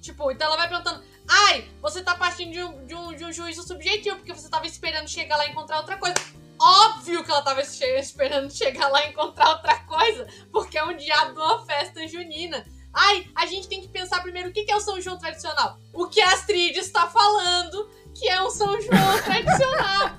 [0.00, 3.32] Tipo, então ela vai perguntando: Ai, você tá partindo de um, de um, de um
[3.32, 6.14] juízo subjetivo, porque você tava esperando chegar lá e encontrar outra coisa.
[6.60, 11.32] Óbvio que ela tava esperando chegar lá e encontrar outra coisa, porque é um diabo
[11.32, 12.64] de uma festa junina.
[12.94, 15.78] Ai, a gente tem que pensar primeiro o que é o São João tradicional.
[15.92, 20.18] O que a Astrid está falando que é um São João tradicional.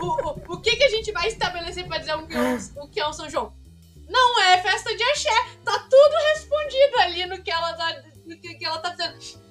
[0.00, 2.88] o, o, o, que, que a gente vai estabelecer para dizer o que, é o
[2.88, 3.54] que é um São João?
[4.08, 5.30] Não é festa de axé.
[5.64, 9.41] Tá tudo respondido ali no que ela tá, no que, que ela tá dizendo.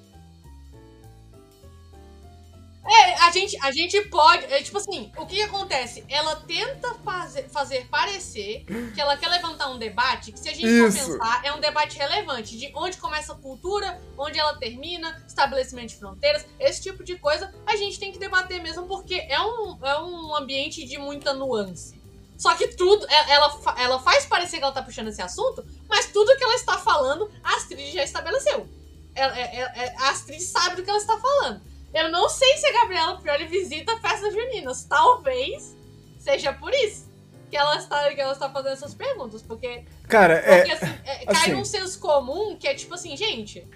[2.84, 4.45] É, a gente, a gente pode.
[4.45, 6.03] É, tipo assim, o que, que, acontece?
[6.10, 10.66] Ela tenta fazer, fazer parecer que ela quer levantar um debate que, se a gente
[10.66, 11.08] Isso.
[11.08, 15.90] for pensar, é um debate relevante de onde começa a cultura, onde ela termina, estabelecimento
[15.90, 19.78] de fronteiras, esse tipo de coisa a gente tem que debater mesmo, porque é um,
[19.86, 22.02] é um ambiente de muita nuance.
[22.36, 26.08] Só que tudo, é, ela, ela faz parecer que ela tá puxando esse assunto, mas
[26.08, 28.68] tudo que ela está falando, a Astrid já estabeleceu.
[29.14, 31.62] Ela, é, é, é a Astrid sabe do que ela está falando.
[31.93, 34.84] Eu não sei se a Gabriela Prioli visita festas juninas.
[34.85, 35.76] Talvez
[36.19, 37.09] seja por isso
[37.49, 39.41] que ela está, que ela está fazendo essas perguntas.
[39.41, 43.15] Porque, Cara, porque, é, assim, é, cai assim, num senso comum que é tipo assim,
[43.18, 43.68] gente.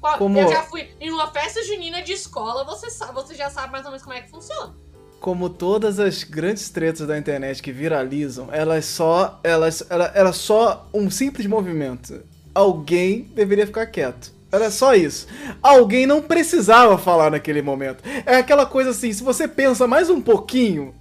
[0.00, 3.48] Qual, Como- Eu já fui em uma festa junina de escola, você, sabe, você já
[3.50, 4.74] sabe mais ou menos como é que funciona.
[5.20, 9.38] como todas as grandes tretas da internet que viralizam, elas só.
[9.44, 12.24] Elas, ela, era só um simples movimento.
[12.54, 14.32] Alguém deveria ficar quieto.
[14.52, 15.26] Era só isso.
[15.62, 18.04] Alguém não precisava falar naquele momento.
[18.26, 20.94] É aquela coisa assim, se você pensa mais um pouquinho,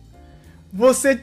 [0.71, 1.19] você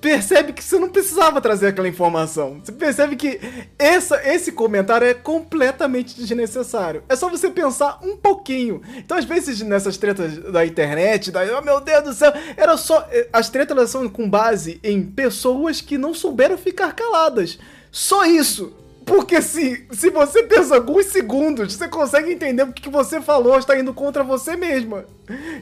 [0.00, 2.60] percebe que você não precisava trazer aquela informação.
[2.64, 3.38] Você percebe que
[3.78, 7.02] essa, esse comentário é completamente desnecessário.
[7.10, 8.80] É só você pensar um pouquinho.
[8.96, 13.06] Então, às vezes, nessas tretas da internet, da, oh meu Deus do céu, era só.
[13.30, 17.58] As tretas são com base em pessoas que não souberam ficar caladas.
[17.90, 18.85] Só isso.
[19.06, 23.56] Porque se, se você pensa alguns segundos, você consegue entender o que, que você falou
[23.56, 25.06] está indo contra você mesma.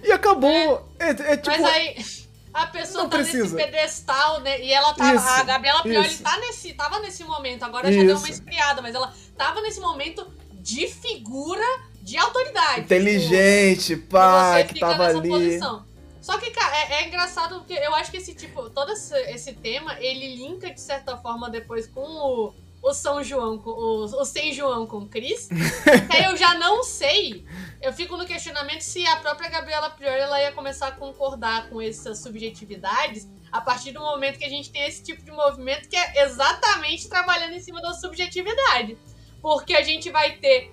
[0.02, 0.88] E acabou.
[0.98, 1.50] É, é tipo.
[1.50, 2.24] Mas aí.
[2.54, 3.42] A pessoa Não tá precisa.
[3.42, 4.60] nesse pedestal, né?
[4.60, 5.16] E ela tava.
[5.16, 6.22] Isso, a Gabriela Prioli isso.
[6.22, 7.64] tá nesse, tava nesse momento.
[7.64, 8.40] Agora já deu uma Isso.
[8.40, 11.64] esfriada, mas ela tava nesse momento de figura
[12.00, 12.82] de autoridade.
[12.82, 15.28] Inteligente, Tipo, pá, você que fica tava nessa ali.
[15.28, 15.84] posição.
[16.22, 19.52] Só que, cara, é, é engraçado porque eu acho que esse tipo, todo esse, esse
[19.54, 22.54] tema, ele linka de certa forma depois com o,
[22.84, 25.48] o São João com o, o Sem João com Cris.
[26.12, 27.44] aí eu já não sei.
[27.80, 31.80] Eu fico no questionamento se a própria Gabriela Priori ela ia começar a concordar com
[31.80, 35.96] essas subjetividades a partir do momento que a gente tem esse tipo de movimento que
[35.96, 38.98] é exatamente trabalhando em cima da subjetividade.
[39.40, 40.70] Porque a gente vai ter.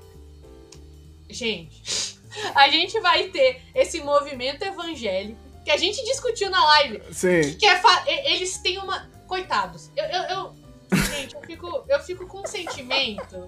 [1.29, 2.19] Gente.
[2.55, 7.01] A gente vai ter esse movimento evangélico que a gente discutiu na live.
[7.11, 7.41] Sim.
[7.41, 8.05] Que, que é fa...
[8.07, 9.09] Eles têm uma.
[9.27, 9.91] Coitados.
[9.97, 10.55] Eu, eu, eu...
[10.93, 13.47] Gente, eu fico, eu fico com um sentimento.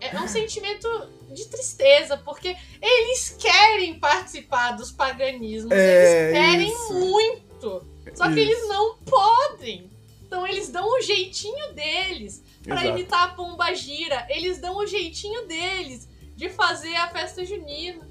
[0.00, 0.88] É um sentimento
[1.30, 5.70] de tristeza, porque eles querem participar dos paganismos.
[5.70, 6.94] É, eles querem isso.
[6.94, 7.86] muito.
[8.14, 8.50] Só que Isso.
[8.50, 9.90] eles não podem.
[10.22, 14.26] Então eles dão o jeitinho deles para imitar a pomba gira.
[14.30, 18.08] Eles dão o jeitinho deles de fazer a festa junina.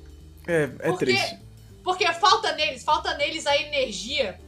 [0.47, 1.39] É, é porque, triste.
[1.83, 4.39] Porque falta neles, falta neles a energia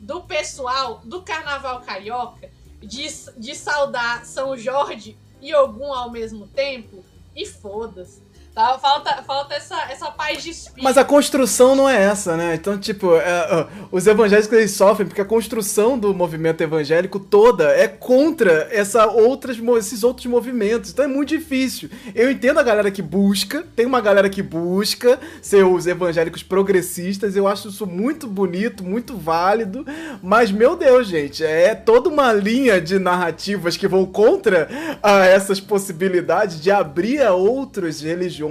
[0.00, 2.50] do pessoal do carnaval carioca
[2.84, 3.06] de,
[3.36, 7.04] de saudar São Jorge e Ogum ao mesmo tempo.
[7.36, 8.23] E foda-se.
[8.54, 8.78] Tá?
[8.78, 10.84] Falta, falta essa, essa paz de espírito.
[10.84, 12.54] Mas a construção não é essa, né?
[12.54, 17.88] Então, tipo, é, os evangélicos eles sofrem porque a construção do movimento evangélico toda é
[17.88, 20.92] contra essa outras, esses outros movimentos.
[20.92, 21.90] Então é muito difícil.
[22.14, 27.34] Eu entendo a galera que busca, tem uma galera que busca ser os evangélicos progressistas.
[27.34, 29.84] Eu acho isso muito bonito, muito válido.
[30.22, 34.68] Mas, meu Deus, gente, é toda uma linha de narrativas que vão contra
[35.02, 38.43] ah, essas possibilidades de abrir a outras religiões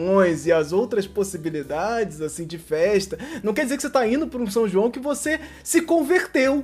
[0.45, 4.41] e as outras possibilidades assim de festa, não quer dizer que você está indo para
[4.41, 6.63] um São João que você se converteu.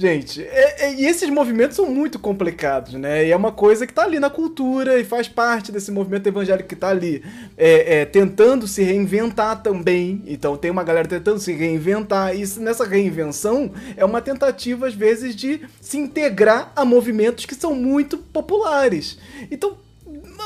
[0.00, 3.26] Gente, é, é, e esses movimentos são muito complicados, né?
[3.26, 6.66] E é uma coisa que está ali na cultura e faz parte desse movimento evangélico
[6.66, 7.22] que está ali
[7.54, 10.22] é, é, tentando se reinventar também.
[10.26, 12.34] Então tem uma galera tentando se reinventar.
[12.34, 17.74] E nessa reinvenção é uma tentativa, às vezes, de se integrar a movimentos que são
[17.74, 19.18] muito populares.
[19.50, 19.76] Então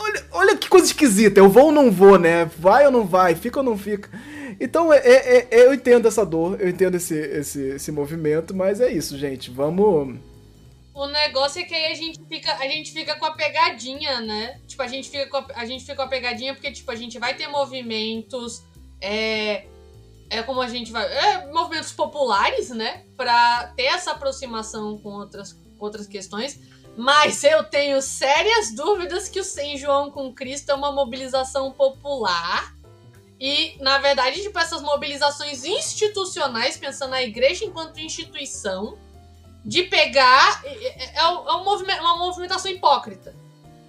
[0.02, 1.40] olha, olha que coisa esquisita.
[1.40, 2.44] Eu vou ou não vou, né?
[2.58, 3.34] Vai ou não vai?
[3.34, 4.10] Fica ou não fica?
[4.60, 8.80] Então, é, é, é, eu entendo essa dor, eu entendo esse, esse, esse movimento, mas
[8.80, 9.50] é isso, gente.
[9.50, 10.18] Vamos.
[10.94, 14.60] O negócio é que aí a gente fica, a gente fica com a pegadinha, né?
[14.66, 16.94] Tipo, a gente fica com a, a gente fica com a pegadinha porque, tipo, a
[16.94, 18.62] gente vai ter movimentos.
[19.00, 19.64] É,
[20.30, 21.04] é como a gente vai.
[21.04, 23.04] É, movimentos populares, né?
[23.16, 26.60] Pra ter essa aproximação com outras, com outras questões.
[26.96, 32.74] Mas eu tenho sérias dúvidas que o Sem João com Cristo é uma mobilização popular.
[33.40, 38.96] E, na verdade, tipo, essas mobilizações institucionais, pensando na igreja enquanto instituição,
[39.64, 40.62] de pegar.
[40.64, 43.34] É, é, é movimento, uma movimentação hipócrita.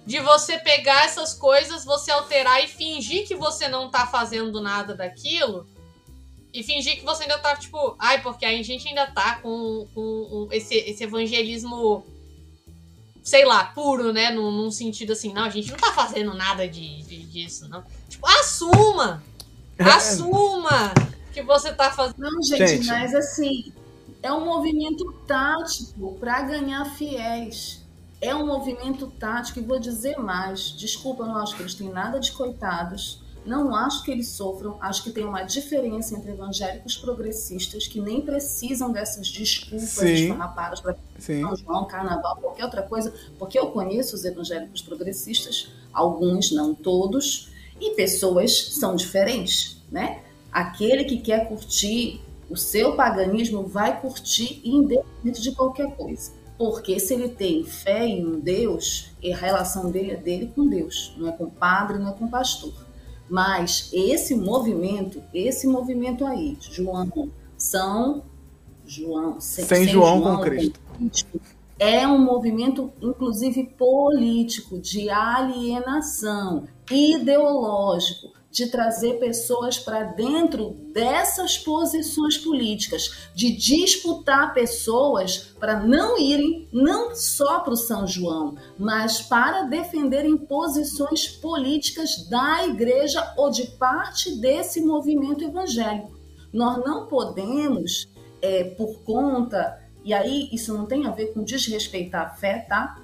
[0.04, 4.94] De você pegar essas coisas, você alterar e fingir que você não tá fazendo nada
[4.94, 5.66] daquilo.
[6.52, 10.48] E fingir que você ainda tá, tipo, ai, porque a gente ainda tá com, com
[10.50, 12.04] esse, esse evangelismo
[13.26, 14.30] sei lá, puro, né?
[14.30, 17.82] Num, num, sentido assim, não, a gente não tá fazendo nada de, de disso, não.
[18.08, 19.20] Tipo, assuma!
[19.76, 19.82] É.
[19.82, 20.94] Assuma
[21.34, 22.18] que você tá fazendo.
[22.18, 23.72] Não, gente, gente, mas assim,
[24.22, 27.84] é um movimento tático para ganhar fiéis.
[28.20, 30.70] É um movimento tático, e vou dizer mais.
[30.70, 34.76] Desculpa, eu não acho que eles têm nada de coitados não acho que eles sofram,
[34.80, 40.12] acho que tem uma diferença entre evangélicos progressistas que nem precisam dessas desculpas Sim.
[40.12, 46.50] esfarrapadas para São João, Carnaval, qualquer outra coisa, porque eu conheço os evangélicos progressistas, alguns,
[46.50, 47.50] não todos,
[47.80, 50.22] e pessoas são diferentes, né?
[50.50, 56.32] Aquele que quer curtir o seu paganismo vai curtir independente de qualquer coisa.
[56.56, 61.14] Porque se ele tem fé em um Deus, a relação dele é dele com Deus,
[61.18, 62.72] não é com o padre, não é com o pastor.
[63.28, 68.22] Mas esse movimento, esse movimento aí, João, São
[68.86, 70.80] João, sem, sem João, João com Cristo.
[70.96, 71.40] Cristo,
[71.78, 82.38] é um movimento, inclusive político, de alienação, ideológico, de trazer pessoas para dentro dessas posições
[82.38, 89.64] políticas, de disputar pessoas para não irem não só para o São João, mas para
[89.64, 96.18] defenderem posições políticas da igreja ou de parte desse movimento evangélico.
[96.50, 98.08] Nós não podemos,
[98.40, 103.02] é, por conta, e aí isso não tem a ver com desrespeitar a fé, tá?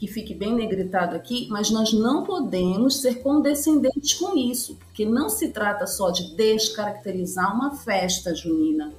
[0.00, 5.28] Que fique bem negritado aqui, mas nós não podemos ser condescendentes com isso, porque não
[5.28, 8.94] se trata só de descaracterizar uma festa junina.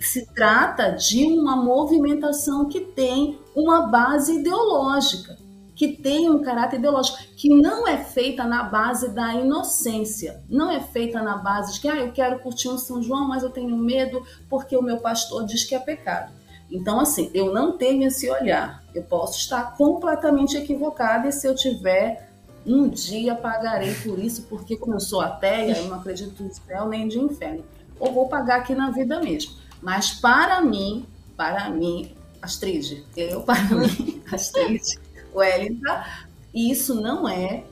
[0.00, 5.38] Se trata de uma movimentação que tem uma base ideológica,
[5.76, 10.80] que tem um caráter ideológico, que não é feita na base da inocência, não é
[10.80, 13.76] feita na base de que ah, eu quero curtir um São João, mas eu tenho
[13.76, 16.32] medo porque o meu pastor diz que é pecado.
[16.70, 18.82] Então, assim, eu não tenho esse olhar.
[18.98, 22.28] Eu posso estar completamente equivocada e se eu tiver
[22.66, 26.88] um dia pagarei por isso, porque como eu sou ateia, eu não acredito no céu
[26.88, 27.64] nem de inferno.
[27.98, 29.52] Ou vou pagar aqui na vida mesmo.
[29.80, 31.06] Mas para mim,
[31.36, 32.12] para mim,
[32.42, 34.82] Astrid, eu para mim, Astrid,
[35.32, 36.02] Wellington,
[36.52, 37.62] isso não é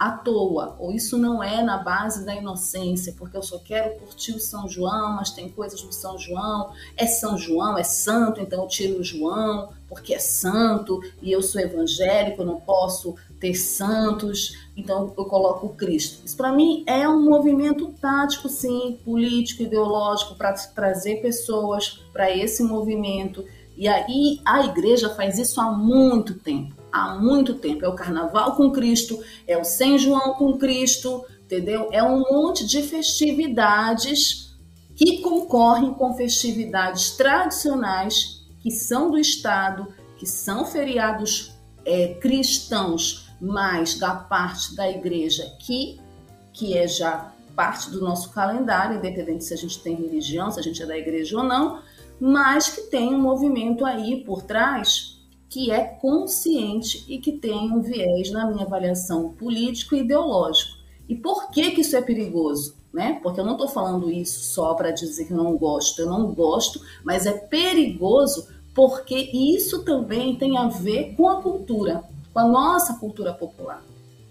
[0.00, 4.32] à toa, ou isso não é na base da inocência, porque eu só quero curtir
[4.32, 8.62] o São João, mas tem coisas no São João, é São João, é santo, então
[8.62, 13.54] eu tiro o João, porque é santo, e eu sou evangélico, eu não posso ter
[13.54, 16.24] santos, então eu coloco o Cristo.
[16.24, 22.62] Isso para mim é um movimento tático, sim, político, ideológico, para trazer pessoas para esse
[22.62, 23.44] movimento.
[23.76, 27.84] E aí a igreja faz isso há muito tempo há muito tempo.
[27.84, 31.88] É o Carnaval com Cristo, é o São João com Cristo, entendeu?
[31.92, 34.56] É um monte de festividades
[34.94, 39.88] que concorrem com festividades tradicionais que são do Estado,
[40.18, 41.54] que são feriados
[41.84, 45.98] é, cristãos, mas da parte da igreja que,
[46.52, 50.62] que é já parte do nosso calendário, independente se a gente tem religião, se a
[50.62, 51.80] gente é da igreja ou não,
[52.20, 55.19] mas que tem um movimento aí por trás
[55.50, 60.78] que é consciente e que tem um viés na minha avaliação político e ideológico.
[61.08, 62.76] E por que, que isso é perigoso?
[62.92, 63.18] Né?
[63.20, 66.32] Porque eu não estou falando isso só para dizer que eu não gosto, eu não
[66.32, 72.46] gosto, mas é perigoso porque isso também tem a ver com a cultura, com a
[72.46, 73.82] nossa cultura popular.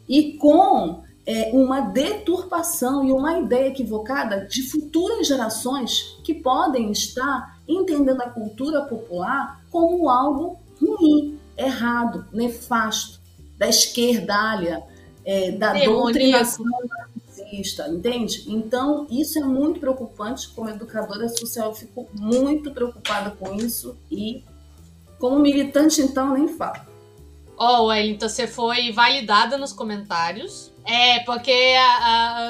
[0.08, 7.60] E com é, uma deturpação e uma ideia equivocada de futuras gerações que podem estar
[7.68, 13.20] entendendo a cultura popular como algo ruim, errado, nefasto,
[13.58, 14.84] da esquerdalha,
[15.26, 18.46] é, da doutrinação marxista, entende?
[18.48, 20.50] Então, isso é muito preocupante.
[20.50, 24.44] Como educadora social, eu fico muito preocupada com isso e,
[25.20, 26.88] como militante, então, nem falo.
[27.58, 30.72] Ó, oh, Wellington, você foi validada nos comentários.
[30.86, 31.54] É, porque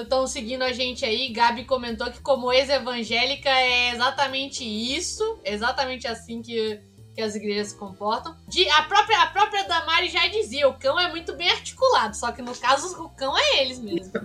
[0.02, 1.30] estão seguindo a gente aí.
[1.30, 5.40] Gabi comentou que, como ex-evangélica, é exatamente isso.
[5.44, 6.80] Exatamente assim que
[7.20, 8.34] que as igrejas se comportam.
[8.48, 12.32] De, a, própria, a própria Damari já dizia, o cão é muito bem articulado, só
[12.32, 14.14] que no caso o cão é eles mesmo.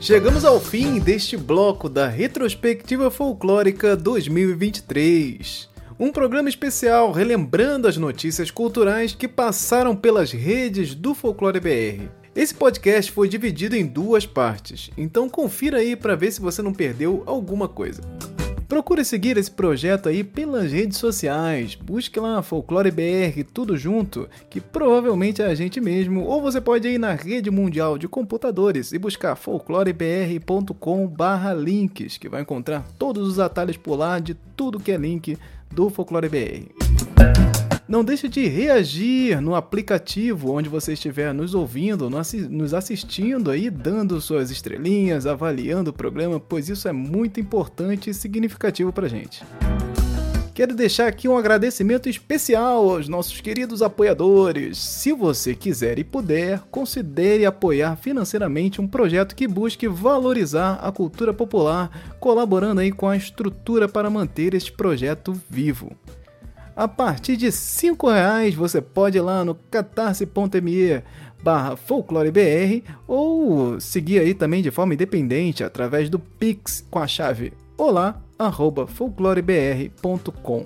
[0.00, 5.70] Chegamos ao fim deste bloco da Retrospectiva Folclórica 2023.
[5.96, 12.08] Um programa especial relembrando as notícias culturais que passaram pelas redes do Folclore BR.
[12.34, 16.72] Esse podcast foi dividido em duas partes, então confira aí para ver se você não
[16.72, 18.02] perdeu alguma coisa.
[18.70, 21.74] Procure seguir esse projeto aí pelas redes sociais.
[21.74, 26.22] Busque lá Folclore BR, tudo junto, que provavelmente é a gente mesmo.
[26.22, 32.86] Ou você pode ir na rede mundial de computadores e buscar folclorebr.com/links, que vai encontrar
[32.96, 35.36] todos os atalhos por lá de tudo que é link
[35.68, 37.59] do Folclore BR.
[37.90, 44.20] Não deixe de reagir no aplicativo onde você estiver nos ouvindo, nos assistindo aí, dando
[44.20, 49.42] suas estrelinhas, avaliando o programa, pois isso é muito importante e significativo pra gente.
[50.54, 54.78] Quero deixar aqui um agradecimento especial aos nossos queridos apoiadores.
[54.78, 61.34] Se você quiser e puder, considere apoiar financeiramente um projeto que busque valorizar a cultura
[61.34, 65.90] popular, colaborando aí com a estrutura para manter este projeto vivo.
[66.80, 71.02] A partir de cinco reais você pode ir lá no catarse.me
[71.42, 77.52] barra folclorebr ou seguir aí também de forma independente através do Pix com a chave
[77.76, 80.64] olá arroba folclorebr.com.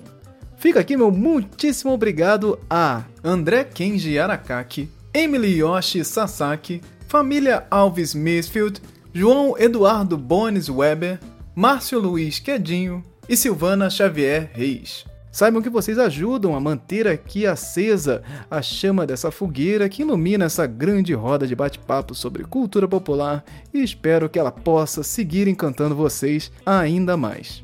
[0.55, 8.81] Fica aqui meu muitíssimo obrigado a André Kenji Arakaki, Emily Yoshi Sasaki, família Alves Misfield,
[9.13, 11.19] João Eduardo Bones Weber,
[11.53, 15.03] Márcio Luiz Quedinho e Silvana Xavier Reis.
[15.35, 20.65] Saibam que vocês ajudam a manter aqui acesa a chama dessa fogueira que ilumina essa
[20.65, 23.43] grande roda de bate-papo sobre cultura popular
[23.73, 27.61] e espero que ela possa seguir encantando vocês ainda mais.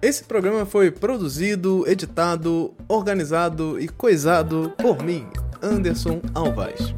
[0.00, 5.26] Esse programa foi produzido, editado, organizado e coisado por mim,
[5.60, 6.94] Anderson Alvaz.